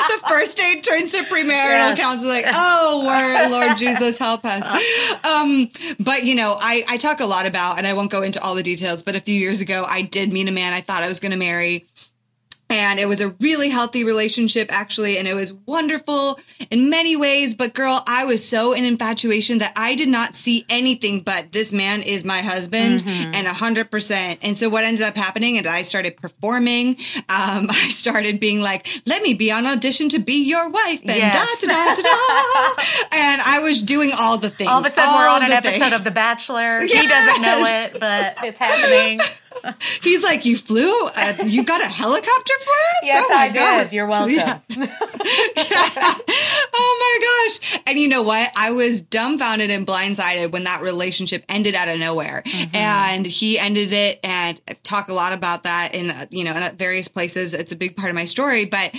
the 0.09 0.29
first 0.29 0.57
date 0.57 0.83
turns 0.85 1.13
to 1.13 1.19
premarital 1.25 1.51
Yes. 1.97 1.99
counseling. 2.01 2.45
Oh, 2.53 3.05
word, 3.07 3.51
Lord 3.51 3.77
Jesus, 3.79 4.19
help 4.19 4.45
us. 4.45 4.63
Um, 5.25 5.50
Um, 5.51 5.71
but 5.99 6.25
you 6.25 6.35
know, 6.35 6.57
I, 6.59 6.85
I 6.89 6.97
talk 6.97 7.21
a 7.21 7.27
lot 7.27 7.47
about, 7.47 7.79
and 7.79 7.87
I 7.87 7.93
won't 7.93 8.11
go 8.11 8.23
into 8.23 8.43
all 8.43 8.55
the 8.55 8.63
details, 8.63 9.03
but 9.03 9.17
a 9.17 9.21
few 9.21 9.35
years 9.35 9.61
ago, 9.61 9.85
I 9.89 10.03
did 10.03 10.33
meet 10.33 10.49
a 10.49 10.53
man 10.53 10.73
I 10.73 10.81
thought 10.81 11.03
I 11.03 11.09
was 11.09 11.21
going 11.21 11.33
to 11.33 11.39
marry. 11.39 11.87
And 12.71 13.01
it 13.01 13.07
was 13.07 13.21
a 13.21 13.29
really 13.41 13.69
healthy 13.69 14.05
relationship 14.05 14.73
actually 14.73 15.19
and 15.19 15.27
it 15.27 15.35
was 15.35 15.53
wonderful 15.67 16.39
in 16.71 16.89
many 16.89 17.17
ways 17.17 17.55
but 17.55 17.75
girl 17.75 18.03
i 18.07 18.25
was 18.25 18.47
so 18.47 18.73
in 18.73 18.85
infatuation 18.85 19.59
that 19.59 19.73
i 19.77 19.95
did 19.95 20.09
not 20.09 20.37
see 20.37 20.65
anything 20.71 21.21
but 21.21 21.53
this 21.53 21.73
man 21.73 22.03
is 22.03 22.25
my 22.25 22.41
husband 22.41 23.01
mm-hmm. 23.01 23.35
and 23.35 23.47
100% 23.47 24.39
and 24.43 24.57
so 24.57 24.69
what 24.69 24.85
ended 24.85 25.03
up 25.03 25.17
happening 25.17 25.57
is 25.57 25.67
i 25.67 25.83
started 25.83 26.17
performing 26.17 26.97
um, 27.29 27.67
i 27.71 27.89
started 27.89 28.41
being 28.41 28.61
like 28.61 28.87
let 29.07 29.23
me 29.23 29.35
be 29.35 29.51
on 29.51 29.67
audition 29.67 30.09
to 30.09 30.19
be 30.19 30.45
your 30.45 30.69
wife 30.69 31.01
and 31.01 31.17
yes. 31.17 31.61
da, 31.61 31.67
da, 31.67 31.95
da, 31.95 32.85
and 33.13 33.41
i 33.43 33.61
was 33.63 33.83
doing 33.83 34.13
all 34.13 34.39
the 34.39 34.51
things 34.51 34.71
all 34.71 34.79
of 34.79 34.87
a 34.87 34.91
sudden 34.91 35.13
we're 35.15 35.29
on 35.29 35.43
an 35.43 35.51
episode 35.51 35.81
things. 35.81 35.93
of 35.93 36.05
the 36.05 36.11
bachelor 36.11 36.79
yes. 36.81 36.93
he 36.93 37.09
doesn't 37.09 37.43
know 37.43 37.65
it 37.65 37.99
but 37.99 38.39
it's 38.45 38.59
happening 38.59 39.19
He's 40.03 40.23
like, 40.23 40.45
you 40.45 40.57
flew? 40.57 40.93
Uh, 41.15 41.35
you 41.47 41.65
got 41.65 41.81
a 41.81 41.87
helicopter 41.87 42.55
for 42.61 42.71
us? 42.71 43.03
Yes, 43.03 43.27
oh 43.29 43.35
I 43.35 43.49
God. 43.49 43.83
did. 43.85 43.93
You're 43.93 44.07
welcome. 44.07 44.35
Yeah. 44.35 44.61
yeah. 44.71 46.15
Oh 46.83 46.97
my 47.21 47.59
gosh. 47.59 47.83
And 47.87 47.99
you 47.99 48.09
know 48.09 48.23
what? 48.23 48.51
I 48.57 48.71
was 48.71 49.01
dumbfounded 49.01 49.71
and 49.71 49.87
blindsided 49.87 50.53
when 50.53 50.65
that 50.65 50.81
relationship 50.83 51.45
ended 51.49 51.75
out 51.75 51.89
of 51.89 51.99
nowhere. 51.99 52.43
Mm-hmm. 52.47 52.77
And 52.77 53.27
he 53.27 53.59
ended 53.59 53.93
it 53.93 54.21
and 54.25 54.61
talk 54.83 55.09
a 55.09 55.15
lot 55.15 55.33
about 55.33 55.65
that 55.65 55.95
in, 55.95 56.13
you 56.31 56.45
know, 56.45 56.55
in 56.55 56.77
various 56.77 57.09
places. 57.09 57.53
It's 57.53 57.73
a 57.73 57.77
big 57.77 57.97
part 57.97 58.09
of 58.09 58.15
my 58.15 58.25
story. 58.25 58.65
But 58.65 58.95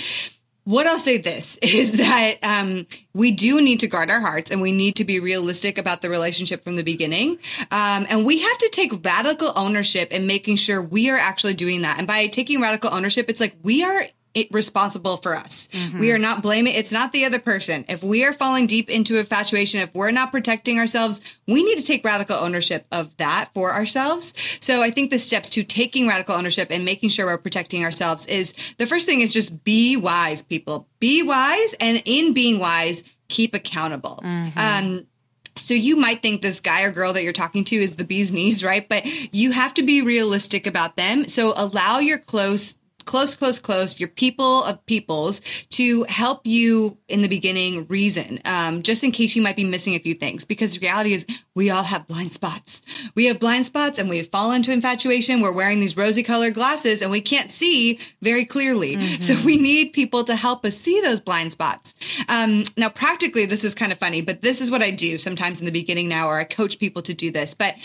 what 0.72 0.88
I'll 0.88 0.98
say 0.98 1.18
this 1.18 1.58
is 1.62 1.98
that 1.98 2.38
um, 2.44 2.88
we 3.14 3.32
do 3.32 3.62
need 3.62 3.82
to 3.82 3.88
guard 3.88 4.10
our 4.10 4.22
hearts 4.22 4.52
and 4.52 4.62
we 4.62 4.72
need 4.72 4.96
to 4.96 5.04
be 5.04 5.20
realistic 5.20 5.78
about 5.78 6.02
the 6.02 6.10
relationship 6.10 6.64
from 6.64 6.78
the 6.78 6.84
beginning. 6.84 7.40
Um, 7.72 8.06
and 8.10 8.26
we 8.26 8.40
have 8.40 8.58
to 8.58 8.70
take 8.72 9.06
radical 9.06 9.52
ownership 9.56 10.12
in 10.14 10.28
making 10.28 10.56
sure 10.56 10.82
we 10.82 11.10
are 11.10 11.18
actually 11.18 11.54
doing 11.56 11.82
that. 11.82 11.98
And 11.98 12.08
by 12.08 12.28
taking 12.28 12.62
radical 12.62 12.92
ownership, 12.94 13.30
it's 13.30 13.42
like 13.42 13.56
we 13.64 13.84
are 13.84 14.06
responsible 14.52 15.17
for 15.17 15.36
us. 15.36 15.67
Mm-hmm. 15.72 16.00
We 16.00 16.12
are 16.12 16.17
not 16.17 16.41
blaming 16.41 16.74
it's 16.74 16.91
not 16.91 17.12
the 17.12 17.26
other 17.26 17.39
person. 17.39 17.86
If 17.89 18.04
we 18.04 18.26
are 18.26 18.34
falling 18.34 18.67
deep 18.67 18.89
into 18.89 19.17
infatuation, 19.17 19.82
if 19.82 19.94
we're 19.94 20.12
not 20.12 20.32
protecting 20.32 20.80
ourselves, 20.80 21.22
we 21.48 21.63
need 21.63 21.78
to 21.78 21.84
take 21.84 22.04
radical 22.04 22.38
ownership 22.38 22.86
of 22.91 23.15
that 23.17 23.50
for 23.54 23.74
ourselves. 23.74 24.34
So 24.60 24.82
I 24.82 24.91
think 24.91 25.12
the 25.12 25.20
steps 25.20 25.50
to 25.52 25.63
taking 25.63 26.08
radical 26.08 26.36
ownership 26.36 26.70
and 26.72 26.86
making 26.86 27.10
sure 27.10 27.26
we're 27.26 27.38
protecting 27.38 27.84
ourselves 27.84 28.26
is 28.28 28.54
the 28.78 28.88
first 28.88 29.06
thing 29.06 29.22
is 29.22 29.34
just 29.34 29.63
be 29.63 29.98
wise, 29.98 30.41
people. 30.41 30.88
Be 31.00 31.24
wise 31.24 31.76
and 31.80 32.02
in 32.06 32.34
being 32.34 32.60
wise, 32.60 33.04
keep 33.28 33.54
accountable. 33.54 34.20
Mm-hmm. 34.24 34.60
Um 34.60 35.08
so 35.56 35.74
you 35.74 35.98
might 35.98 36.22
think 36.22 36.41
this 36.41 36.62
guy 36.62 36.84
or 36.84 36.91
girl 36.91 37.13
that 37.13 37.24
you're 37.24 37.34
talking 37.34 37.65
to 37.65 37.76
is 37.76 37.98
the 37.98 38.06
bee's 38.06 38.32
knees, 38.32 38.63
right? 38.63 38.88
But 38.88 39.06
you 39.34 39.52
have 39.52 39.74
to 39.76 39.84
be 39.84 40.02
realistic 40.02 40.65
about 40.65 40.96
them. 40.96 41.28
So 41.28 41.54
allow 41.56 42.00
your 42.00 42.20
close 42.20 42.78
close, 43.12 43.36
close, 43.36 43.60
close, 43.60 44.00
your 44.00 44.08
people 44.08 44.63
of 44.63 44.86
peoples 44.86 45.41
to 45.69 46.04
help 46.04 46.47
you 46.47 46.97
in 47.10 47.21
the 47.21 47.28
beginning 47.28 47.86
reason, 47.88 48.39
um, 48.45 48.82
just 48.84 49.04
in 49.04 49.12
case 49.12 49.36
you 49.36 49.41
might 49.41 49.58
be 49.58 49.65
missing 49.65 49.95
a 49.95 50.00
few 50.00 50.13
things. 50.13 50.45
Because 50.45 50.71
the 50.71 50.80
reality 50.80 51.12
is, 51.12 51.26
we 51.54 51.69
all 51.69 51.84
have 51.84 52.08
blind 52.08 52.32
spots. 52.32 52.82
We 53.13 53.26
have 53.26 53.38
blind 53.38 53.65
spots 53.65 54.00
and 54.00 54.08
we 54.08 54.21
fall 54.21 54.54
into 54.54 54.71
infatuation. 54.71 55.41
We're 55.41 55.52
wearing 55.52 55.82
these 55.82 55.97
rosy 55.97 56.24
colored 56.24 56.54
glasses 56.54 57.02
and 57.02 57.12
we 57.12 57.19
can't 57.19 57.52
see 57.52 58.00
very 58.21 58.45
clearly. 58.45 58.95
Mm-hmm. 58.95 59.21
So 59.21 59.36
we 59.45 59.58
need 59.58 59.91
people 59.91 60.24
to 60.24 60.36
help 60.38 60.63
us 60.63 60.78
see 60.78 61.02
those 61.02 61.19
blind 61.19 61.52
spots. 61.52 61.95
Um, 62.30 62.63
now, 62.78 62.88
practically, 62.88 63.45
this 63.45 63.65
is 63.65 63.76
kind 63.76 63.91
of 63.91 63.97
funny, 63.97 64.21
but 64.21 64.41
this 64.41 64.62
is 64.62 64.71
what 64.71 64.82
I 64.82 64.89
do 64.89 65.17
sometimes 65.17 65.60
in 65.60 65.65
the 65.65 65.74
beginning 65.74 66.08
now, 66.08 66.30
or 66.30 66.38
I 66.38 66.45
coach 66.45 66.80
people 66.80 67.02
to 67.02 67.13
do 67.13 67.30
this. 67.30 67.54
But 67.54 67.76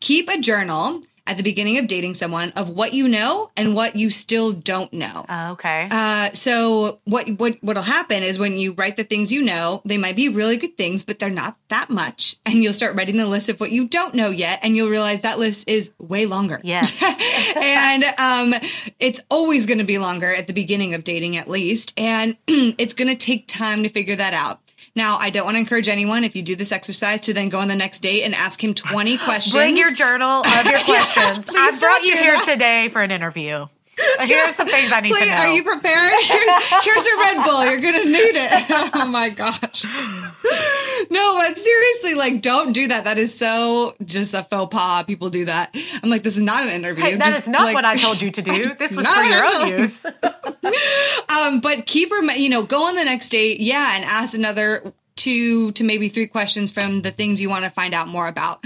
keep 0.00 0.30
a 0.30 0.38
journal 0.38 1.02
at 1.26 1.36
the 1.36 1.42
beginning 1.42 1.78
of 1.78 1.86
dating 1.86 2.14
someone 2.14 2.50
of 2.56 2.70
what 2.70 2.92
you 2.92 3.08
know 3.08 3.50
and 3.56 3.74
what 3.74 3.96
you 3.96 4.10
still 4.10 4.52
don't 4.52 4.92
know. 4.92 5.24
Uh, 5.28 5.50
okay. 5.52 5.88
Uh, 5.90 6.30
so 6.32 7.00
what 7.04 7.28
what 7.38 7.56
what'll 7.60 7.82
happen 7.82 8.22
is 8.22 8.38
when 8.38 8.56
you 8.56 8.72
write 8.72 8.96
the 8.96 9.04
things 9.04 9.32
you 9.32 9.42
know, 9.42 9.82
they 9.84 9.98
might 9.98 10.16
be 10.16 10.28
really 10.28 10.56
good 10.56 10.76
things, 10.76 11.04
but 11.04 11.18
they're 11.18 11.30
not 11.30 11.56
that 11.68 11.90
much, 11.90 12.36
and 12.46 12.62
you'll 12.62 12.72
start 12.72 12.96
writing 12.96 13.16
the 13.16 13.26
list 13.26 13.48
of 13.48 13.60
what 13.60 13.70
you 13.70 13.88
don't 13.88 14.14
know 14.14 14.30
yet, 14.30 14.60
and 14.62 14.76
you'll 14.76 14.90
realize 14.90 15.22
that 15.22 15.38
list 15.38 15.68
is 15.68 15.92
way 15.98 16.26
longer. 16.26 16.60
Yes. 16.62 17.02
and 17.56 18.04
um, 18.18 18.54
it's 18.98 19.20
always 19.30 19.66
going 19.66 19.78
to 19.78 19.84
be 19.84 19.98
longer 19.98 20.32
at 20.34 20.46
the 20.46 20.52
beginning 20.52 20.94
of 20.94 21.04
dating, 21.04 21.36
at 21.36 21.48
least, 21.48 21.92
and 21.96 22.36
it's 22.46 22.94
going 22.94 23.08
to 23.08 23.16
take 23.16 23.46
time 23.46 23.82
to 23.82 23.88
figure 23.88 24.16
that 24.16 24.34
out. 24.34 24.60
Now, 24.96 25.16
I 25.18 25.30
don't 25.30 25.44
want 25.44 25.54
to 25.54 25.60
encourage 25.60 25.88
anyone, 25.88 26.24
if 26.24 26.34
you 26.34 26.42
do 26.42 26.56
this 26.56 26.72
exercise, 26.72 27.20
to 27.22 27.32
then 27.32 27.48
go 27.48 27.58
on 27.60 27.68
the 27.68 27.76
next 27.76 28.00
date 28.00 28.22
and 28.24 28.34
ask 28.34 28.62
him 28.62 28.74
20 28.74 29.18
questions. 29.18 29.52
Bring 29.54 29.76
your 29.76 29.92
journal 29.92 30.42
of 30.44 30.64
your 30.66 30.78
questions. 30.84 31.48
yeah, 31.52 31.60
I 31.60 31.76
brought 31.78 32.02
you 32.02 32.16
here 32.16 32.32
that. 32.32 32.44
today 32.44 32.88
for 32.88 33.00
an 33.02 33.10
interview. 33.10 33.66
Here 34.24 34.44
are 34.44 34.52
some 34.52 34.66
things 34.66 34.92
I 34.92 35.00
need 35.00 35.12
Please, 35.12 35.20
to 35.20 35.34
know. 35.34 35.42
Are 35.42 35.48
you 35.48 35.62
prepared? 35.62 36.12
Here's, 36.22 36.64
here's 36.82 37.06
a 37.06 37.16
Red 37.18 37.44
Bull. 37.44 37.64
You're 37.64 37.80
going 37.80 38.02
to 38.02 38.10
need 38.10 38.36
it. 38.36 38.50
Oh 38.92 39.06
my 39.08 39.30
gosh. 39.30 39.84
No, 41.10 41.34
but 41.34 41.58
seriously, 41.58 42.14
like, 42.14 42.42
don't 42.42 42.72
do 42.72 42.88
that. 42.88 43.04
That 43.04 43.18
is 43.18 43.36
so 43.36 43.94
just 44.04 44.34
a 44.34 44.42
faux 44.42 44.74
pas. 44.74 45.04
People 45.04 45.30
do 45.30 45.44
that. 45.46 45.74
I'm 46.02 46.10
like, 46.10 46.22
this 46.22 46.36
is 46.36 46.42
not 46.42 46.64
an 46.64 46.70
interview. 46.70 47.04
Hey, 47.04 47.16
that 47.16 47.26
just, 47.26 47.40
is 47.42 47.48
not 47.48 47.62
like, 47.62 47.74
what 47.74 47.84
I 47.84 47.94
told 47.94 48.20
you 48.20 48.30
to 48.30 48.42
do. 48.42 48.74
This 48.78 48.96
was 48.96 49.06
for 49.06 49.22
your 49.22 49.44
own 49.44 49.68
use. 49.68 50.04
um, 51.28 51.60
but 51.60 51.86
keep, 51.86 52.10
you 52.36 52.48
know, 52.48 52.62
go 52.62 52.86
on 52.86 52.94
the 52.94 53.04
next 53.04 53.30
date. 53.30 53.60
Yeah. 53.60 53.96
And 53.96 54.04
ask 54.04 54.34
another 54.34 54.92
two 55.16 55.72
to 55.72 55.84
maybe 55.84 56.08
three 56.08 56.26
questions 56.26 56.70
from 56.70 57.02
the 57.02 57.10
things 57.10 57.40
you 57.40 57.50
want 57.50 57.64
to 57.64 57.70
find 57.70 57.94
out 57.94 58.08
more 58.08 58.26
about. 58.26 58.64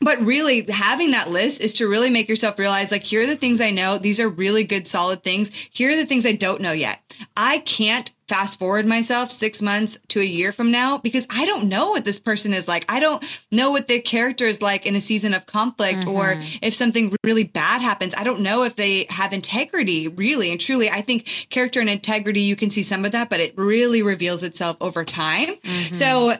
But 0.00 0.20
really, 0.24 0.64
having 0.70 1.10
that 1.10 1.28
list 1.28 1.60
is 1.60 1.74
to 1.74 1.88
really 1.88 2.10
make 2.10 2.28
yourself 2.28 2.58
realize 2.58 2.92
like, 2.92 3.02
here 3.02 3.22
are 3.22 3.26
the 3.26 3.36
things 3.36 3.60
I 3.60 3.70
know. 3.70 3.98
These 3.98 4.20
are 4.20 4.28
really 4.28 4.64
good, 4.64 4.86
solid 4.86 5.24
things. 5.24 5.50
Here 5.70 5.90
are 5.90 5.96
the 5.96 6.06
things 6.06 6.24
I 6.24 6.32
don't 6.32 6.60
know 6.60 6.72
yet. 6.72 7.00
I 7.36 7.58
can't 7.58 8.10
fast 8.28 8.58
forward 8.58 8.86
myself 8.86 9.32
six 9.32 9.62
months 9.62 9.98
to 10.08 10.20
a 10.20 10.24
year 10.24 10.52
from 10.52 10.70
now 10.70 10.98
because 10.98 11.26
I 11.30 11.46
don't 11.46 11.68
know 11.68 11.90
what 11.90 12.04
this 12.04 12.18
person 12.18 12.52
is 12.52 12.68
like. 12.68 12.84
I 12.88 13.00
don't 13.00 13.24
know 13.50 13.70
what 13.70 13.88
their 13.88 14.02
character 14.02 14.44
is 14.44 14.60
like 14.60 14.86
in 14.86 14.94
a 14.94 15.00
season 15.00 15.32
of 15.32 15.46
conflict 15.46 16.00
mm-hmm. 16.00 16.10
or 16.10 16.34
if 16.60 16.74
something 16.74 17.16
really 17.24 17.44
bad 17.44 17.80
happens. 17.80 18.14
I 18.16 18.24
don't 18.24 18.42
know 18.42 18.64
if 18.64 18.76
they 18.76 19.06
have 19.08 19.32
integrity 19.32 20.08
really 20.08 20.52
and 20.52 20.60
truly. 20.60 20.90
I 20.90 21.00
think 21.00 21.24
character 21.48 21.80
and 21.80 21.88
integrity, 21.88 22.42
you 22.42 22.54
can 22.54 22.70
see 22.70 22.82
some 22.82 23.04
of 23.04 23.12
that, 23.12 23.30
but 23.30 23.40
it 23.40 23.56
really 23.56 24.02
reveals 24.02 24.42
itself 24.42 24.76
over 24.80 25.04
time. 25.04 25.56
Mm-hmm. 25.56 25.94
So 25.94 26.34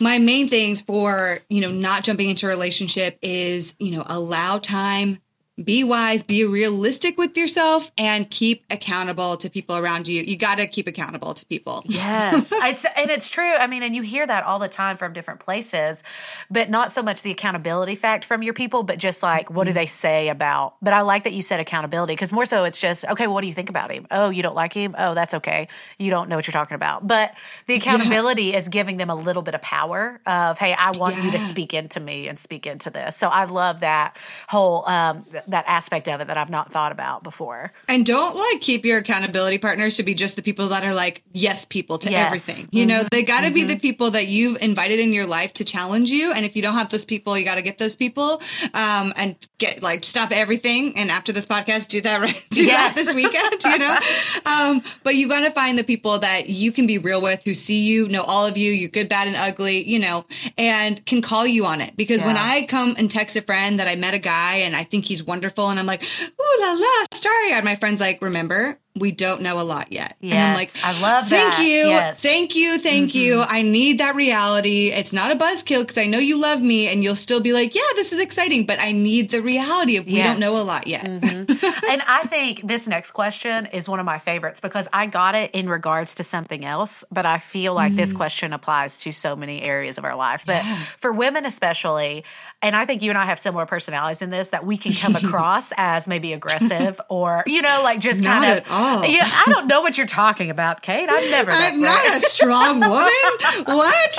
my 0.00 0.18
main 0.18 0.48
things 0.48 0.80
for, 0.80 1.38
you 1.48 1.60
know, 1.60 1.70
not 1.70 2.04
jumping 2.04 2.28
into 2.28 2.46
a 2.46 2.48
relationship 2.48 3.18
is, 3.22 3.74
you 3.78 3.92
know, 3.92 4.04
allow 4.06 4.58
time 4.58 5.20
be 5.62 5.84
wise, 5.84 6.22
be 6.22 6.44
realistic 6.44 7.16
with 7.16 7.36
yourself, 7.36 7.90
and 7.96 8.28
keep 8.28 8.64
accountable 8.70 9.38
to 9.38 9.48
people 9.48 9.76
around 9.76 10.06
you. 10.06 10.22
You 10.22 10.36
got 10.36 10.58
to 10.58 10.66
keep 10.66 10.86
accountable 10.86 11.32
to 11.32 11.46
people. 11.46 11.82
Yes. 11.86 12.50
it's, 12.52 12.84
and 12.84 13.10
it's 13.10 13.30
true. 13.30 13.54
I 13.54 13.66
mean, 13.66 13.82
and 13.82 13.96
you 13.96 14.02
hear 14.02 14.26
that 14.26 14.44
all 14.44 14.58
the 14.58 14.68
time 14.68 14.98
from 14.98 15.14
different 15.14 15.40
places, 15.40 16.02
but 16.50 16.68
not 16.68 16.92
so 16.92 17.02
much 17.02 17.22
the 17.22 17.30
accountability 17.30 17.94
fact 17.94 18.26
from 18.26 18.42
your 18.42 18.52
people, 18.52 18.82
but 18.82 18.98
just 18.98 19.22
like, 19.22 19.50
what 19.50 19.64
do 19.64 19.72
they 19.72 19.86
say 19.86 20.28
about? 20.28 20.76
But 20.82 20.92
I 20.92 21.00
like 21.00 21.24
that 21.24 21.32
you 21.32 21.40
said 21.40 21.58
accountability 21.58 22.12
because 22.12 22.34
more 22.34 22.44
so 22.44 22.64
it's 22.64 22.80
just, 22.80 23.06
okay, 23.06 23.26
well, 23.26 23.34
what 23.34 23.40
do 23.40 23.48
you 23.48 23.54
think 23.54 23.70
about 23.70 23.90
him? 23.90 24.06
Oh, 24.10 24.28
you 24.28 24.42
don't 24.42 24.54
like 24.54 24.74
him? 24.74 24.94
Oh, 24.98 25.14
that's 25.14 25.32
okay. 25.34 25.68
You 25.98 26.10
don't 26.10 26.28
know 26.28 26.36
what 26.36 26.46
you're 26.46 26.52
talking 26.52 26.74
about. 26.74 27.06
But 27.06 27.34
the 27.66 27.74
accountability 27.74 28.44
yeah. 28.44 28.58
is 28.58 28.68
giving 28.68 28.98
them 28.98 29.08
a 29.08 29.14
little 29.14 29.42
bit 29.42 29.54
of 29.54 29.62
power 29.62 30.20
of, 30.26 30.58
hey, 30.58 30.74
I 30.74 30.90
want 30.90 31.16
yeah. 31.16 31.24
you 31.24 31.30
to 31.30 31.38
speak 31.38 31.72
into 31.72 31.98
me 31.98 32.28
and 32.28 32.38
speak 32.38 32.66
into 32.66 32.90
this. 32.90 33.16
So 33.16 33.28
I 33.28 33.46
love 33.46 33.80
that 33.80 34.18
whole, 34.48 34.86
um, 34.86 35.22
that 35.48 35.64
aspect 35.66 36.08
of 36.08 36.20
it 36.20 36.26
that 36.26 36.36
I've 36.36 36.50
not 36.50 36.72
thought 36.72 36.92
about 36.92 37.22
before. 37.22 37.72
And 37.88 38.04
don't 38.04 38.36
like 38.36 38.60
keep 38.60 38.84
your 38.84 38.98
accountability 38.98 39.58
partners 39.58 39.96
to 39.96 40.02
be 40.02 40.14
just 40.14 40.36
the 40.36 40.42
people 40.42 40.68
that 40.68 40.84
are 40.84 40.94
like 40.94 41.22
yes 41.32 41.64
people 41.64 41.98
to 41.98 42.10
yes. 42.10 42.26
everything. 42.26 42.68
You 42.70 42.86
mm-hmm. 42.86 42.88
know, 42.88 43.08
they 43.10 43.22
got 43.22 43.40
to 43.40 43.46
mm-hmm. 43.46 43.54
be 43.54 43.64
the 43.64 43.78
people 43.78 44.10
that 44.12 44.26
you've 44.28 44.60
invited 44.62 45.00
in 45.00 45.12
your 45.12 45.26
life 45.26 45.52
to 45.54 45.64
challenge 45.64 46.10
you. 46.10 46.32
And 46.32 46.44
if 46.44 46.56
you 46.56 46.62
don't 46.62 46.74
have 46.74 46.88
those 46.88 47.04
people, 47.04 47.36
you 47.38 47.44
got 47.44 47.56
to 47.56 47.62
get 47.62 47.78
those 47.78 47.94
people 47.94 48.40
um, 48.74 49.12
and 49.16 49.36
get 49.58 49.82
like 49.82 50.04
stop 50.04 50.32
everything. 50.32 50.98
And 50.98 51.10
after 51.10 51.32
this 51.32 51.46
podcast, 51.46 51.88
do 51.88 52.00
that 52.02 52.20
right, 52.20 52.46
do 52.50 52.64
yes. 52.64 52.94
that 52.94 53.04
this 53.04 53.14
weekend. 53.14 53.64
You 53.64 53.78
know, 53.78 53.98
um, 54.46 54.82
but 55.02 55.14
you 55.14 55.28
got 55.28 55.40
to 55.40 55.50
find 55.50 55.78
the 55.78 55.84
people 55.84 56.18
that 56.18 56.48
you 56.48 56.72
can 56.72 56.86
be 56.86 56.98
real 56.98 57.20
with, 57.20 57.44
who 57.44 57.54
see 57.54 57.80
you, 57.80 58.08
know 58.08 58.22
all 58.22 58.46
of 58.46 58.56
you, 58.56 58.72
you're 58.72 58.88
good, 58.88 59.08
bad, 59.08 59.26
and 59.28 59.36
ugly. 59.36 59.88
You 59.88 59.98
know, 59.98 60.24
and 60.58 61.04
can 61.04 61.22
call 61.22 61.46
you 61.46 61.66
on 61.66 61.80
it. 61.80 61.96
Because 61.96 62.20
yeah. 62.20 62.26
when 62.26 62.36
I 62.36 62.66
come 62.66 62.94
and 62.98 63.10
text 63.10 63.36
a 63.36 63.42
friend 63.42 63.80
that 63.80 63.88
I 63.88 63.96
met 63.96 64.14
a 64.14 64.18
guy 64.18 64.56
and 64.56 64.74
I 64.74 64.84
think 64.84 65.04
he's 65.04 65.22
wonderful 65.36 65.68
and 65.68 65.78
I'm 65.78 65.84
like, 65.84 66.02
ooh 66.02 66.60
la 66.60 66.72
la, 66.72 67.04
starry 67.12 67.52
eyed. 67.52 67.62
My 67.62 67.76
friend's 67.76 68.00
like, 68.00 68.22
remember, 68.22 68.78
we 68.96 69.12
don't 69.12 69.42
know 69.42 69.60
a 69.60 69.62
lot 69.62 69.92
yet. 69.92 70.16
Yes, 70.20 70.34
and 70.34 70.42
I'm 70.42 70.54
like, 70.56 70.70
I 70.82 71.00
love 71.00 71.28
thank 71.28 71.54
that. 71.54 71.62
you. 71.64 71.88
Yes. 71.88 72.20
Thank 72.20 72.56
you. 72.56 72.78
Thank 72.78 73.14
you. 73.14 73.34
Mm-hmm. 73.36 73.54
I 73.54 73.62
need 73.62 73.98
that 73.98 74.14
reality. 74.14 74.88
It's 74.90 75.12
not 75.12 75.30
a 75.30 75.36
buzzkill 75.36 75.82
because 75.82 75.98
I 75.98 76.06
know 76.06 76.18
you 76.18 76.40
love 76.40 76.60
me 76.62 76.88
and 76.88 77.04
you'll 77.04 77.16
still 77.16 77.40
be 77.40 77.52
like, 77.52 77.74
yeah, 77.74 77.82
this 77.94 78.12
is 78.12 78.20
exciting, 78.20 78.66
but 78.66 78.80
I 78.80 78.92
need 78.92 79.30
the 79.30 79.42
reality 79.42 79.96
of 79.98 80.06
we 80.06 80.12
Yes. 80.12 80.26
Mm-hmm. 80.26 80.40
don't 80.40 80.40
know 80.40 80.60
a 80.60 80.64
lot 80.64 80.86
yet. 80.86 81.06
and 81.08 82.02
I 82.06 82.24
think 82.28 82.66
this 82.66 82.86
next 82.86 83.10
question 83.12 83.66
is 83.66 83.88
one 83.88 84.00
of 84.00 84.06
my 84.06 84.18
favorites 84.18 84.60
because 84.60 84.88
I 84.92 85.06
got 85.06 85.34
it 85.34 85.50
in 85.52 85.68
regards 85.68 86.14
to 86.16 86.24
something 86.24 86.64
else, 86.64 87.04
but 87.12 87.26
I 87.26 87.38
feel 87.38 87.74
like 87.74 87.94
this 87.94 88.12
question 88.12 88.52
applies 88.52 88.98
to 89.00 89.12
so 89.12 89.36
many 89.36 89.62
areas 89.62 89.98
of 89.98 90.04
our 90.04 90.16
lives. 90.16 90.44
But 90.44 90.62
for 90.96 91.12
women, 91.12 91.44
especially, 91.44 92.24
and 92.62 92.74
I 92.74 92.86
think 92.86 93.02
you 93.02 93.10
and 93.10 93.18
I 93.18 93.26
have 93.26 93.38
similar 93.38 93.66
personalities 93.66 94.22
in 94.22 94.30
this, 94.30 94.48
that 94.50 94.64
we 94.64 94.76
can 94.76 94.92
come 94.94 95.16
across 95.22 95.72
as 95.76 96.08
maybe 96.08 96.32
aggressive 96.32 97.00
or, 97.08 97.42
you 97.46 97.60
know, 97.62 97.80
like 97.82 98.00
just 98.00 98.22
Not 98.22 98.42
kind 98.42 98.58
of. 98.58 98.64
All. 98.86 99.04
Yeah, 99.04 99.22
I 99.24 99.44
don't 99.50 99.66
know 99.66 99.80
what 99.80 99.96
you're 99.98 100.06
talking 100.06 100.50
about, 100.50 100.82
Kait. 100.82 101.08
I've 101.08 101.30
never. 101.30 101.50
I'm 101.52 101.80
not 101.80 102.16
a 102.16 102.20
strong 102.20 102.80
woman. 102.80 102.90
what? 103.64 104.18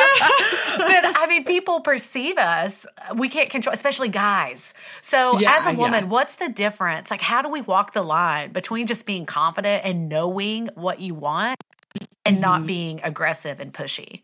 but 0.77 1.17
I 1.17 1.25
mean, 1.29 1.43
people 1.43 1.79
perceive 1.81 2.37
us. 2.37 2.85
We 3.15 3.29
can't 3.29 3.49
control, 3.49 3.73
especially 3.73 4.09
guys. 4.09 4.73
So, 5.01 5.39
Yeah, 5.39 5.55
as 5.57 5.67
a 5.67 5.73
woman, 5.73 6.03
yeah. 6.05 6.09
what's 6.09 6.35
the 6.35 6.49
difference? 6.49 7.11
Like, 7.11 7.21
how 7.21 7.41
do 7.41 7.49
we 7.49 7.61
walk 7.61 7.93
the 7.93 8.03
line 8.03 8.51
between 8.51 8.87
just 8.87 9.05
being 9.05 9.25
confident 9.25 9.83
and 9.85 10.09
knowing 10.09 10.67
what 10.75 10.99
you 10.99 11.13
want, 11.15 11.57
and 12.25 12.41
not 12.41 12.59
Mm-hmm. 12.59 12.67
being 12.67 13.01
aggressive 13.03 13.59
and 13.59 13.73
pushy? 13.73 14.21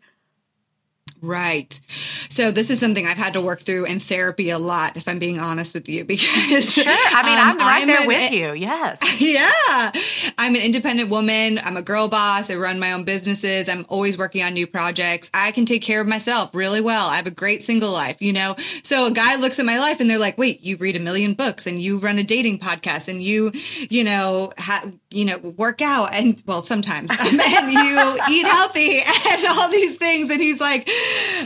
Right. 1.24 1.80
So 2.28 2.50
this 2.50 2.68
is 2.70 2.78
something 2.80 3.06
I've 3.06 3.16
had 3.16 3.32
to 3.34 3.40
work 3.40 3.60
through 3.60 3.86
in 3.86 3.98
therapy 3.98 4.50
a 4.50 4.58
lot, 4.58 4.96
if 4.96 5.08
I'm 5.08 5.18
being 5.18 5.38
honest 5.40 5.72
with 5.74 5.88
you, 5.88 6.04
because 6.14 6.72
Sure. 6.72 6.84
I 6.86 7.22
mean, 7.24 7.38
um, 7.38 7.56
I'm 7.58 7.58
right 7.58 7.86
there 7.86 8.00
an- 8.02 8.06
with 8.08 8.32
you. 8.32 8.52
Yes. 8.54 9.00
Yeah. 9.20 9.92
I'm 10.38 10.54
an 10.54 10.60
independent 10.60 11.08
woman. 11.08 11.58
I'm 11.62 11.76
a 11.76 11.82
girl 11.82 12.08
boss. 12.08 12.50
I 12.50 12.56
run 12.56 12.78
my 12.78 12.92
own 12.92 13.04
businesses. 13.04 13.68
I'm 13.68 13.86
always 13.88 14.18
working 14.18 14.42
on 14.42 14.52
new 14.54 14.66
projects. 14.66 15.30
I 15.32 15.50
can 15.52 15.64
take 15.66 15.82
care 15.82 16.00
of 16.00 16.06
myself 16.06 16.54
really 16.54 16.80
well. 16.80 17.06
I 17.08 17.16
have 17.16 17.26
a 17.26 17.30
great 17.30 17.62
single 17.62 17.90
life, 17.92 18.16
you 18.20 18.32
know? 18.32 18.56
So 18.82 19.06
a 19.06 19.10
guy 19.12 19.36
looks 19.36 19.58
at 19.58 19.64
my 19.66 19.78
life 19.78 20.00
and 20.00 20.10
they're 20.10 20.18
like, 20.18 20.36
wait, 20.36 20.62
you 20.62 20.76
read 20.76 20.96
a 20.96 21.00
million 21.00 21.34
books 21.34 21.66
and 21.66 21.80
you 21.80 21.98
run 21.98 22.18
a 22.18 22.22
dating 22.22 22.58
podcast 22.58 23.08
and 23.08 23.22
you, 23.22 23.50
you 23.88 24.04
know, 24.04 24.50
ha- 24.58 24.84
you 25.14 25.24
know, 25.24 25.38
work 25.38 25.80
out 25.80 26.12
and 26.12 26.42
well, 26.46 26.62
sometimes 26.62 27.10
and 27.20 27.72
you 27.72 28.18
eat 28.30 28.46
healthy 28.46 29.00
and 29.00 29.46
all 29.46 29.70
these 29.70 29.96
things. 29.96 30.30
And 30.30 30.40
he's 30.40 30.60
like, 30.60 30.90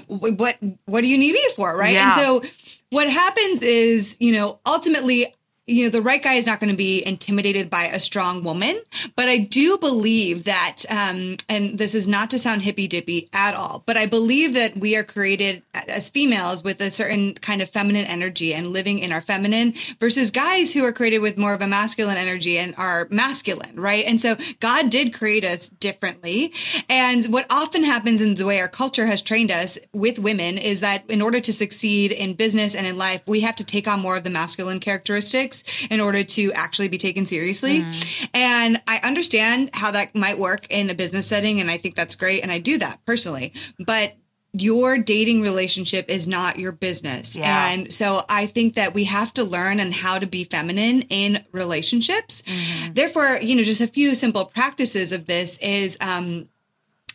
what, 0.06 0.58
what 0.86 1.02
do 1.02 1.06
you 1.06 1.18
need 1.18 1.32
me 1.32 1.48
for? 1.54 1.76
Right. 1.76 1.94
Yeah. 1.94 2.12
And 2.12 2.20
so 2.20 2.42
what 2.90 3.10
happens 3.10 3.62
is, 3.62 4.16
you 4.20 4.32
know, 4.32 4.60
ultimately, 4.66 5.34
you 5.68 5.84
know, 5.84 5.90
the 5.90 6.00
right 6.00 6.22
guy 6.22 6.34
is 6.34 6.46
not 6.46 6.60
going 6.60 6.70
to 6.70 6.76
be 6.76 7.06
intimidated 7.06 7.68
by 7.68 7.84
a 7.84 8.00
strong 8.00 8.42
woman, 8.42 8.80
but 9.16 9.28
I 9.28 9.36
do 9.36 9.76
believe 9.76 10.44
that, 10.44 10.84
um, 10.88 11.36
and 11.48 11.78
this 11.78 11.94
is 11.94 12.08
not 12.08 12.30
to 12.30 12.38
sound 12.38 12.62
hippy 12.62 12.88
dippy 12.88 13.28
at 13.34 13.54
all, 13.54 13.82
but 13.84 13.96
I 13.98 14.06
believe 14.06 14.54
that 14.54 14.76
we 14.78 14.96
are 14.96 15.04
created 15.04 15.62
as 15.88 16.08
females 16.08 16.64
with 16.64 16.80
a 16.80 16.90
certain 16.90 17.34
kind 17.34 17.60
of 17.60 17.68
feminine 17.68 18.06
energy 18.06 18.54
and 18.54 18.68
living 18.68 18.98
in 18.98 19.12
our 19.12 19.20
feminine 19.20 19.74
versus 20.00 20.30
guys 20.30 20.72
who 20.72 20.84
are 20.84 20.92
created 20.92 21.18
with 21.18 21.36
more 21.36 21.52
of 21.52 21.60
a 21.60 21.66
masculine 21.66 22.16
energy 22.16 22.56
and 22.56 22.74
are 22.78 23.06
masculine, 23.10 23.78
right? 23.78 24.06
And 24.06 24.18
so 24.18 24.36
God 24.60 24.88
did 24.88 25.12
create 25.12 25.44
us 25.44 25.68
differently. 25.68 26.54
And 26.88 27.26
what 27.26 27.46
often 27.50 27.84
happens 27.84 28.22
in 28.22 28.36
the 28.36 28.46
way 28.46 28.60
our 28.60 28.68
culture 28.68 29.04
has 29.04 29.20
trained 29.20 29.50
us 29.50 29.78
with 29.92 30.18
women 30.18 30.56
is 30.56 30.80
that 30.80 31.04
in 31.10 31.20
order 31.20 31.40
to 31.40 31.52
succeed 31.52 32.10
in 32.10 32.34
business 32.34 32.74
and 32.74 32.86
in 32.86 32.96
life, 32.96 33.20
we 33.26 33.40
have 33.40 33.56
to 33.56 33.64
take 33.64 33.86
on 33.86 34.00
more 34.00 34.16
of 34.16 34.24
the 34.24 34.30
masculine 34.30 34.80
characteristics 34.80 35.57
in 35.90 36.00
order 36.00 36.24
to 36.24 36.52
actually 36.52 36.88
be 36.88 36.98
taken 36.98 37.26
seriously. 37.26 37.80
Mm-hmm. 37.80 38.24
And 38.34 38.82
I 38.86 39.00
understand 39.02 39.70
how 39.72 39.90
that 39.92 40.14
might 40.14 40.38
work 40.38 40.66
in 40.70 40.90
a 40.90 40.94
business 40.94 41.26
setting. 41.26 41.60
And 41.60 41.70
I 41.70 41.78
think 41.78 41.94
that's 41.94 42.14
great. 42.14 42.42
And 42.42 42.50
I 42.50 42.58
do 42.58 42.78
that 42.78 43.00
personally. 43.06 43.52
But 43.78 44.16
your 44.54 44.96
dating 44.96 45.42
relationship 45.42 46.08
is 46.08 46.26
not 46.26 46.58
your 46.58 46.72
business. 46.72 47.36
Yeah. 47.36 47.68
And 47.70 47.92
so 47.92 48.22
I 48.28 48.46
think 48.46 48.74
that 48.74 48.94
we 48.94 49.04
have 49.04 49.32
to 49.34 49.44
learn 49.44 49.78
on 49.78 49.92
how 49.92 50.18
to 50.18 50.26
be 50.26 50.44
feminine 50.44 51.02
in 51.02 51.44
relationships. 51.52 52.42
Mm-hmm. 52.42 52.92
Therefore, 52.94 53.38
you 53.42 53.56
know, 53.56 53.62
just 53.62 53.82
a 53.82 53.86
few 53.86 54.14
simple 54.14 54.46
practices 54.46 55.12
of 55.12 55.26
this 55.26 55.58
is, 55.58 55.98
um, 56.00 56.48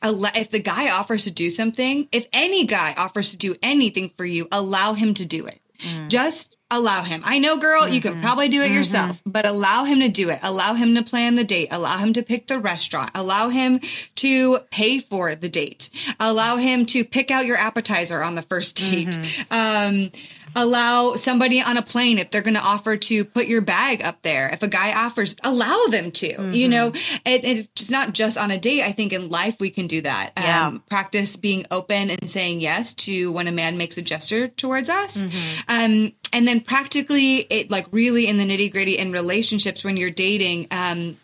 if 0.04 0.52
the 0.52 0.60
guy 0.60 0.92
offers 0.92 1.24
to 1.24 1.32
do 1.32 1.50
something, 1.50 2.08
if 2.12 2.28
any 2.34 2.66
guy 2.66 2.94
offers 2.98 3.32
to 3.32 3.38
do 3.38 3.56
anything 3.64 4.12
for 4.18 4.26
you, 4.26 4.48
allow 4.52 4.94
him 4.94 5.14
to 5.14 5.26
do 5.26 5.46
it. 5.46 5.62
Mm. 5.80 6.10
Just 6.10 6.58
allow 6.78 7.04
him. 7.04 7.22
I 7.24 7.40
know, 7.40 7.58
girl, 7.58 7.88
you 7.88 8.02
can 8.02 8.22
probably 8.22 8.50
do 8.50 8.62
it 8.62 8.72
yourself, 8.72 9.22
but 9.26 9.46
allow 9.46 9.84
him 9.84 10.00
to 10.00 10.10
do 10.10 10.30
it. 10.30 10.40
Allow 10.44 10.74
him 10.74 10.96
to 10.96 11.04
plan 11.04 11.36
the 11.36 11.44
date. 11.44 11.70
Allow 11.72 11.98
him 11.98 12.14
to 12.14 12.24
pick 12.24 12.48
the 12.48 12.60
restaurant. 12.60 13.12
Allow 13.16 13.50
him 13.50 13.80
to 14.16 14.60
pay 14.72 15.00
for 15.00 15.36
the 15.36 15.50
date. 15.50 15.90
Allow 16.20 16.58
him 16.58 16.86
to 16.88 17.04
pick 17.06 17.32
out 17.32 17.46
your 17.46 17.58
appetizer 17.58 18.22
on 18.24 18.36
the 18.36 18.42
first 18.42 18.76
date. 18.76 19.18
Um, 19.52 20.12
allow 20.56 21.16
somebody 21.16 21.62
on 21.62 21.78
a 21.78 21.82
plane 21.82 22.20
if 22.20 22.30
they're 22.30 22.42
going 22.42 22.54
to 22.54 22.62
offer 22.62 22.96
to 22.96 23.26
put 23.26 23.48
your 23.48 23.62
bag 23.62 24.04
up 24.04 24.22
there. 24.22 24.50
If 24.50 24.62
a 24.64 24.68
guy 24.68 24.94
offers, 24.94 25.36
allow 25.44 25.86
them 25.90 26.12
to. 26.12 26.52
You 26.54 26.68
know, 26.70 26.88
it, 27.26 27.44
it's 27.44 27.90
not 27.90 28.14
just 28.14 28.38
on 28.38 28.52
a 28.52 28.58
date. 28.60 28.84
I 28.84 28.92
think 28.92 29.14
in 29.14 29.30
life 29.30 29.58
we 29.60 29.70
can 29.70 29.88
do 29.88 30.02
that. 30.02 30.32
Yeah. 30.38 30.68
Um, 30.68 30.84
practice 30.90 31.36
being 31.36 31.66
open 31.72 32.10
and 32.10 32.30
saying 32.30 32.60
yes 32.60 32.94
to 32.94 33.32
when 33.32 33.48
a 33.48 33.52
man 33.52 33.78
makes 33.78 33.98
a 33.98 34.02
gesture 34.02 34.48
towards 34.48 34.90
us. 34.90 35.24
Um, 35.68 36.12
and 36.34 36.48
then 36.48 36.60
practically, 36.60 37.38
it 37.38 37.72
like 37.72 37.86
really 37.92 38.28
in 38.28 38.38
the 38.38 38.44
nitty 38.44 38.72
gritty 38.72 38.98
in 38.98 39.12
relationships 39.12 39.84
when 39.84 39.96
you're 39.96 40.10
dating. 40.10 40.68
Um, 40.72 41.16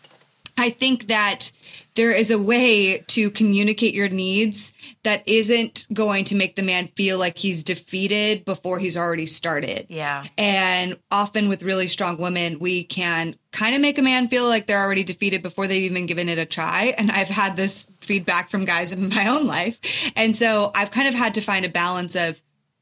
I 0.56 0.70
think 0.70 1.08
that 1.08 1.50
there 1.94 2.12
is 2.12 2.30
a 2.30 2.38
way 2.38 2.98
to 2.98 3.30
communicate 3.30 3.94
your 3.94 4.08
needs 4.08 4.72
that 5.02 5.26
isn't 5.26 5.86
going 5.92 6.24
to 6.26 6.34
make 6.34 6.54
the 6.54 6.62
man 6.62 6.88
feel 6.88 7.18
like 7.18 7.38
he's 7.38 7.64
defeated 7.64 8.44
before 8.44 8.78
he's 8.78 8.96
already 8.96 9.26
started. 9.26 9.86
Yeah. 9.88 10.24
And 10.36 10.98
often 11.10 11.48
with 11.48 11.62
really 11.62 11.88
strong 11.88 12.18
women, 12.18 12.58
we 12.58 12.84
can 12.84 13.34
kind 13.52 13.74
of 13.74 13.80
make 13.80 13.98
a 13.98 14.02
man 14.02 14.28
feel 14.28 14.46
like 14.46 14.66
they're 14.66 14.82
already 14.82 15.04
defeated 15.04 15.42
before 15.42 15.66
they've 15.66 15.82
even 15.82 16.06
given 16.06 16.28
it 16.28 16.38
a 16.38 16.44
try. 16.44 16.94
And 16.96 17.10
I've 17.10 17.28
had 17.28 17.56
this 17.56 17.86
feedback 18.00 18.50
from 18.50 18.64
guys 18.64 18.92
in 18.92 19.08
my 19.08 19.28
own 19.28 19.46
life. 19.46 19.78
And 20.14 20.36
so 20.36 20.70
I've 20.74 20.90
kind 20.90 21.08
of 21.08 21.14
had 21.14 21.34
to 21.34 21.40
find 21.40 21.64
a 21.64 21.70
balance 21.70 22.14
of 22.14 22.40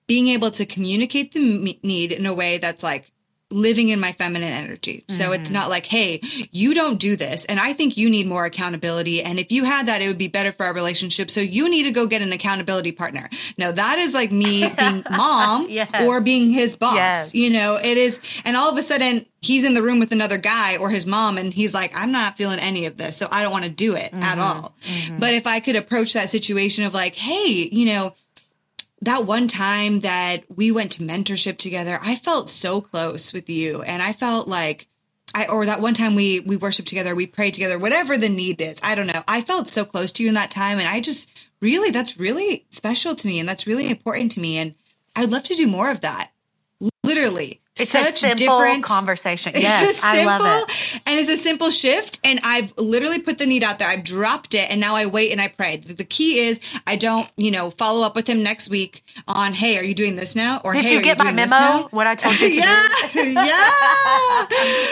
being 0.08 0.26
able 0.28 0.50
to 0.50 0.66
communicate 0.66 1.32
the 1.32 1.40
m- 1.40 1.78
need 1.84 2.10
in 2.10 2.26
a 2.26 2.34
way 2.34 2.58
that's 2.58 2.82
like 2.82 3.12
living 3.50 3.88
in 3.88 3.98
my 3.98 4.12
feminine 4.12 4.52
energy. 4.52 5.04
So 5.08 5.32
it's 5.32 5.44
mm-hmm. 5.44 5.54
not 5.54 5.70
like, 5.70 5.86
hey, 5.86 6.20
you 6.52 6.74
don't 6.74 6.98
do 6.98 7.16
this. 7.16 7.46
And 7.46 7.58
I 7.58 7.72
think 7.72 7.96
you 7.96 8.10
need 8.10 8.26
more 8.26 8.44
accountability. 8.44 9.22
And 9.22 9.38
if 9.38 9.50
you 9.50 9.64
had 9.64 9.86
that, 9.86 10.02
it 10.02 10.08
would 10.08 10.18
be 10.18 10.28
better 10.28 10.52
for 10.52 10.66
our 10.66 10.74
relationship. 10.74 11.30
So 11.30 11.40
you 11.40 11.70
need 11.70 11.84
to 11.84 11.90
go 11.90 12.06
get 12.06 12.20
an 12.20 12.30
accountability 12.32 12.92
partner. 12.92 13.28
No, 13.56 13.72
that 13.72 13.98
is 13.98 14.12
like 14.12 14.30
me 14.30 14.68
being 14.68 15.02
mom 15.10 15.66
Yes. 15.70 16.06
or 16.06 16.20
being 16.20 16.50
his 16.50 16.76
boss. 16.76 16.96
Yes. 16.96 17.34
You 17.34 17.50
know, 17.50 17.76
it 17.76 17.96
is. 17.96 18.20
And 18.44 18.54
all 18.54 18.70
of 18.70 18.76
a 18.76 18.82
sudden, 18.82 19.24
he's 19.40 19.64
in 19.64 19.72
the 19.72 19.82
room 19.82 19.98
with 19.98 20.12
another 20.12 20.36
guy 20.36 20.76
or 20.76 20.90
his 20.90 21.06
mom, 21.06 21.38
and 21.38 21.52
he's 21.52 21.72
like, 21.72 21.92
I'm 21.96 22.12
not 22.12 22.36
feeling 22.36 22.58
any 22.58 22.84
of 22.84 22.98
this. 22.98 23.16
So 23.16 23.28
I 23.30 23.42
don't 23.42 23.52
want 23.52 23.64
to 23.64 23.70
do 23.70 23.94
it 23.94 24.12
at 24.12 24.20
mm-hmm. 24.20 24.40
all. 24.40 24.74
Mm-hmm. 24.82 25.18
But 25.18 25.32
if 25.32 25.46
I 25.46 25.60
could 25.60 25.76
approach 25.76 26.12
that 26.12 26.28
situation 26.28 26.84
of 26.84 26.92
like, 26.92 27.14
hey, 27.14 27.68
you 27.72 27.86
know, 27.86 28.14
that 29.02 29.26
one 29.26 29.48
time 29.48 30.00
that 30.00 30.44
we 30.54 30.70
went 30.70 30.92
to 30.92 31.02
mentorship 31.02 31.58
together, 31.58 31.98
I 32.02 32.16
felt 32.16 32.48
so 32.48 32.80
close 32.80 33.32
with 33.32 33.48
you. 33.48 33.82
And 33.82 34.02
I 34.02 34.12
felt 34.12 34.48
like 34.48 34.88
I, 35.34 35.46
or 35.46 35.66
that 35.66 35.80
one 35.80 35.94
time 35.94 36.14
we, 36.14 36.40
we 36.40 36.56
worshiped 36.56 36.88
together, 36.88 37.14
we 37.14 37.26
prayed 37.26 37.54
together, 37.54 37.78
whatever 37.78 38.16
the 38.16 38.28
need 38.28 38.60
is. 38.60 38.80
I 38.82 38.94
don't 38.94 39.06
know. 39.06 39.22
I 39.28 39.42
felt 39.42 39.68
so 39.68 39.84
close 39.84 40.10
to 40.12 40.22
you 40.22 40.28
in 40.28 40.34
that 40.34 40.50
time. 40.50 40.78
And 40.78 40.88
I 40.88 41.00
just 41.00 41.28
really, 41.60 41.90
that's 41.90 42.18
really 42.18 42.66
special 42.70 43.14
to 43.14 43.26
me. 43.26 43.38
And 43.38 43.48
that's 43.48 43.66
really 43.66 43.88
important 43.88 44.32
to 44.32 44.40
me. 44.40 44.58
And 44.58 44.74
I'd 45.14 45.30
love 45.30 45.44
to 45.44 45.54
do 45.54 45.66
more 45.66 45.90
of 45.90 46.00
that. 46.00 46.30
Literally. 47.04 47.60
It's 47.80 47.90
such 47.90 48.22
a 48.22 48.36
simple 48.38 48.80
conversation. 48.82 49.52
Yes, 49.54 49.90
it's 49.90 50.02
a 50.02 50.06
I 50.06 50.14
simple, 50.14 50.46
love 50.46 50.68
it. 50.68 51.00
And 51.06 51.20
it's 51.20 51.30
a 51.30 51.36
simple 51.36 51.70
shift. 51.70 52.20
And 52.24 52.40
I've 52.42 52.76
literally 52.76 53.20
put 53.20 53.38
the 53.38 53.46
need 53.46 53.64
out 53.64 53.78
there. 53.78 53.88
I've 53.88 54.04
dropped 54.04 54.54
it. 54.54 54.70
And 54.70 54.80
now 54.80 54.94
I 54.94 55.06
wait 55.06 55.32
and 55.32 55.40
I 55.40 55.48
pray. 55.48 55.76
The, 55.76 56.04
key 56.04 56.40
is 56.40 56.60
I 56.86 56.96
don't, 56.96 57.28
you 57.36 57.50
know, 57.50 57.70
follow 57.70 58.04
up 58.04 58.16
with 58.16 58.26
him 58.26 58.42
next 58.42 58.68
week 58.68 59.04
on, 59.26 59.52
hey, 59.52 59.78
are 59.78 59.84
you 59.84 59.94
doing 59.94 60.16
this 60.16 60.34
now? 60.34 60.60
Or 60.64 60.72
Did 60.72 60.86
hey, 60.86 60.94
you 60.94 61.02
get 61.02 61.18
my 61.18 61.32
memo? 61.32 61.88
What 61.90 62.06
I 62.06 62.14
told 62.14 62.40
you 62.40 62.48
to 62.48 62.54
yeah, 62.56 62.88
do? 63.12 63.30
yeah. 63.30 63.70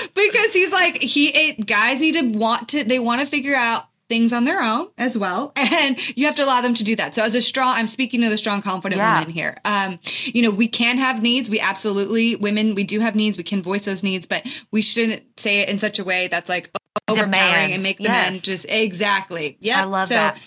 Because 0.15 0.53
he's 0.53 0.73
like, 0.73 0.99
he, 0.99 1.29
it, 1.29 1.67
guys 1.67 2.01
need 2.01 2.13
to 2.13 2.39
want 2.39 2.71
to, 2.71 2.85
they 2.85 2.99
want 2.99 3.21
to 3.21 3.27
figure 3.27 3.55
out 3.55 3.87
things 4.09 4.33
on 4.33 4.45
their 4.45 4.63
own 4.63 4.89
as 4.99 5.17
well. 5.19 5.53
And 5.77 5.99
you 6.17 6.27
have 6.27 6.37
to 6.37 6.45
allow 6.45 6.61
them 6.63 6.75
to 6.75 6.85
do 6.85 6.97
that. 6.97 7.15
So 7.15 7.23
as 7.23 7.35
a 7.35 7.43
strong, 7.43 7.75
I'm 7.77 7.87
speaking 7.87 8.23
to 8.23 8.29
the 8.31 8.39
strong, 8.39 8.63
confident 8.63 8.99
Yeah. 8.99 9.19
women 9.19 9.33
here. 9.33 9.57
Um, 9.65 9.99
you 10.25 10.43
know, 10.43 10.51
we 10.51 10.69
can 10.69 10.97
have 10.99 11.23
needs. 11.23 11.51
We 11.51 11.61
absolutely, 11.61 12.37
women, 12.37 12.75
we 12.75 12.85
do 12.85 13.01
have 13.01 13.15
needs. 13.15 13.37
We 13.37 13.43
can 13.45 13.63
voice 13.63 13.85
those 13.85 14.03
needs, 14.03 14.25
but 14.27 14.47
we 14.71 14.81
shouldn't 14.81 15.23
say 15.39 15.61
it 15.61 15.69
in 15.69 15.77
such 15.79 15.99
a 15.99 16.05
way 16.05 16.29
that's 16.29 16.49
like 16.49 16.71
overpowering 17.09 17.31
Demand. 17.33 17.73
and 17.75 17.83
make 17.83 17.99
the 17.99 18.05
Yes. 18.05 18.31
men 18.33 18.41
just 18.41 18.67
exactly. 18.71 19.59
Yeah. 19.61 19.83
I 19.83 19.85
love 19.85 20.09
so, 20.09 20.15
that. 20.15 20.39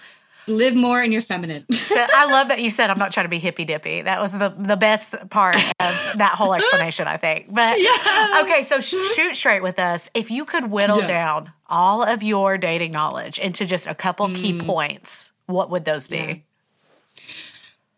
Live 0.49 0.75
more 0.75 1.01
in 1.01 1.11
your 1.11 1.21
feminine. 1.21 1.65
so 1.71 1.95
I 2.15 2.25
love 2.31 2.49
that 2.49 2.61
you 2.61 2.69
said 2.69 2.89
I'm 2.89 2.99
not 2.99 3.11
trying 3.11 3.25
to 3.25 3.29
be 3.29 3.39
hippy 3.39 3.65
dippy. 3.65 4.01
That 4.01 4.21
was 4.21 4.33
the 4.37 4.49
the 4.57 4.75
best 4.75 5.13
part 5.29 5.55
of 5.55 6.13
that 6.17 6.33
whole 6.35 6.53
explanation, 6.53 7.07
I 7.07 7.17
think. 7.17 7.53
But 7.53 7.79
Yeah. 7.79 8.41
okay, 8.43 8.63
so 8.63 8.79
sh- 8.79 8.95
shoot 9.15 9.35
straight 9.35 9.63
with 9.63 9.79
us. 9.79 10.09
If 10.13 10.31
you 10.31 10.45
could 10.45 10.69
whittle 10.71 10.99
Yeah. 11.01 11.07
down 11.07 11.51
all 11.69 12.03
of 12.03 12.23
your 12.23 12.57
dating 12.57 12.91
knowledge 12.91 13.39
into 13.39 13.65
just 13.65 13.87
a 13.87 13.95
couple 13.95 14.27
key 14.29 14.53
Mm. 14.53 14.65
points, 14.65 15.31
what 15.45 15.69
would 15.69 15.85
those 15.85 16.07
be? 16.07 16.43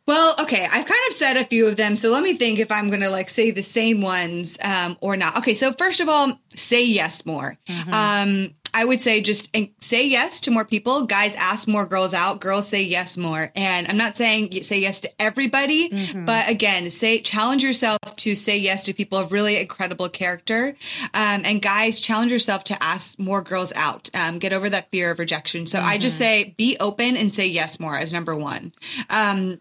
Well, 0.07 0.35
okay, 0.41 0.63
I've 0.65 0.85
kind 0.85 1.01
of 1.07 1.13
said 1.13 1.37
a 1.37 1.45
few 1.45 1.67
of 1.67 1.77
them, 1.77 1.95
so 1.95 2.09
let 2.09 2.23
me 2.23 2.33
think 2.33 2.59
if 2.59 2.71
I'm 2.71 2.89
going 2.89 3.01
to 3.01 3.09
like 3.09 3.29
say 3.29 3.51
the 3.51 3.61
same 3.63 4.01
ones 4.01 4.57
um, 4.61 4.97
or 4.99 5.15
not. 5.15 5.37
Okay, 5.37 5.53
so 5.53 5.71
first 5.73 5.99
of 5.99 6.09
all, 6.09 6.37
say 6.55 6.83
yes 6.83 7.25
more. 7.25 7.55
Um, 7.93 8.53
I 8.73 8.85
would 8.85 9.01
say 9.01 9.21
just 9.21 9.55
say 9.79 10.07
yes 10.07 10.41
to 10.41 10.51
more 10.51 10.65
people. 10.65 11.05
Guys 11.05 11.35
ask 11.35 11.67
more 11.67 11.85
girls 11.85 12.13
out. 12.13 12.39
Girls 12.41 12.67
say 12.67 12.83
yes 12.83 13.17
more. 13.17 13.51
And 13.55 13.87
I'm 13.87 13.97
not 13.97 14.15
saying 14.15 14.51
say 14.63 14.79
yes 14.79 15.01
to 15.01 15.09
everybody, 15.21 15.89
but 16.25 16.49
again, 16.49 16.89
say 16.89 17.19
challenge 17.21 17.63
yourself 17.63 17.99
to 18.17 18.35
say 18.35 18.57
yes 18.57 18.85
to 18.85 18.93
people 18.93 19.17
of 19.17 19.31
really 19.31 19.57
incredible 19.57 20.09
character. 20.09 20.75
Um, 21.13 21.41
and 21.45 21.61
guys, 21.61 21.99
challenge 21.99 22.31
yourself 22.31 22.63
to 22.65 22.83
ask 22.83 23.17
more 23.19 23.41
girls 23.41 23.73
out. 23.75 24.09
Um, 24.13 24.39
get 24.39 24.53
over 24.53 24.69
that 24.69 24.89
fear 24.91 25.11
of 25.11 25.19
rejection. 25.19 25.65
So 25.65 25.79
I 25.79 25.97
just 25.97 26.17
say 26.17 26.55
be 26.57 26.77
open 26.79 27.17
and 27.17 27.31
say 27.31 27.47
yes 27.47 27.79
more 27.79 27.97
as 27.97 28.13
number 28.13 28.35
one. 28.35 28.73
Um, 29.09 29.59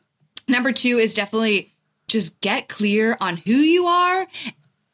Number 0.49 0.73
two 0.73 0.99
is 0.99 1.15
definitely 1.15 1.73
just 2.09 2.41
get 2.41 2.69
clear 2.69 3.17
on 3.21 3.37
who 3.37 3.53
you 3.53 3.87
are 3.87 4.27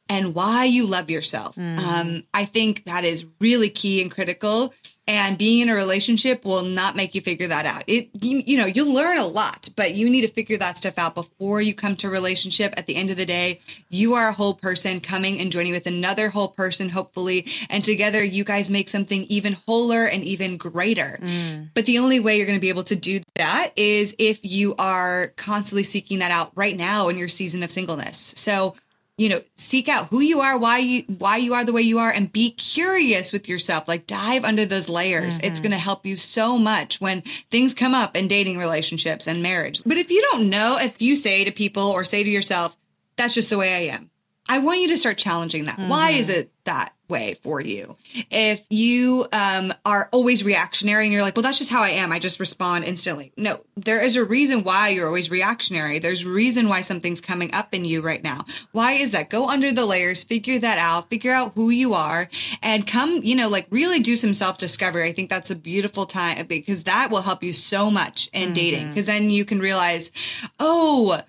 and 0.08 0.34
why 0.34 0.64
you 0.64 0.86
love 0.86 1.10
yourself. 1.10 1.56
Um, 1.58 2.22
I 2.32 2.44
think 2.44 2.84
that 2.84 3.04
is 3.04 3.24
really 3.40 3.70
key 3.70 4.00
and 4.02 4.10
critical. 4.10 4.72
And 5.08 5.38
being 5.38 5.60
in 5.60 5.68
a 5.68 5.74
relationship 5.74 6.44
will 6.44 6.64
not 6.64 6.96
make 6.96 7.14
you 7.14 7.20
figure 7.20 7.46
that 7.46 7.64
out. 7.64 7.84
It, 7.86 8.08
you, 8.20 8.42
you 8.44 8.58
know, 8.58 8.66
you'll 8.66 8.92
learn 8.92 9.18
a 9.18 9.26
lot, 9.26 9.68
but 9.76 9.94
you 9.94 10.10
need 10.10 10.22
to 10.22 10.28
figure 10.28 10.56
that 10.56 10.76
stuff 10.78 10.98
out 10.98 11.14
before 11.14 11.60
you 11.60 11.74
come 11.74 11.94
to 11.96 12.08
a 12.08 12.10
relationship. 12.10 12.74
At 12.76 12.86
the 12.88 12.96
end 12.96 13.10
of 13.10 13.16
the 13.16 13.24
day, 13.24 13.60
you 13.88 14.14
are 14.14 14.28
a 14.28 14.32
whole 14.32 14.54
person 14.54 14.98
coming 14.98 15.40
and 15.40 15.52
joining 15.52 15.70
with 15.70 15.86
another 15.86 16.28
whole 16.28 16.48
person, 16.48 16.88
hopefully. 16.88 17.46
And 17.70 17.84
together 17.84 18.22
you 18.24 18.42
guys 18.42 18.68
make 18.68 18.88
something 18.88 19.22
even 19.28 19.52
wholer 19.52 20.06
and 20.06 20.24
even 20.24 20.56
greater. 20.56 21.20
But 21.72 21.86
the 21.86 21.98
only 22.00 22.18
way 22.18 22.36
you're 22.36 22.46
going 22.46 22.58
to 22.58 22.60
be 22.60 22.70
able 22.70 22.82
to 22.84 22.96
do 22.96 23.20
that 23.36 23.70
is 23.76 24.12
if 24.18 24.40
you 24.44 24.74
are 24.76 25.28
constantly 25.36 25.84
seeking 25.84 26.18
that 26.18 26.32
out 26.32 26.50
right 26.56 26.76
now 26.76 27.10
in 27.10 27.16
your 27.16 27.28
season 27.28 27.62
of 27.62 27.70
singleness. 27.70 28.34
So, 28.36 28.74
you 29.18 29.30
know, 29.30 29.40
seek 29.54 29.88
out 29.88 30.08
who 30.08 30.20
you 30.20 30.40
are, 30.40 30.58
why 30.58 30.78
you 30.78 31.02
why 31.18 31.38
you 31.38 31.54
are 31.54 31.64
the 31.64 31.72
way 31.72 31.80
you 31.80 31.98
are 31.98 32.10
and 32.10 32.30
be 32.30 32.50
curious 32.50 33.32
with 33.32 33.48
yourself. 33.48 33.88
Like 33.88 34.06
dive 34.06 34.44
under 34.44 34.66
those 34.66 34.88
layers. 34.88 35.38
It's 35.38 35.46
mm-hmm. 35.46 35.62
going 35.62 35.72
to 35.72 35.78
help 35.78 36.04
you 36.04 36.16
so 36.16 36.58
much 36.58 37.00
when 37.00 37.22
things 37.50 37.72
come 37.72 37.94
up 37.94 38.16
in 38.16 38.28
dating 38.28 38.58
relationships 38.58 39.26
and 39.26 39.42
marriage. 39.42 39.82
But 39.84 39.96
if 39.96 40.10
you 40.10 40.20
don't 40.32 40.50
know, 40.50 40.78
if 40.78 41.00
you 41.00 41.16
say 41.16 41.44
to 41.44 41.50
people 41.50 41.84
or 41.84 42.04
say 42.04 42.24
to 42.24 42.30
yourself, 42.30 42.76
that's 43.16 43.34
just 43.34 43.48
the 43.48 43.58
way 43.58 43.74
I 43.74 43.94
am. 43.94 44.10
I 44.48 44.58
want 44.58 44.80
you 44.80 44.88
to 44.88 44.96
start 44.96 45.16
challenging 45.16 45.64
that. 45.64 45.78
Why 45.78 46.10
is 46.10 46.28
mm-hmm. 46.28 46.40
it 46.40 46.50
that 46.64 46.92
way 47.08 47.34
for 47.42 47.60
you? 47.60 47.96
If 48.30 48.64
you 48.70 49.26
um, 49.32 49.72
are 49.84 50.08
always 50.12 50.42
reactionary 50.44 51.04
and 51.04 51.12
you're 51.12 51.22
like, 51.22 51.36
well, 51.36 51.42
that's 51.42 51.58
just 51.58 51.70
how 51.70 51.82
I 51.82 51.90
am. 51.90 52.12
I 52.12 52.18
just 52.18 52.40
respond 52.40 52.84
instantly. 52.84 53.32
No, 53.36 53.60
there 53.76 54.04
is 54.04 54.16
a 54.16 54.24
reason 54.24 54.64
why 54.64 54.90
you're 54.90 55.06
always 55.06 55.30
reactionary. 55.30 55.98
There's 55.98 56.24
a 56.24 56.28
reason 56.28 56.68
why 56.68 56.80
something's 56.80 57.20
coming 57.20 57.54
up 57.54 57.74
in 57.74 57.84
you 57.84 58.00
right 58.00 58.22
now. 58.22 58.44
Why 58.72 58.92
is 58.92 59.12
that? 59.12 59.30
Go 59.30 59.48
under 59.48 59.72
the 59.72 59.86
layers, 59.86 60.24
figure 60.24 60.58
that 60.58 60.78
out, 60.78 61.10
figure 61.10 61.32
out 61.32 61.52
who 61.54 61.70
you 61.70 61.94
are, 61.94 62.28
and 62.62 62.86
come, 62.86 63.20
you 63.22 63.34
know, 63.34 63.48
like 63.48 63.66
really 63.70 64.00
do 64.00 64.16
some 64.16 64.34
self 64.34 64.58
discovery. 64.58 65.04
I 65.04 65.12
think 65.12 65.30
that's 65.30 65.50
a 65.50 65.56
beautiful 65.56 66.06
time 66.06 66.46
because 66.46 66.84
that 66.84 67.10
will 67.10 67.22
help 67.22 67.42
you 67.42 67.52
so 67.52 67.90
much 67.90 68.28
in 68.32 68.52
dating 68.52 68.88
because 68.88 69.06
then 69.06 69.30
you 69.30 69.44
can 69.44 69.58
realize, 69.60 70.10
oh, 70.58 71.20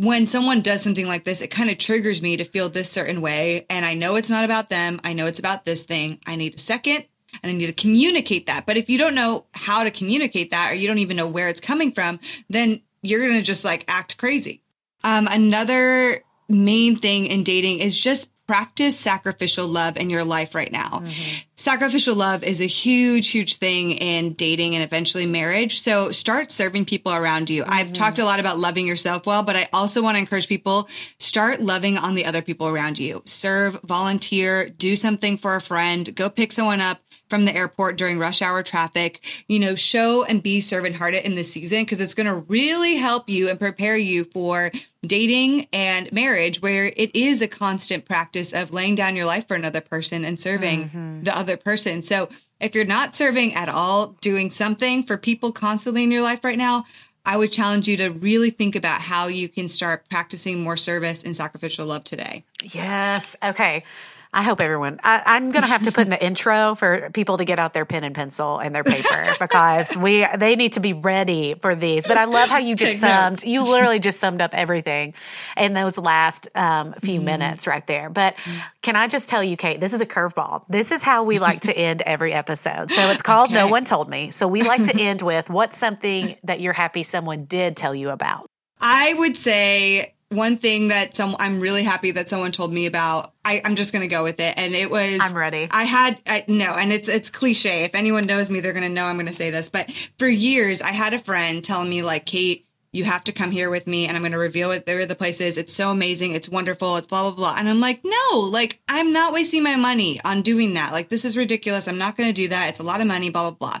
when 0.00 0.26
someone 0.26 0.62
does 0.62 0.80
something 0.80 1.06
like 1.06 1.24
this, 1.24 1.42
it 1.42 1.48
kind 1.50 1.68
of 1.68 1.76
triggers 1.76 2.22
me 2.22 2.38
to 2.38 2.44
feel 2.44 2.70
this 2.70 2.90
certain 2.90 3.20
way. 3.20 3.66
And 3.68 3.84
I 3.84 3.92
know 3.92 4.16
it's 4.16 4.30
not 4.30 4.46
about 4.46 4.70
them. 4.70 4.98
I 5.04 5.12
know 5.12 5.26
it's 5.26 5.38
about 5.38 5.66
this 5.66 5.82
thing. 5.82 6.18
I 6.26 6.36
need 6.36 6.54
a 6.54 6.58
second 6.58 7.04
and 7.42 7.50
I 7.50 7.52
need 7.52 7.66
to 7.66 7.74
communicate 7.74 8.46
that. 8.46 8.64
But 8.64 8.78
if 8.78 8.88
you 8.88 8.96
don't 8.96 9.14
know 9.14 9.44
how 9.52 9.84
to 9.84 9.90
communicate 9.90 10.52
that 10.52 10.72
or 10.72 10.74
you 10.74 10.88
don't 10.88 10.98
even 10.98 11.18
know 11.18 11.28
where 11.28 11.50
it's 11.50 11.60
coming 11.60 11.92
from, 11.92 12.18
then 12.48 12.80
you're 13.02 13.20
going 13.20 13.38
to 13.38 13.42
just 13.42 13.62
like 13.62 13.84
act 13.88 14.16
crazy. 14.16 14.62
Um, 15.04 15.28
another 15.30 16.24
main 16.48 16.96
thing 16.96 17.26
in 17.26 17.44
dating 17.44 17.80
is 17.80 17.98
just 17.98 18.30
practice 18.50 18.98
sacrificial 18.98 19.68
love 19.68 19.96
in 19.96 20.10
your 20.10 20.24
life 20.24 20.56
right 20.56 20.72
now. 20.72 20.88
Mm-hmm. 20.88 21.38
Sacrificial 21.54 22.16
love 22.16 22.42
is 22.42 22.60
a 22.60 22.66
huge, 22.66 23.28
huge 23.28 23.58
thing 23.58 23.92
in 23.92 24.32
dating 24.32 24.74
and 24.74 24.82
eventually 24.82 25.24
marriage. 25.24 25.80
So 25.80 26.10
start 26.10 26.50
serving 26.50 26.86
people 26.86 27.12
around 27.12 27.48
you. 27.48 27.62
I've 27.64 27.86
mm-hmm. 27.86 27.92
talked 27.92 28.18
a 28.18 28.24
lot 28.24 28.40
about 28.40 28.58
loving 28.58 28.88
yourself 28.88 29.24
well, 29.24 29.44
but 29.44 29.54
I 29.54 29.68
also 29.72 30.02
want 30.02 30.16
to 30.16 30.18
encourage 30.18 30.48
people 30.48 30.88
start 31.20 31.60
loving 31.60 31.96
on 31.96 32.16
the 32.16 32.26
other 32.26 32.42
people 32.42 32.66
around 32.66 32.98
you. 32.98 33.22
Serve, 33.24 33.78
volunteer, 33.84 34.68
do 34.68 34.96
something 34.96 35.38
for 35.38 35.54
a 35.54 35.60
friend, 35.60 36.12
go 36.16 36.28
pick 36.28 36.50
someone 36.50 36.80
up 36.80 37.00
from 37.30 37.44
the 37.44 37.54
airport 37.54 37.96
during 37.96 38.18
rush 38.18 38.42
hour 38.42 38.62
traffic, 38.62 39.20
you 39.46 39.60
know, 39.60 39.76
show 39.76 40.24
and 40.24 40.42
be 40.42 40.60
servant 40.60 40.96
hearted 40.96 41.24
in 41.24 41.36
this 41.36 41.52
season 41.52 41.82
because 41.82 42.00
it's 42.00 42.14
going 42.14 42.26
to 42.26 42.34
really 42.34 42.96
help 42.96 43.30
you 43.30 43.48
and 43.48 43.58
prepare 43.58 43.96
you 43.96 44.24
for 44.24 44.72
dating 45.06 45.66
and 45.72 46.12
marriage 46.12 46.60
where 46.60 46.92
it 46.96 47.14
is 47.14 47.40
a 47.40 47.48
constant 47.48 48.04
practice 48.04 48.39
of 48.52 48.72
laying 48.72 48.94
down 48.94 49.16
your 49.16 49.26
life 49.26 49.46
for 49.46 49.54
another 49.54 49.80
person 49.80 50.24
and 50.24 50.38
serving 50.38 50.84
mm-hmm. 50.84 51.22
the 51.22 51.36
other 51.36 51.56
person. 51.56 52.02
So 52.02 52.28
if 52.60 52.74
you're 52.74 52.84
not 52.84 53.14
serving 53.14 53.54
at 53.54 53.68
all, 53.68 54.16
doing 54.20 54.50
something 54.50 55.02
for 55.02 55.16
people 55.16 55.52
constantly 55.52 56.04
in 56.04 56.10
your 56.10 56.22
life 56.22 56.44
right 56.44 56.58
now, 56.58 56.84
I 57.24 57.36
would 57.36 57.52
challenge 57.52 57.86
you 57.86 57.96
to 57.98 58.08
really 58.08 58.50
think 58.50 58.74
about 58.74 59.00
how 59.00 59.26
you 59.26 59.48
can 59.48 59.68
start 59.68 60.08
practicing 60.08 60.62
more 60.62 60.76
service 60.76 61.22
and 61.22 61.36
sacrificial 61.36 61.86
love 61.86 62.04
today. 62.04 62.44
Yes. 62.62 63.36
Okay. 63.42 63.84
I 64.32 64.42
hope 64.42 64.60
everyone. 64.60 65.00
I, 65.02 65.22
I'm 65.26 65.50
going 65.50 65.62
to 65.62 65.68
have 65.68 65.82
to 65.84 65.92
put 65.92 66.04
in 66.04 66.10
the 66.10 66.24
intro 66.24 66.76
for 66.76 67.10
people 67.10 67.38
to 67.38 67.44
get 67.44 67.58
out 67.58 67.74
their 67.74 67.84
pen 67.84 68.04
and 68.04 68.14
pencil 68.14 68.58
and 68.58 68.72
their 68.72 68.84
paper 68.84 69.26
because 69.40 69.96
we 69.96 70.24
they 70.38 70.54
need 70.54 70.74
to 70.74 70.80
be 70.80 70.92
ready 70.92 71.54
for 71.54 71.74
these. 71.74 72.06
But 72.06 72.16
I 72.16 72.26
love 72.26 72.48
how 72.48 72.58
you 72.58 72.76
just 72.76 72.92
Take 72.92 73.00
summed. 73.00 73.42
You 73.42 73.64
literally 73.64 73.98
just 73.98 74.20
summed 74.20 74.40
up 74.40 74.54
everything 74.54 75.14
in 75.56 75.72
those 75.72 75.98
last 75.98 76.48
um, 76.54 76.92
few 76.94 77.20
minutes 77.20 77.66
right 77.66 77.84
there. 77.88 78.08
But 78.08 78.36
can 78.82 78.94
I 78.94 79.08
just 79.08 79.28
tell 79.28 79.42
you, 79.42 79.56
Kait, 79.56 79.80
this 79.80 79.92
is 79.92 80.00
a 80.00 80.06
curveball. 80.06 80.64
This 80.68 80.92
is 80.92 81.02
how 81.02 81.24
we 81.24 81.40
like 81.40 81.62
to 81.62 81.76
end 81.76 82.02
every 82.02 82.32
episode. 82.32 82.92
So 82.92 83.10
it's 83.10 83.22
called 83.22 83.50
No 83.50 83.66
One 83.66 83.84
Told 83.84 84.08
Me. 84.08 84.30
So 84.30 84.46
we 84.46 84.62
like 84.62 84.84
to 84.84 84.96
end 85.00 85.22
with 85.22 85.50
what's 85.50 85.76
something 85.76 86.36
that 86.44 86.60
you're 86.60 86.72
happy 86.72 87.02
someone 87.02 87.46
did 87.46 87.76
tell 87.76 87.94
you 87.96 88.10
about. 88.10 88.46
I 88.80 89.12
would 89.14 89.36
say 89.36 90.14
one 90.30 90.56
thing 90.56 90.88
that 90.88 91.16
some 91.16 91.34
I'm 91.38 91.60
really 91.60 91.82
happy 91.82 92.12
that 92.12 92.28
someone 92.28 92.52
told 92.52 92.72
me 92.72 92.86
about. 92.86 93.32
I, 93.44 93.60
I'm 93.64 93.74
just 93.74 93.92
gonna 93.92 94.08
go 94.08 94.22
with 94.22 94.40
it, 94.40 94.54
and 94.56 94.74
it 94.74 94.90
was 94.90 95.18
I'm 95.20 95.36
ready. 95.36 95.68
I 95.70 95.84
had 95.84 96.20
I, 96.26 96.44
no, 96.48 96.66
and 96.66 96.92
it's 96.92 97.08
it's 97.08 97.30
cliche. 97.30 97.84
If 97.84 97.94
anyone 97.94 98.26
knows 98.26 98.48
me, 98.48 98.60
they're 98.60 98.72
gonna 98.72 98.88
know 98.88 99.04
I'm 99.04 99.16
gonna 99.16 99.34
say 99.34 99.50
this. 99.50 99.68
But 99.68 99.90
for 100.18 100.28
years, 100.28 100.80
I 100.80 100.92
had 100.92 101.14
a 101.14 101.18
friend 101.18 101.64
telling 101.64 101.90
me 101.90 102.02
like, 102.02 102.26
Kait, 102.26 102.64
you 102.92 103.04
have 103.04 103.24
to 103.24 103.32
come 103.32 103.50
here 103.50 103.70
with 103.70 103.86
me, 103.86 104.06
and 104.06 104.16
I'm 104.16 104.22
gonna 104.22 104.38
reveal 104.38 104.68
what 104.68 104.86
where 104.86 105.06
the 105.06 105.14
places. 105.14 105.56
It's 105.56 105.72
so 105.72 105.90
amazing. 105.90 106.32
It's 106.34 106.48
wonderful. 106.48 106.96
It's 106.96 107.06
blah 107.06 107.22
blah 107.22 107.32
blah. 107.36 107.54
And 107.58 107.68
I'm 107.68 107.80
like, 107.80 108.00
no, 108.04 108.38
like 108.38 108.80
I'm 108.88 109.12
not 109.12 109.32
wasting 109.32 109.62
my 109.62 109.76
money 109.76 110.20
on 110.24 110.42
doing 110.42 110.74
that. 110.74 110.92
Like 110.92 111.08
this 111.08 111.24
is 111.24 111.36
ridiculous. 111.36 111.86
I'm 111.88 111.98
not 111.98 112.16
gonna 112.16 112.32
do 112.32 112.48
that. 112.48 112.70
It's 112.70 112.80
a 112.80 112.84
lot 112.84 113.00
of 113.00 113.06
money. 113.06 113.30
Blah 113.30 113.50
blah 113.52 113.70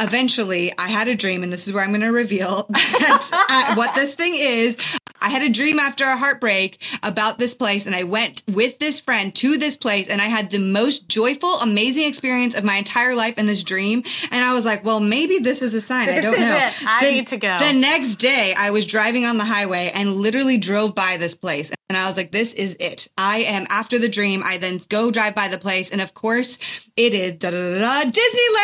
Eventually, 0.00 0.72
I 0.78 0.88
had 0.88 1.08
a 1.08 1.14
dream, 1.14 1.42
and 1.42 1.52
this 1.52 1.66
is 1.66 1.72
where 1.72 1.82
I'm 1.84 1.92
gonna 1.92 2.12
reveal 2.12 2.66
that, 2.70 3.28
uh, 3.50 3.74
what 3.74 3.94
this 3.94 4.14
thing 4.14 4.34
is. 4.36 4.76
I 5.20 5.30
had 5.30 5.42
a 5.42 5.48
dream 5.50 5.80
after 5.80 6.04
a 6.04 6.16
heartbreak 6.16 6.80
about 7.02 7.40
this 7.40 7.52
place, 7.52 7.86
and 7.86 7.94
I 7.96 8.04
went 8.04 8.44
with 8.46 8.78
this 8.78 9.00
friend 9.00 9.34
to 9.34 9.56
this 9.58 9.74
place, 9.74 10.08
and 10.08 10.22
I 10.22 10.26
had 10.26 10.50
the 10.50 10.60
most 10.60 11.08
joyful, 11.08 11.54
amazing 11.58 12.04
experience 12.06 12.54
of 12.56 12.62
my 12.62 12.76
entire 12.76 13.16
life 13.16 13.36
in 13.36 13.46
this 13.46 13.64
dream. 13.64 14.04
And 14.30 14.44
I 14.44 14.54
was 14.54 14.64
like, 14.64 14.84
well, 14.84 15.00
maybe 15.00 15.40
this 15.40 15.60
is 15.60 15.74
a 15.74 15.80
sign. 15.80 16.08
I 16.08 16.20
don't 16.20 16.38
know. 16.38 16.56
it. 16.56 16.72
I 16.86 17.04
The- 17.04 17.10
need 17.10 17.26
to 17.28 17.36
go. 17.36 17.58
The 17.58 17.72
next 17.72 18.14
day, 18.16 18.37
I 18.56 18.70
was 18.70 18.86
driving 18.86 19.24
on 19.24 19.36
the 19.38 19.44
highway 19.44 19.90
and 19.94 20.12
literally 20.14 20.56
drove 20.58 20.94
by 20.94 21.16
this 21.16 21.34
place. 21.34 21.70
And 21.88 21.96
I 21.96 22.06
was 22.06 22.16
like, 22.18 22.32
this 22.32 22.52
is 22.52 22.76
it. 22.80 23.08
I 23.16 23.38
am 23.40 23.64
after 23.70 23.98
the 23.98 24.08
dream. 24.10 24.42
I 24.44 24.58
then 24.58 24.78
go 24.90 25.10
drive 25.10 25.34
by 25.34 25.48
the 25.48 25.56
place. 25.58 25.88
And 25.90 26.00
of 26.02 26.12
course, 26.12 26.58
it 26.96 27.14
is 27.14 27.34
da 27.36 27.50
da 27.50 27.56
da 27.56 28.10
Disneyland. 28.10 28.18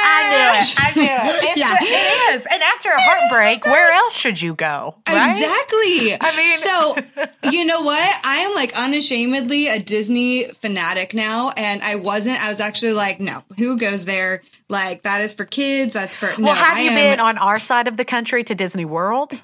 I 0.05 0.31
knew 0.31 0.61
it. 0.61 0.75
I 0.77 0.93
knew 0.95 1.49
it. 1.51 1.57
Yeah. 1.57 1.77
It 1.81 2.35
is. 2.35 2.47
And 2.51 2.63
after 2.63 2.91
a 2.91 3.01
heartbreak, 3.01 3.65
where 3.65 3.93
else 3.93 4.15
should 4.17 4.41
you 4.43 4.55
go? 4.55 4.97
Right? 5.09 5.37
Exactly. 5.43 6.17
I 6.21 6.37
mean- 6.37 6.59
so 6.59 7.51
you 7.51 7.65
know 7.65 7.81
what? 7.83 8.15
I 8.25 8.39
am 8.41 8.55
like 8.55 8.77
unashamedly 8.79 9.69
a 9.69 9.79
Disney 9.81 10.45
fanatic 10.61 11.15
now, 11.15 11.51
and 11.57 11.81
I 11.83 11.95
wasn't. 11.97 12.43
I 12.45 12.49
was 12.51 12.61
actually 12.61 12.93
like, 12.93 13.21
no, 13.21 13.43
who 13.57 13.79
goes 13.79 14.05
there? 14.05 14.43
Like 14.69 15.03
that 15.03 15.21
is 15.23 15.33
for 15.33 15.45
kids. 15.45 15.93
That's 15.95 16.17
for 16.17 16.27
no. 16.39 16.47
Well, 16.47 16.55
have 16.55 16.77
I 16.77 16.81
you 16.83 16.91
am- 16.91 17.13
been 17.13 17.21
on 17.21 17.39
our 17.39 17.59
side 17.59 17.89
of 17.89 17.97
the 17.97 18.05
country 18.05 18.45
to 18.45 18.55
Disney 18.55 18.85
World? 18.85 19.41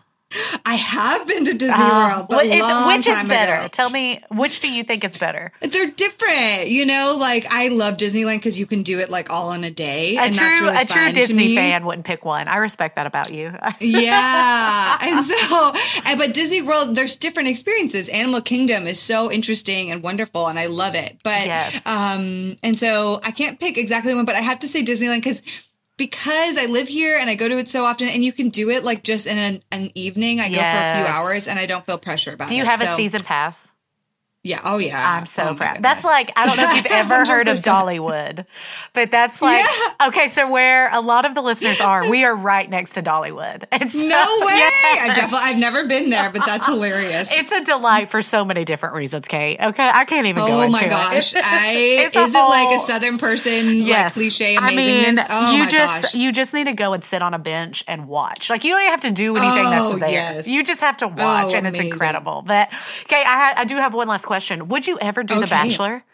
I 0.65 0.75
have 0.75 1.27
been 1.27 1.45
to 1.47 1.55
Disney 1.55 1.75
uh, 1.75 2.15
World, 2.15 2.27
but 2.31 2.47
is, 2.47 2.65
which 2.87 3.07
is 3.07 3.25
better? 3.25 3.63
Ago. 3.63 3.69
Tell 3.69 3.91
me, 3.91 4.23
which 4.31 4.61
do 4.61 4.71
you 4.71 4.85
think 4.85 5.05
is 5.05 5.19
better? 5.19 5.53
They're 5.61 5.91
different, 5.91 6.69
you 6.69 6.87
know. 6.87 7.17
Like 7.19 7.47
I 7.51 7.69
love 7.69 7.97
Disneyland 7.97 8.37
because 8.37 8.59
you 8.59 8.67
can 8.67 8.83
do 8.83 9.01
it 9.01 9.11
like 9.11 9.31
all 9.31 9.53
in 9.53 9.65
a 9.65 9.71
day. 9.71 10.17
A 10.17 10.31
true, 10.31 10.47
really 10.47 10.77
a 10.77 10.85
true 10.85 11.11
Disney 11.13 11.57
fan 11.57 11.85
wouldn't 11.85 12.07
pick 12.07 12.25
one. 12.25 12.47
I 12.47 12.59
respect 12.59 12.97
that 12.97 13.07
about 13.07 13.33
you. 13.33 13.53
yeah, 13.81 14.99
and 15.01 15.25
so, 15.25 15.73
and, 16.05 16.19
but 16.19 16.33
Disney 16.33 16.63
World, 16.63 16.95
there's 16.95 17.17
different 17.17 17.49
experiences. 17.49 18.09
Animal 18.09 18.41
Kingdom 18.41 18.87
is 18.87 19.01
so 19.01 19.33
interesting 19.33 19.91
and 19.91 20.03
wonderful, 20.03 20.47
and 20.47 20.59
I 20.59 20.67
love 20.67 20.95
it. 20.95 21.21
But 21.25 21.47
yes. 21.47 21.87
um, 21.87 22.57
and 22.63 22.77
so 22.77 23.21
I 23.25 23.33
can't 23.33 23.59
pick 23.59 23.79
exactly 23.79 24.15
one, 24.15 24.27
but 24.27 24.37
I 24.37 24.41
have 24.41 24.61
to 24.61 24.69
say 24.69 24.85
Disneyland 24.85 25.19
because 25.19 25.43
because 26.01 26.57
I 26.57 26.65
live 26.65 26.89
here 26.89 27.19
and 27.19 27.29
I 27.29 27.35
go 27.35 27.47
to 27.47 27.59
it 27.59 27.69
so 27.69 27.85
often, 27.85 28.09
and 28.09 28.25
you 28.25 28.33
can 28.33 28.49
do 28.49 28.71
it 28.71 28.85
like 28.85 29.03
just 29.03 29.27
in 29.27 29.37
an, 29.37 29.63
an 29.71 29.91
evening. 29.95 30.41
I 30.41 30.47
yes. 30.47 30.57
go 30.57 30.63
for 30.63 31.03
a 31.03 31.05
few 31.05 31.15
hours 31.15 31.47
and 31.47 31.59
I 31.59 31.67
don't 31.67 31.85
feel 31.85 31.99
pressure 31.99 32.33
about 32.33 32.47
it. 32.47 32.53
Do 32.53 32.57
you 32.57 32.63
it, 32.63 32.69
have 32.69 32.81
so. 32.81 32.91
a 32.91 32.97
season 32.97 33.21
pass? 33.21 33.71
Yeah. 34.43 34.61
Oh, 34.65 34.79
yeah. 34.79 35.19
I'm 35.19 35.27
so 35.27 35.51
oh 35.51 35.55
proud. 35.55 35.83
That's 35.83 36.03
like 36.03 36.33
I 36.35 36.47
don't 36.47 36.57
know 36.57 36.71
if 36.71 36.77
you've 36.77 36.87
ever 36.91 37.27
heard 37.27 37.47
of 37.47 37.59
Dollywood, 37.59 38.47
but 38.95 39.11
that's 39.11 39.43
like 39.43 39.63
yeah. 39.63 40.09
okay. 40.09 40.29
So 40.29 40.51
where 40.51 40.91
a 40.91 41.03
lot 41.03 41.27
of 41.27 41.35
the 41.35 41.43
listeners 41.43 41.79
are, 41.83 42.09
we 42.09 42.25
are 42.25 42.35
right 42.35 42.69
next 42.69 42.95
to 42.95 43.03
Dollywood. 43.03 43.65
And 43.81 43.91
so, 43.91 43.99
no 43.99 44.07
way. 44.07 44.59
Yeah. 44.59 44.71
I 45.01 45.13
definitely 45.15 45.39
I've 45.43 45.59
never 45.59 45.87
been 45.87 46.11
there, 46.11 46.31
but 46.31 46.45
that's 46.45 46.67
hilarious. 46.67 47.31
It's 47.33 47.51
a 47.51 47.65
delight 47.65 48.11
for 48.11 48.21
so 48.21 48.45
many 48.45 48.65
different 48.67 48.95
reasons, 48.95 49.27
Kait. 49.27 49.59
Okay, 49.61 49.89
I 49.89 50.05
can't 50.05 50.27
even 50.27 50.43
oh 50.43 50.47
go. 50.47 50.63
Oh 50.63 50.69
my 50.69 50.87
gosh, 50.87 51.35
it. 51.35 51.43
I 51.43 51.73
is 51.73 52.15
whole, 52.15 52.27
it 52.27 52.33
like 52.33 52.79
a 52.79 52.81
Southern 52.83 53.17
person 53.17 53.73
yes. 53.73 54.17
like 54.17 54.23
cliche 54.23 54.57
amazingness? 54.57 54.61
I 54.61 54.75
mean, 54.75 55.19
oh 55.31 55.57
you 55.57 55.67
just 55.67 56.03
gosh. 56.03 56.15
you 56.15 56.33
just 56.33 56.53
need 56.53 56.65
to 56.65 56.75
go 56.75 56.93
and 56.93 57.03
sit 57.03 57.23
on 57.23 57.33
a 57.33 57.39
bench 57.39 57.85
and 57.89 58.07
watch. 58.07 58.51
Like 58.51 58.65
you 58.65 58.73
don't 58.73 58.83
even 58.83 58.91
have 58.91 59.01
to 59.03 59.11
do 59.13 59.35
anything 59.35 59.67
oh, 59.67 59.71
that's 59.71 60.01
there. 60.01 60.11
Yes. 60.11 60.49
You 60.49 60.63
just 60.63 60.83
have 60.83 60.99
to 60.99 61.07
oh, 61.07 61.09
watch, 61.09 61.55
oh, 61.55 61.57
and 61.57 61.67
it's 61.67 61.81
incredible. 61.81 62.43
But 62.47 62.71
Kait, 62.71 63.25
I, 63.25 63.55
I 63.57 63.65
do 63.65 63.77
have 63.77 63.95
one 63.95 64.09
last 64.09 64.27
question. 64.31 64.69
Would 64.69 64.87
you 64.87 64.97
ever 65.01 65.25
do 65.25 65.35
okay. 65.35 65.41
The 65.41 65.47
Bachelor? 65.49 66.05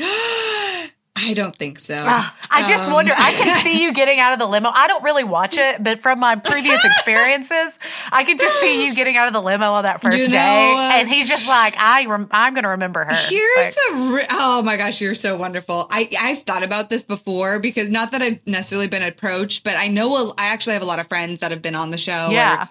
I 0.00 1.34
don't 1.34 1.54
think 1.54 1.78
so. 1.78 1.94
Uh, 1.94 2.28
I 2.50 2.66
just 2.66 2.88
um, 2.88 2.94
wonder. 2.94 3.12
I 3.16 3.32
can 3.32 3.60
see 3.64 3.80
you 3.80 3.92
getting 3.92 4.18
out 4.18 4.32
of 4.32 4.40
the 4.40 4.46
limo. 4.46 4.70
I 4.70 4.88
don't 4.88 5.04
really 5.04 5.22
watch 5.22 5.56
it, 5.56 5.80
but 5.80 6.00
from 6.00 6.18
my 6.18 6.34
previous 6.34 6.84
experiences, 6.84 7.78
I 8.10 8.24
can 8.24 8.38
just 8.38 8.58
see 8.58 8.86
you 8.86 8.94
getting 8.96 9.16
out 9.16 9.28
of 9.28 9.34
the 9.34 9.40
limo 9.40 9.70
on 9.70 9.84
that 9.84 10.00
first 10.00 10.18
you 10.18 10.26
know, 10.26 10.32
day, 10.32 10.74
uh, 10.76 10.98
and 10.98 11.08
he's 11.08 11.28
just 11.28 11.46
like, 11.46 11.76
"I, 11.78 12.06
rem- 12.06 12.26
I'm 12.32 12.54
going 12.54 12.64
to 12.64 12.70
remember 12.70 13.04
her." 13.04 13.14
Here's 13.14 13.66
like, 13.66 13.74
the. 13.74 14.14
Re- 14.14 14.26
oh 14.30 14.62
my 14.62 14.76
gosh, 14.76 15.00
you're 15.00 15.14
so 15.14 15.36
wonderful. 15.36 15.86
I 15.92 16.08
I've 16.18 16.42
thought 16.42 16.64
about 16.64 16.90
this 16.90 17.04
before 17.04 17.60
because 17.60 17.88
not 17.88 18.10
that 18.10 18.20
I've 18.20 18.44
necessarily 18.48 18.88
been 18.88 19.04
approached, 19.04 19.62
but 19.62 19.76
I 19.76 19.86
know 19.86 20.16
a, 20.16 20.34
I 20.36 20.46
actually 20.46 20.72
have 20.72 20.82
a 20.82 20.86
lot 20.86 20.98
of 20.98 21.06
friends 21.06 21.38
that 21.38 21.52
have 21.52 21.62
been 21.62 21.76
on 21.76 21.92
the 21.92 21.98
show. 21.98 22.30
Yeah. 22.30 22.64
Or, 22.64 22.68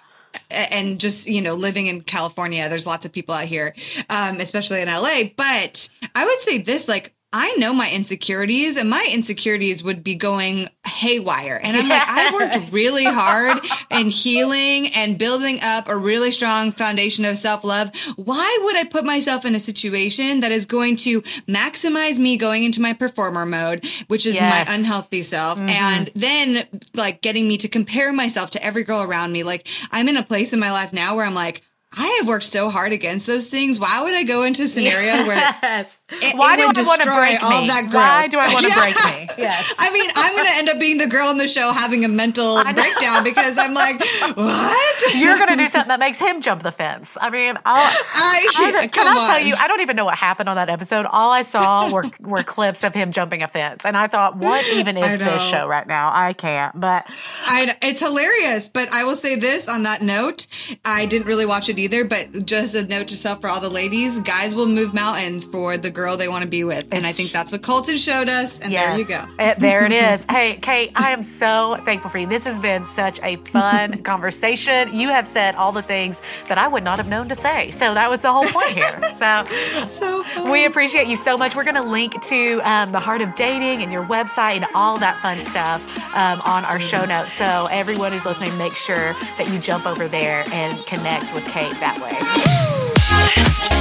and 0.50 0.98
just 1.00 1.26
you 1.26 1.40
know 1.40 1.54
living 1.54 1.86
in 1.86 2.00
california 2.00 2.68
there's 2.68 2.86
lots 2.86 3.06
of 3.06 3.12
people 3.12 3.34
out 3.34 3.44
here 3.44 3.74
um, 4.10 4.40
especially 4.40 4.80
in 4.80 4.88
la 4.88 5.22
but 5.36 5.88
i 6.14 6.24
would 6.24 6.40
say 6.40 6.58
this 6.58 6.88
like 6.88 7.14
I 7.30 7.54
know 7.56 7.74
my 7.74 7.90
insecurities, 7.90 8.78
and 8.78 8.88
my 8.88 9.06
insecurities 9.12 9.82
would 9.82 10.02
be 10.02 10.14
going 10.14 10.66
haywire. 10.86 11.60
And 11.62 11.76
I'm 11.76 11.86
yes. 11.86 12.08
like, 12.08 12.18
I 12.18 12.32
worked 12.32 12.72
really 12.72 13.04
hard 13.04 13.58
in 13.90 14.08
healing 14.08 14.88
and 14.94 15.18
building 15.18 15.58
up 15.62 15.90
a 15.90 15.96
really 15.96 16.30
strong 16.30 16.72
foundation 16.72 17.26
of 17.26 17.36
self 17.36 17.64
love. 17.64 17.90
Why 18.16 18.58
would 18.62 18.76
I 18.76 18.84
put 18.84 19.04
myself 19.04 19.44
in 19.44 19.54
a 19.54 19.60
situation 19.60 20.40
that 20.40 20.52
is 20.52 20.64
going 20.64 20.96
to 20.96 21.20
maximize 21.46 22.18
me 22.18 22.38
going 22.38 22.64
into 22.64 22.80
my 22.80 22.94
performer 22.94 23.44
mode, 23.44 23.86
which 24.06 24.24
is 24.24 24.34
yes. 24.34 24.68
my 24.68 24.74
unhealthy 24.74 25.22
self, 25.22 25.58
mm-hmm. 25.58 25.68
and 25.68 26.10
then 26.14 26.66
like 26.94 27.20
getting 27.20 27.46
me 27.46 27.58
to 27.58 27.68
compare 27.68 28.10
myself 28.10 28.50
to 28.50 28.64
every 28.64 28.84
girl 28.84 29.02
around 29.02 29.32
me? 29.32 29.42
Like, 29.42 29.68
I'm 29.92 30.08
in 30.08 30.16
a 30.16 30.22
place 30.22 30.54
in 30.54 30.60
my 30.60 30.70
life 30.70 30.94
now 30.94 31.14
where 31.16 31.26
I'm 31.26 31.34
like, 31.34 31.60
I 31.94 32.18
have 32.18 32.28
worked 32.28 32.44
so 32.44 32.70
hard 32.70 32.92
against 32.92 33.26
those 33.26 33.48
things. 33.48 33.78
Why 33.78 34.02
would 34.02 34.14
I 34.14 34.22
go 34.22 34.44
into 34.44 34.62
a 34.62 34.68
scenario 34.68 35.12
yes. 35.24 35.97
It, 36.10 36.36
Why 36.36 36.54
it 36.54 36.56
do 36.56 36.80
I 36.80 36.86
want 36.86 37.02
to 37.02 37.10
break 37.10 37.42
all 37.42 37.60
me? 37.62 37.68
that? 37.68 37.92
Why 37.92 38.28
do 38.28 38.38
I 38.38 38.52
want 38.52 38.64
to 38.64 38.72
yeah. 38.74 38.80
break 38.80 38.96
me? 38.96 39.34
Yes. 39.36 39.74
I 39.78 39.90
mean, 39.90 40.10
I'm 40.14 40.32
going 40.32 40.46
to 40.46 40.56
end 40.56 40.68
up 40.70 40.78
being 40.78 40.96
the 40.96 41.06
girl 41.06 41.30
in 41.30 41.36
the 41.36 41.48
show 41.48 41.70
having 41.70 42.04
a 42.04 42.08
mental 42.08 42.62
breakdown 42.72 43.24
because 43.24 43.58
I'm 43.58 43.74
like, 43.74 44.00
what? 44.34 45.14
You're 45.14 45.36
going 45.36 45.50
to 45.50 45.56
do 45.56 45.68
something 45.68 45.88
that 45.88 46.00
makes 46.00 46.18
him 46.18 46.40
jump 46.40 46.62
the 46.62 46.72
fence. 46.72 47.18
I 47.20 47.28
mean, 47.28 47.58
I'll, 47.64 47.76
I, 47.76 48.48
I 48.56 48.86
can 48.86 49.06
I 49.06 49.26
tell 49.26 49.40
you? 49.40 49.54
I 49.58 49.68
don't 49.68 49.80
even 49.80 49.96
know 49.96 50.06
what 50.06 50.16
happened 50.16 50.48
on 50.48 50.56
that 50.56 50.70
episode. 50.70 51.04
All 51.04 51.30
I 51.30 51.42
saw 51.42 51.92
were 51.92 52.04
were 52.20 52.42
clips 52.42 52.84
of 52.84 52.94
him 52.94 53.12
jumping 53.12 53.42
a 53.42 53.48
fence, 53.48 53.84
and 53.84 53.96
I 53.96 54.06
thought, 54.06 54.36
what 54.36 54.66
even 54.68 54.96
is 54.96 55.18
this 55.18 55.42
show 55.42 55.66
right 55.66 55.86
now? 55.86 56.10
I 56.12 56.32
can't. 56.32 56.78
But 56.78 57.06
I, 57.44 57.76
it's 57.82 58.00
hilarious. 58.00 58.68
But 58.68 58.90
I 58.92 59.04
will 59.04 59.16
say 59.16 59.36
this 59.36 59.68
on 59.68 59.82
that 59.82 60.00
note: 60.00 60.46
I 60.84 61.04
didn't 61.06 61.26
really 61.26 61.46
watch 61.46 61.68
it 61.68 61.78
either, 61.78 62.04
but 62.04 62.46
just 62.46 62.74
a 62.74 62.84
note 62.84 63.08
to 63.08 63.16
self 63.16 63.40
for 63.42 63.48
all 63.48 63.60
the 63.60 63.68
ladies, 63.68 64.18
guys 64.20 64.54
will 64.54 64.66
move 64.66 64.94
mountains 64.94 65.44
for 65.44 65.76
the 65.76 65.90
girl 65.98 66.16
they 66.16 66.28
want 66.28 66.44
to 66.44 66.48
be 66.48 66.62
with. 66.62 66.86
And 66.94 67.04
I 67.04 67.10
think 67.10 67.32
that's 67.32 67.50
what 67.50 67.62
Colton 67.62 67.96
showed 67.96 68.28
us. 68.28 68.60
And 68.60 68.72
yes. 68.72 69.08
there 69.08 69.18
you 69.18 69.26
go. 69.26 69.32
Eh, 69.42 69.54
there 69.58 69.84
it 69.84 69.90
is. 69.90 70.24
hey, 70.30 70.56
Kait, 70.56 70.92
I 70.94 71.10
am 71.10 71.24
so 71.24 71.76
thankful 71.84 72.08
for 72.08 72.18
you. 72.18 72.26
This 72.26 72.44
has 72.44 72.60
been 72.60 72.84
such 72.84 73.20
a 73.22 73.34
fun 73.36 74.00
conversation. 74.04 74.94
You 74.94 75.08
have 75.08 75.26
said 75.26 75.56
all 75.56 75.72
the 75.72 75.82
things 75.82 76.22
that 76.48 76.56
I 76.56 76.68
would 76.68 76.84
not 76.84 76.98
have 76.98 77.08
known 77.08 77.28
to 77.30 77.34
say. 77.34 77.72
So 77.72 77.94
that 77.94 78.08
was 78.08 78.20
the 78.22 78.32
whole 78.32 78.44
point 78.44 78.70
here. 78.70 79.00
So, 79.18 79.44
so 79.84 80.50
we 80.52 80.66
appreciate 80.66 81.08
you 81.08 81.16
so 81.16 81.36
much. 81.36 81.56
We're 81.56 81.64
going 81.64 81.74
to 81.74 81.82
link 81.82 82.20
to 82.22 82.60
um, 82.60 82.92
the 82.92 83.00
Heart 83.00 83.22
of 83.22 83.34
Dating 83.34 83.82
and 83.82 83.90
your 83.92 84.06
website 84.06 84.56
and 84.56 84.66
all 84.76 84.98
that 84.98 85.20
fun 85.20 85.42
stuff 85.42 85.84
um, 86.14 86.40
on 86.42 86.64
our 86.64 86.78
show 86.78 87.04
notes. 87.06 87.34
So 87.34 87.66
everyone 87.72 88.12
who's 88.12 88.24
listening, 88.24 88.56
make 88.56 88.76
sure 88.76 89.14
that 89.36 89.50
you 89.52 89.58
jump 89.58 89.84
over 89.84 90.06
there 90.06 90.44
and 90.52 90.78
connect 90.86 91.34
with 91.34 91.44
Kait 91.46 91.72
that 91.80 91.98
way. 92.00 93.77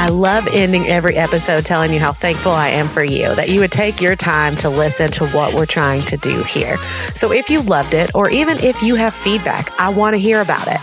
I 0.00 0.08
love 0.08 0.48
ending 0.48 0.86
every 0.86 1.16
episode 1.16 1.66
telling 1.66 1.92
you 1.92 2.00
how 2.00 2.12
thankful 2.12 2.52
I 2.52 2.68
am 2.68 2.88
for 2.88 3.04
you, 3.04 3.34
that 3.34 3.50
you 3.50 3.60
would 3.60 3.70
take 3.70 4.00
your 4.00 4.16
time 4.16 4.56
to 4.56 4.70
listen 4.70 5.10
to 5.12 5.26
what 5.28 5.52
we're 5.52 5.66
trying 5.66 6.00
to 6.02 6.16
do 6.16 6.42
here. 6.44 6.78
So 7.14 7.32
if 7.32 7.50
you 7.50 7.60
loved 7.60 7.92
it, 7.92 8.10
or 8.14 8.30
even 8.30 8.56
if 8.58 8.82
you 8.82 8.94
have 8.94 9.14
feedback, 9.14 9.78
I 9.78 9.90
want 9.90 10.14
to 10.14 10.18
hear 10.18 10.40
about 10.40 10.66
it. 10.68 10.80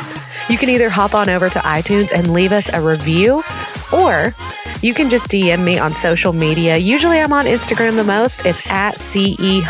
You 0.52 0.58
can 0.58 0.70
either 0.70 0.90
hop 0.90 1.16
on 1.16 1.30
over 1.30 1.50
to 1.50 1.60
iTunes 1.60 2.12
and 2.14 2.32
leave 2.32 2.52
us 2.52 2.70
a 2.72 2.80
review, 2.80 3.44
or 3.92 4.36
you 4.82 4.94
can 4.94 5.10
just 5.10 5.30
DM 5.30 5.64
me 5.64 5.80
on 5.80 5.96
social 5.96 6.32
media. 6.32 6.78
Usually 6.78 7.20
I'm 7.20 7.34
on 7.34 7.46
Instagram 7.46 7.96
the 7.96 8.04
most. 8.04 8.46
It's 8.46 8.62
at 8.70 9.00
CE. 9.00 9.64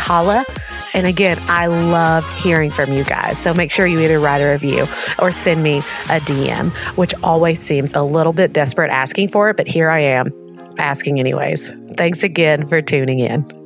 And 0.94 1.06
again, 1.06 1.38
I 1.48 1.66
love 1.66 2.26
hearing 2.38 2.70
from 2.70 2.92
you 2.92 3.04
guys. 3.04 3.38
So 3.38 3.52
make 3.54 3.70
sure 3.70 3.86
you 3.86 4.00
either 4.00 4.20
write 4.20 4.40
a 4.40 4.50
review 4.50 4.86
or 5.18 5.30
send 5.30 5.62
me 5.62 5.78
a 5.78 6.20
DM, 6.20 6.70
which 6.96 7.14
always 7.22 7.60
seems 7.60 7.94
a 7.94 8.02
little 8.02 8.32
bit 8.32 8.52
desperate 8.52 8.90
asking 8.90 9.28
for 9.28 9.50
it, 9.50 9.56
but 9.56 9.66
here 9.66 9.90
I 9.90 10.00
am 10.00 10.32
asking 10.78 11.18
anyways. 11.20 11.72
Thanks 11.96 12.22
again 12.22 12.66
for 12.66 12.80
tuning 12.80 13.20
in. 13.20 13.57